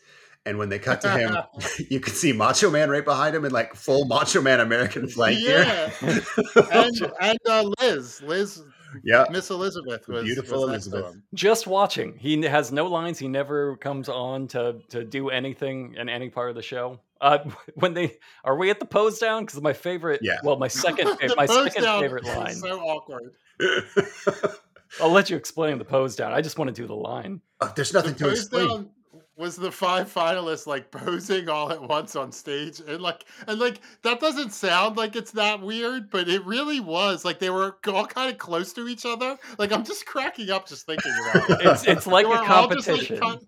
[0.45, 1.37] And when they cut to him,
[1.89, 5.37] you could see Macho Man right behind him in like full Macho Man American flag
[5.37, 5.63] gear.
[6.01, 6.19] yeah.
[6.71, 8.63] and and uh, Liz, Liz,
[9.03, 9.25] Yeah.
[9.31, 11.13] Miss Elizabeth was Beautiful was next to Elizabeth.
[11.15, 11.23] him.
[11.35, 12.17] just watching.
[12.17, 13.19] He has no lines.
[13.19, 16.99] He never comes on to to do anything in any part of the show.
[17.21, 17.39] Uh,
[17.75, 19.45] when they are we at the pose down?
[19.45, 20.37] Because my favorite, Yeah.
[20.43, 21.07] well, my second,
[21.37, 22.55] my second favorite line.
[22.55, 23.33] So awkward.
[25.01, 26.33] I'll let you explain the pose down.
[26.33, 27.39] I just want to do the line.
[27.61, 28.67] Oh, There's The nothing to pose explain.
[28.67, 28.89] down
[29.37, 33.79] was the five finalists like posing all at once on stage, and like and like
[34.03, 37.23] that doesn't sound like it's that weird, but it really was.
[37.23, 39.37] Like they were all kind of close to each other.
[39.57, 41.57] Like I'm just cracking up just thinking about it.
[41.65, 43.47] It's it's like a were all just, like, competition.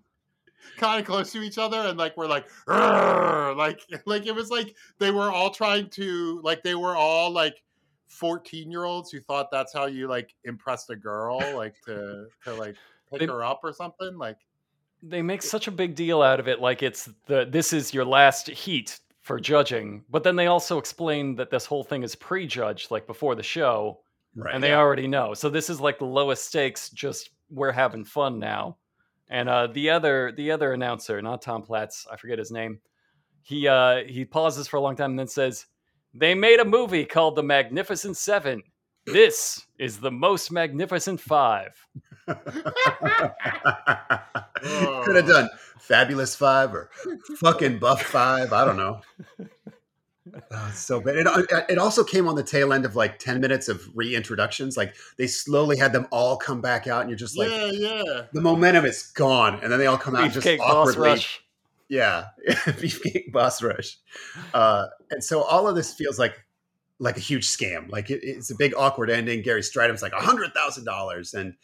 [0.76, 2.46] Kind, kind of close to each other and like we're like
[3.56, 7.62] like like it was like they were all trying to like they were all like
[8.08, 12.54] 14 year olds who thought that's how you like impressed a girl like to to
[12.54, 12.76] like
[13.10, 14.38] pick They- her up or something like
[15.02, 18.04] they make such a big deal out of it like it's the this is your
[18.06, 22.90] last heat for judging but then they also explain that this whole thing is prejudged
[22.90, 24.00] like before the show
[24.36, 24.52] Right.
[24.52, 25.32] and they already know.
[25.32, 28.78] So this is like the lowest stakes just we're having fun now
[29.28, 32.80] and uh the other the other announcer not tom platz i forget his name
[33.42, 35.66] he uh he pauses for a long time and then says
[36.12, 38.62] they made a movie called the magnificent seven
[39.06, 41.72] this is the most magnificent five
[42.26, 42.36] Could
[45.16, 46.90] have done Fabulous Five or
[47.36, 48.52] fucking Buff Five.
[48.52, 49.00] I don't know.
[50.50, 51.16] Oh, so bad.
[51.16, 51.26] It,
[51.68, 54.76] it also came on the tail end of like 10 minutes of reintroductions.
[54.76, 58.22] Like they slowly had them all come back out, and you're just like, yeah, yeah.
[58.32, 59.60] the momentum is gone.
[59.62, 61.08] And then they all come out just Beefcake Boss awkwardly.
[61.10, 61.44] Rush.
[61.88, 63.98] Yeah, Beefcake Boss Rush.
[64.54, 66.42] Uh, and so all of this feels like
[66.98, 67.90] like a huge scam.
[67.90, 69.42] Like it, it's a big awkward ending.
[69.42, 71.54] Gary Strydom's like a hundred thousand dollars, and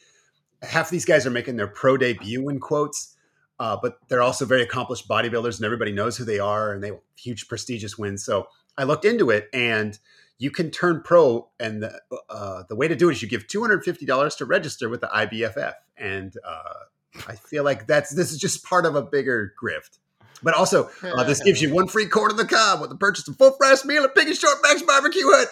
[0.62, 3.16] half these guys are making their pro debut in quotes.
[3.60, 6.88] Uh, but they're also very accomplished bodybuilders, and everybody knows who they are, and they
[6.88, 8.24] have huge prestigious wins.
[8.24, 9.98] So I looked into it, and
[10.38, 12.00] you can turn pro, and the
[12.30, 14.88] uh, the way to do it is you give two hundred fifty dollars to register
[14.88, 19.02] with the IBFF, and uh, I feel like that's this is just part of a
[19.02, 19.98] bigger grift.
[20.42, 23.28] But also, uh, this gives you one free quarter of the cob with the purchase
[23.28, 25.48] of full price meal at Piggy Short Max Barbecue Hut.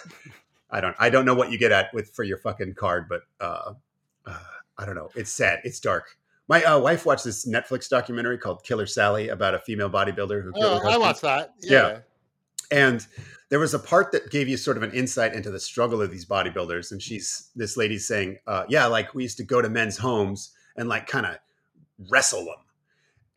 [0.71, 3.21] I don't, I don't know what you get at with for your fucking card, but
[3.39, 3.73] uh,
[4.25, 4.39] uh,
[4.79, 5.11] I don't know.
[5.15, 5.59] It's sad.
[5.63, 6.17] It's dark.
[6.49, 10.51] My uh, wife watched this Netflix documentary called Killer Sally about a female bodybuilder who
[10.51, 11.53] killed Oh, her I watched that.
[11.61, 11.71] Yeah.
[11.71, 11.99] Yeah.
[12.71, 13.07] And
[13.49, 16.11] there was a part that gave you sort of an insight into the struggle of
[16.11, 16.91] these bodybuilders.
[16.91, 20.51] And she's this lady's saying, uh, "Yeah, like we used to go to men's homes
[20.75, 21.37] and like kind of
[22.09, 22.55] wrestle them."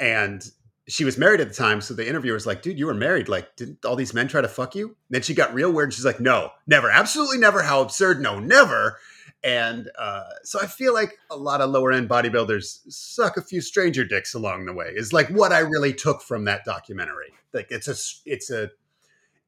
[0.00, 0.50] And
[0.88, 3.28] she was married at the time, so the interviewer was like, "Dude, you were married.
[3.28, 5.88] Like, didn't all these men try to fuck you?" And then she got real weird.
[5.88, 7.62] And she's like, "No, never, absolutely never.
[7.62, 8.20] How absurd?
[8.20, 8.98] No, never."
[9.44, 13.60] And uh, so I feel like a lot of lower end bodybuilders suck a few
[13.60, 14.92] stranger dicks along the way.
[14.94, 17.32] Is like what I really took from that documentary.
[17.52, 17.94] Like it's a
[18.24, 18.70] it's a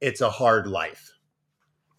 [0.01, 1.13] it's a hard life.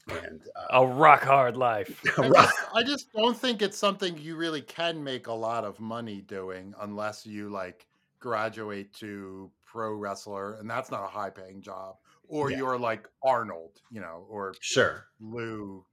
[0.07, 1.99] And uh, A rock hard life.
[2.19, 5.79] I just, I just don't think it's something you really can make a lot of
[5.79, 7.87] money doing unless you like
[8.19, 11.95] graduate to pro wrestler, and that's not a high paying job.
[12.27, 12.57] Or Yeah.
[12.57, 15.85] you're like Arnold, you know, or sure, Lou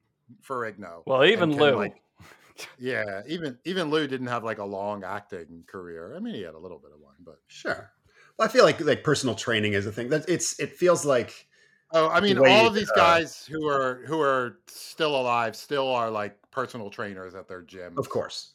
[0.47, 1.03] Ferrigno.
[1.07, 1.77] Well, even Lou.
[1.77, 2.03] like-
[2.79, 6.15] yeah, even even Lou didn't have like a long acting career.
[6.17, 7.93] I mean, he had a little bit of one, but sure.
[8.37, 10.09] Well, I feel like like personal training is a thing.
[10.11, 11.47] That it's it feels like
[11.93, 15.57] oh, I mean, way all of these uh, guys who are who are still alive
[15.57, 17.95] still are like personal trainers at their gym.
[17.99, 18.53] Of course.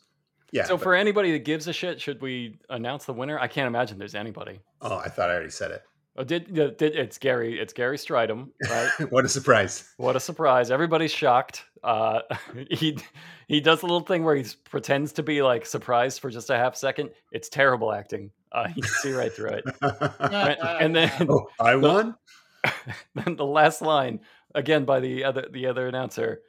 [0.51, 0.63] Yeah.
[0.63, 3.37] so but- for anybody that gives a shit, should we announce the winner?
[3.39, 4.59] I can't imagine there's anybody.
[4.81, 5.83] oh, I thought I already said it.
[6.19, 7.59] Oh, did, did it's Gary?
[7.59, 8.89] It's Gary Strydom, right?
[9.11, 9.93] what a surprise.
[9.97, 10.71] what a surprise!
[10.71, 11.63] Everybody's shocked.
[11.83, 12.21] Uh,
[12.71, 12.97] he
[13.47, 16.57] he does a little thing where he pretends to be like surprised for just a
[16.57, 17.11] half second.
[17.31, 18.31] It's terrible acting.
[18.51, 19.65] Uh, you can see right through it.
[20.19, 22.15] And, and then oh, I won?
[23.13, 24.21] then the last line
[24.55, 26.41] again by the other the other announcer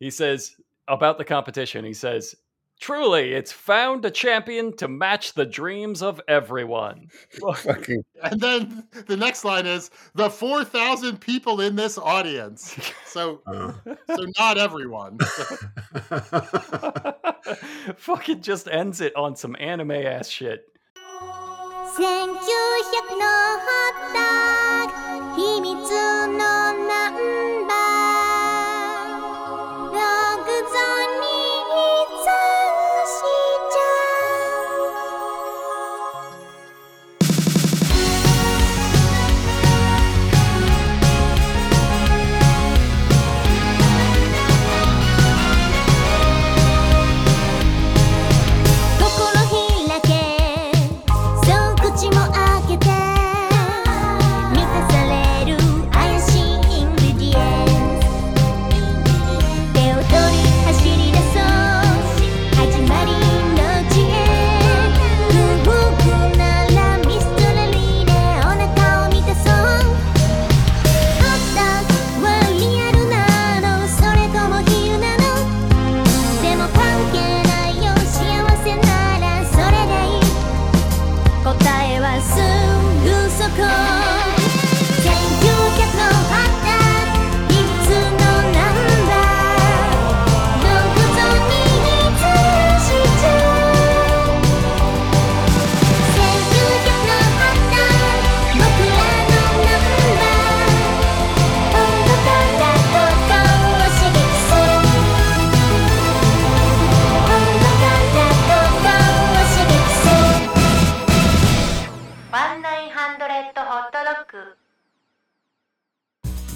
[0.00, 0.56] he says
[0.88, 2.34] about the competition he says
[2.79, 9.15] truly it's found a champion to match the dreams of everyone Fucking And then the
[9.15, 12.75] next line is the four thousand people in this audience.
[13.05, 13.73] So uh.
[13.85, 15.17] so not everyone.
[17.97, 20.65] fucking just ends it on some anime ass shit
[21.95, 22.33] 1900
[23.19, 23.25] の
[23.59, 25.77] ホット秘密
[26.27, 26.56] の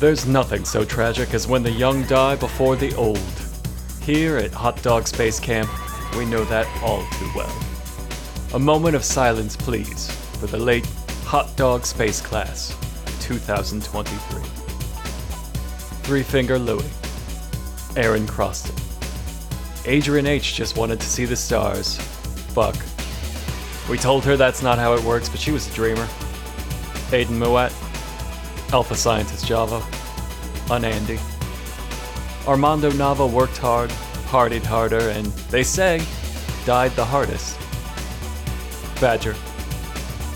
[0.02, 3.20] There's nothing so tragic as when the young die before the old.
[4.00, 5.70] Here at Hot Dog Space Camp,
[6.16, 7.56] we know that all too well.
[8.54, 10.10] A moment of silence, please,
[10.40, 10.86] for the late
[11.26, 12.76] Hot Dog Space Class
[13.20, 14.42] 2023.
[16.02, 16.82] Three Finger Louie,
[17.94, 18.76] Aaron Croston,
[19.86, 21.96] Adrian H just wanted to see the stars.
[22.54, 22.74] Fuck.
[23.88, 26.08] We told her that's not how it works, but she was a dreamer.
[27.12, 27.72] Aiden Mouat,
[28.72, 29.82] Alpha Scientist Java,
[30.70, 31.18] Unandy.
[32.48, 33.90] Armando Nava worked hard,
[34.30, 36.02] partied harder, and they say
[36.64, 37.58] died the hardest.
[38.98, 39.36] Badger,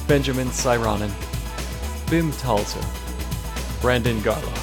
[0.06, 1.10] Benjamin Cyronen,
[2.10, 2.84] Bim Talzer,
[3.80, 4.62] Brandon Garlock.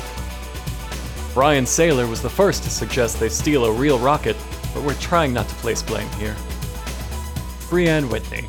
[1.33, 4.37] Brian Saylor was the first to suggest they steal a real rocket,
[4.75, 6.35] but we're trying not to place blame here.
[7.71, 8.45] Brianne Whitney.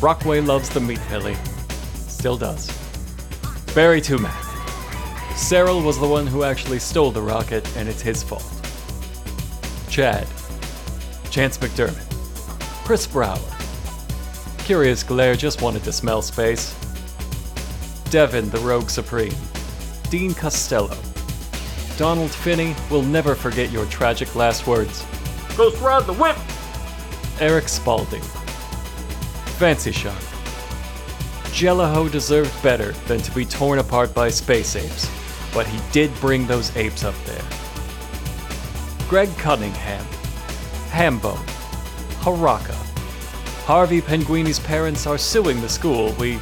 [0.00, 1.36] Brockway loves the meat pilly.
[2.08, 2.66] Still does.
[3.72, 4.47] Barry Tumac.
[5.38, 8.44] Cyril was the one who actually stole the rocket, and it's his fault.
[9.88, 10.26] Chad.
[11.30, 12.04] Chance McDermott.
[12.84, 13.38] Chris Brower.
[14.58, 16.74] Curious Glare just wanted to smell space.
[18.10, 19.32] Devin, the Rogue Supreme.
[20.10, 20.94] Dean Costello.
[21.96, 25.06] Donald Finney will never forget your tragic last words.
[25.56, 26.36] Ghost Rod the Whip!
[27.40, 28.22] Eric Spalding.
[29.56, 30.20] Fancy Shark.
[31.52, 35.08] Jelliho deserved better than to be torn apart by space apes,
[35.52, 37.44] but he did bring those apes up there.
[39.08, 40.04] Greg Cunningham.
[40.90, 41.44] Hambone.
[42.20, 42.74] Haraka.
[43.64, 46.14] Harvey Penguini's parents are suing the school.
[46.18, 46.38] We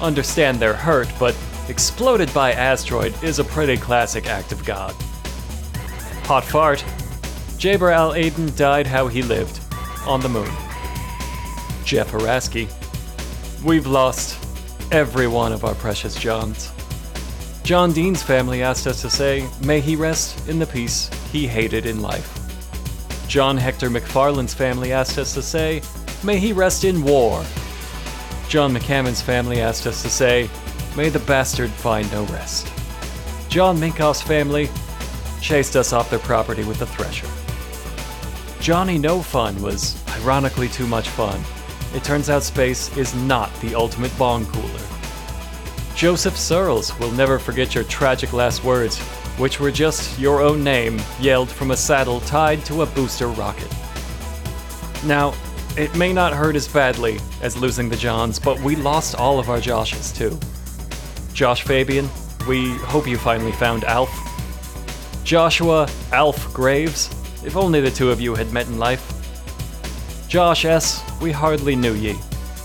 [0.00, 1.36] understand they're hurt, but
[1.68, 4.94] exploded by asteroid is a pretty classic act of God.
[6.24, 6.84] Hot fart.
[7.58, 9.60] Jaber Al Aden died how he lived,
[10.06, 10.50] on the moon.
[11.84, 12.68] Jeff Haraski.
[13.62, 14.38] We've lost
[14.90, 16.70] every one of our precious Johns.
[17.64, 21.86] John Dean's family asked us to say, may he rest in the peace he hated
[21.86, 22.38] in life.
[23.26, 25.80] John Hector McFarland's family asked us to say,
[26.22, 27.42] may he rest in war.
[28.50, 30.50] John McCammon's family asked us to say,
[30.94, 32.70] may the bastard find no rest.
[33.48, 34.68] John Minkoff's family
[35.40, 37.28] chased us off their property with a thresher.
[38.60, 41.40] Johnny No Fun was ironically too much fun.
[41.94, 44.93] It turns out space is not the ultimate bong cooler.
[45.94, 48.98] Joseph Searles will never forget your tragic last words,
[49.38, 53.72] which were just your own name yelled from a saddle tied to a booster rocket.
[55.04, 55.34] Now,
[55.76, 59.48] it may not hurt as badly as losing the Johns, but we lost all of
[59.48, 60.38] our Joshes too.
[61.32, 62.08] Josh Fabian,
[62.48, 64.12] we hope you finally found Alf.
[65.24, 67.08] Joshua Alf Graves,
[67.44, 69.12] if only the two of you had met in life.
[70.28, 72.16] Josh S., we hardly knew ye.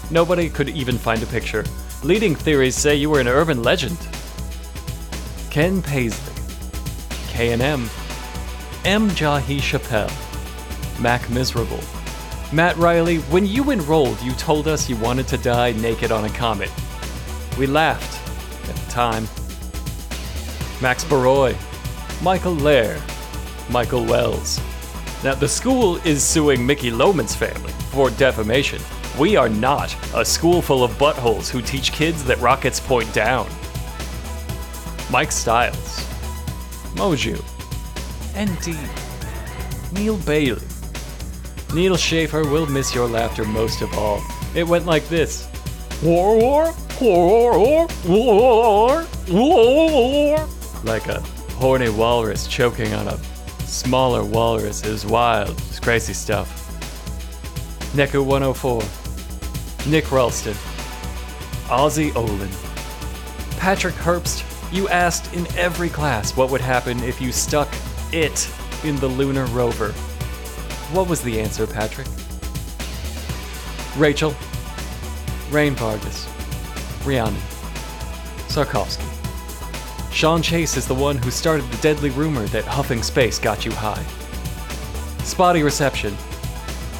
[0.10, 1.64] Nobody could even find a picture.
[2.04, 3.98] Leading theories say you were an urban legend.
[5.50, 6.34] Ken Paisley,
[7.28, 7.90] K&M,
[8.86, 9.10] M.
[9.10, 10.10] Jahi Chappelle,
[11.02, 11.82] Mac Miserable.
[12.54, 16.30] Matt Riley, when you enrolled, you told us you wanted to die naked on a
[16.30, 16.72] comet.
[17.58, 18.16] We laughed
[18.70, 19.28] at the time.
[20.82, 21.54] Max Baroy,
[22.24, 22.98] Michael Lair,
[23.70, 24.58] Michael Wells.
[25.22, 28.82] Now, the school is suing Mickey Loman's family for defamation.
[29.18, 33.50] We are not a school full of buttholes who teach kids that rockets point down.
[35.12, 36.06] Mike Stiles,
[36.94, 37.38] Moju,
[38.38, 38.78] ND,
[39.94, 40.62] Neil Bailey.
[41.74, 44.22] Neil Schaefer will miss your laughter most of all.
[44.56, 45.48] It went like this.
[46.02, 50.38] War, war, war, war, war, war.
[50.38, 50.48] war,
[50.84, 51.20] Like a
[51.60, 53.18] horny walrus choking on a
[53.66, 54.84] smaller walrus.
[54.86, 55.52] It was wild.
[55.68, 56.48] It's crazy stuff.
[57.94, 58.82] Neku 104.
[59.88, 60.56] Nick Ralston.
[61.68, 62.50] Ozzy Olin.
[63.58, 64.44] Patrick Herbst,
[64.74, 67.74] you asked in every class what would happen if you stuck
[68.12, 68.50] it
[68.84, 69.92] in the lunar rover.
[70.92, 72.08] What was the answer, Patrick?
[73.98, 74.36] Rachel.
[75.52, 76.28] Rain Vargas.
[77.06, 77.42] Rhiannon.
[78.48, 79.06] Sarkovsky.
[80.12, 83.72] Sean Chase is the one who started the deadly rumor that huffing space got you
[83.72, 84.04] high.
[85.24, 86.16] Spotty reception.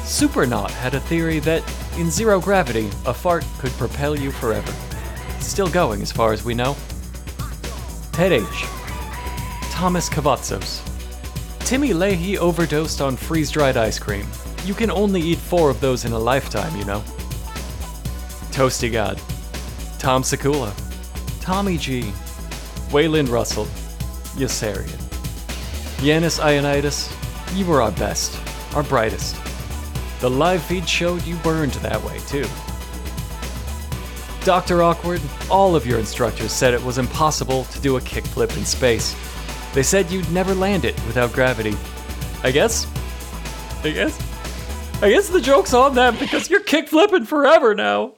[0.04, 1.62] Supernaut had a theory that,
[2.00, 4.72] in zero gravity, a fart could propel you forever.
[5.38, 6.74] Still going as far as we know.
[8.12, 8.64] Ted H.
[9.70, 10.80] Thomas Cavazzos.
[11.60, 14.26] Timmy Leahy overdosed on freeze dried ice cream.
[14.64, 17.00] You can only eat four of those in a lifetime, you know.
[18.50, 19.20] Toasty God.
[19.98, 20.72] Tom Sekula.
[21.40, 22.12] Tommy G.
[22.88, 23.66] Waylon Russell.
[24.36, 24.98] Yossarian.
[25.98, 27.12] Yanis Ionitis,
[27.56, 28.40] you were our best,
[28.74, 29.36] our brightest.
[30.20, 32.46] The live feed showed you burned that way, too.
[34.44, 34.82] Dr.
[34.82, 35.20] Awkward,
[35.50, 39.14] all of your instructors said it was impossible to do a kickflip in space.
[39.74, 41.76] They said you'd never land it without gravity.
[42.42, 42.86] I guess.
[43.84, 44.18] I guess.
[45.02, 48.14] I guess the joke's on them because you're kickflipping forever now.